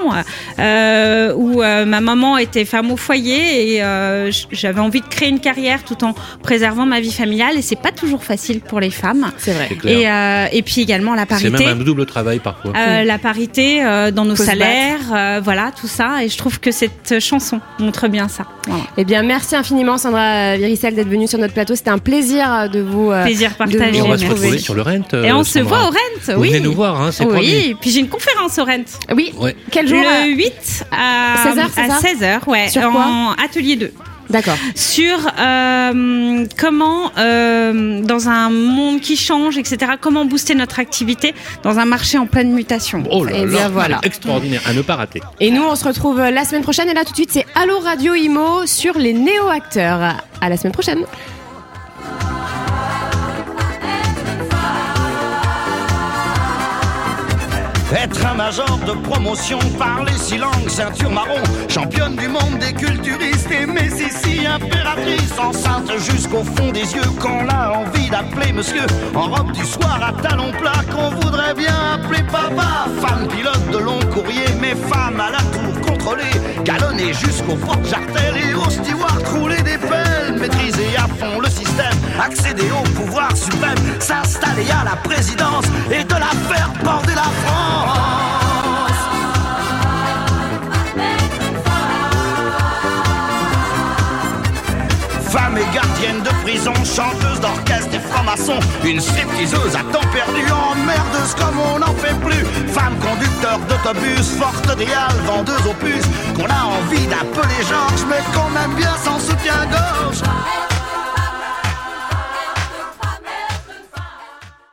euh, 0.60 1.34
où 1.36 1.62
euh, 1.62 1.86
ma 1.86 2.02
maman 2.02 2.38
était 2.38 2.66
femme 2.66 2.92
au 2.92 2.98
foyer 2.98 3.74
et 3.76 3.84
euh, 3.84 4.32
j'avais 4.52 4.80
envie 4.80 5.02
de 5.02 5.08
créer 5.08 5.30
une 5.30 5.40
carrière 5.40 5.84
tout 5.84 6.04
en 6.04 6.14
préservant 6.42 6.86
ma 6.86 7.00
vie 7.00 7.12
familiale, 7.12 7.58
et 7.58 7.62
c'est 7.62 7.80
pas 7.80 7.92
toujours 7.92 8.24
facile 8.24 8.60
pour 8.62 8.80
les 8.80 8.90
femmes. 8.92 9.32
C'est 9.38 9.54
vrai. 9.54 9.70
Et, 9.86 10.08
euh, 10.10 10.46
et 10.52 10.62
puis 10.62 10.82
également 10.82 11.16
la 11.16 11.26
parité. 11.26 11.63
Même 11.66 11.82
un 11.82 11.84
double 11.84 12.06
travail 12.06 12.40
parfois. 12.40 12.72
Euh, 12.76 13.04
la 13.04 13.18
parité 13.18 13.84
euh, 13.84 14.12
dans 14.12 14.26
nos 14.26 14.36
Faut 14.36 14.44
salaires, 14.44 15.00
euh, 15.14 15.42
voilà 15.44 15.72
tout 15.80 15.88
ça, 15.88 16.24
et 16.24 16.30
je 16.30 16.38
trouve 16.38 16.60
que 16.60 16.72
cette 16.72 17.20
chanson 17.20 17.60
montre 17.80 18.08
bien 18.08 18.28
ça. 18.28 18.46
Voilà. 18.68 18.84
Eh 18.98 19.04
bien, 19.04 19.24
merci 19.24 19.56
infiniment, 19.56 19.98
Sandra 19.98 20.58
Viricel, 20.58 20.96
d'être 20.96 21.10
venue 21.10 21.28
sur 21.28 21.40
notre 21.40 21.54
plateau. 21.54 21.76
C'était 21.76 21.90
un 21.90 21.98
plaisir 21.98 22.70
de 22.70 22.80
vous. 22.80 23.12
euh, 23.12 23.24
Plaisir 23.24 23.52
de 23.52 23.56
partagé. 23.56 23.98
Et 23.98 24.02
on 24.02 24.08
va 24.10 24.18
se 24.18 24.26
retrouver 24.26 24.58
sur 24.58 24.74
le 24.74 24.82
Rent. 24.82 25.02
Et 25.24 25.32
on 25.32 25.44
se 25.44 25.60
voit 25.60 25.84
au 25.84 25.88
Rent, 25.88 26.34
Vous 26.36 26.42
oui. 26.42 26.50
venez 26.50 26.60
nous 26.62 26.74
voir, 26.74 27.02
hein, 27.02 27.12
c'est 27.12 27.26
promis. 27.26 27.40
Oui, 27.42 27.76
puis 27.82 27.90
j'ai 27.92 28.00
une 28.00 28.10
conférence 28.10 28.58
au 28.60 28.64
Rent. 28.66 28.84
Oui. 29.16 29.34
Ouais. 29.38 29.56
Quel 29.72 29.88
jour? 29.88 30.00
Le 30.00 30.30
8 30.36 30.86
à 30.92 31.44
16 31.44 31.58
heures, 31.60 31.70
c'est 31.74 31.82
à 31.82 31.90
ça? 31.90 32.00
16h, 32.44 32.50
ouais, 32.50 32.70
Sur 32.70 32.90
quoi? 32.92 33.06
en 33.06 33.32
atelier 33.34 33.76
2. 33.76 33.92
D'accord. 34.30 34.58
Sur 34.76 35.18
euh, 35.40 36.46
comment, 36.58 37.12
euh, 37.18 38.02
dans 38.02 38.30
un 38.30 38.50
monde 38.50 39.00
qui 39.02 39.16
change, 39.16 39.58
etc., 39.58 39.94
comment 40.00 40.26
booster 40.26 40.56
notre 40.56 40.80
activité 40.80 41.34
dans 41.64 41.80
un 41.80 41.86
marché 41.86 42.18
en 42.18 42.26
pleine 42.26 42.52
mutation. 42.52 43.04
Oh 43.12 43.24
là 43.26 43.32
Eh 43.36 43.46
là, 43.46 43.46
bien, 43.46 43.70
voilà. 43.70 44.00
c'est 44.02 44.08
extraordinaire, 44.08 44.62
à 44.66 44.74
ne 44.74 44.82
pas 44.82 44.96
rater. 44.96 45.22
Et 45.40 45.52
nous, 45.52 45.64
on 45.64 45.76
se 45.76 45.86
retrouve 45.86 46.20
la 46.20 46.46
semaine 46.46 46.64
prochaine. 46.64 46.90
Et 46.90 46.94
là, 46.94 47.04
tout 47.04 47.12
de 47.12 47.18
suite, 47.18 47.32
c'est 47.32 47.46
Allo 47.56 47.80
Radio 47.80 48.14
Imo 48.14 48.66
sur 48.66 48.98
les 48.98 49.14
néo-acteurs. 49.14 50.16
À 50.42 50.50
la 50.50 50.58
semaine 50.58 50.74
prochaine. 50.74 51.04
Être 57.96 58.26
un 58.26 58.34
major 58.34 58.80
de 58.88 58.94
promotion, 59.08 59.60
parler 59.78 60.14
six 60.18 60.40
langues, 60.40 60.68
ceinture 60.68 61.12
marron, 61.12 61.42
championne 61.70 62.16
du 62.16 62.28
monde 62.28 62.58
des 62.60 62.74
culturistes, 62.74 63.52
aimer 63.52 63.88
Sissi, 63.90 64.48
impératrice, 64.48 65.38
enceinte 65.38 65.92
jusqu'au 66.00 66.44
fond 66.44 66.72
des 66.72 66.92
yeux, 66.96 67.12
qu'on 67.22 67.48
a 67.50 67.78
envie 67.78 68.10
d'appeler 68.10 68.52
monsieur, 68.52 68.86
en 69.14 69.30
robe 69.30 69.52
du 69.52 69.64
soir 69.64 70.00
à 70.02 70.22
talons 70.28 70.52
plats, 70.54 70.84
qu'on 70.92 71.12
voudrait 71.22 71.54
bien 71.54 71.76
appeler 71.94 72.24
papa, 72.24 72.88
femme 73.00 73.28
pilote 73.28 73.70
de 73.72 73.78
long 73.78 74.00
courrier, 74.12 74.48
mais 74.60 74.74
femme 74.74 75.20
à 75.20 75.30
la 75.30 75.44
tour 75.52 75.82
contrôlée, 75.88 76.64
galonnée 76.66 77.14
jusqu'au 77.14 77.56
porte 77.56 77.86
jartel 77.86 78.34
et 78.50 78.56
au 78.56 78.70
steward 78.72 79.28
rouler 79.28 79.62
des 79.62 79.78
pelles, 79.78 80.40
maîtriser 80.40 80.98
à 80.98 81.08
fond 81.08 81.40
le 81.40 81.50
accéder 82.20 82.70
au 82.72 82.84
pouvoir 82.90 83.36
suprême, 83.36 83.78
s'installer 84.00 84.66
à 84.70 84.84
la 84.84 84.96
présidence 84.98 85.66
et 85.92 86.04
de 86.04 86.14
la 86.14 86.34
faire 86.50 86.70
border 86.84 87.16
la 87.16 87.22
France. 87.22 88.14
Femme 95.30 95.58
et 95.58 95.66
gardienne 95.74 96.22
de 96.22 96.30
prison, 96.44 96.74
chanteuse 96.86 97.40
d'orchestre 97.40 97.96
et 97.96 98.00
franc-maçon, 98.00 98.60
une 98.84 99.02
stripteaseuse 99.02 99.76
à 99.76 99.82
temps 99.92 100.08
perdu, 100.14 100.44
emmerdeuse 100.52 101.34
comme 101.36 101.60
on 101.60 101.80
n'en 101.80 101.96
fait 101.96 102.14
plus. 102.22 102.46
Femme 102.72 102.96
conducteur 103.00 103.58
d'autobus, 103.68 104.30
forte 104.38 104.80
idéale, 104.80 105.16
vendeuse 105.26 105.66
aux 105.68 105.74
puces, 105.74 106.06
qu'on 106.36 106.46
a 106.46 106.66
envie 106.66 107.08
d'appeler 107.08 107.64
Georges, 107.68 108.06
mais 108.08 108.22
qu'on 108.34 108.56
aime 108.64 108.76
bien 108.76 108.96
sans 109.04 109.20
soutien-gorge. 109.20 110.22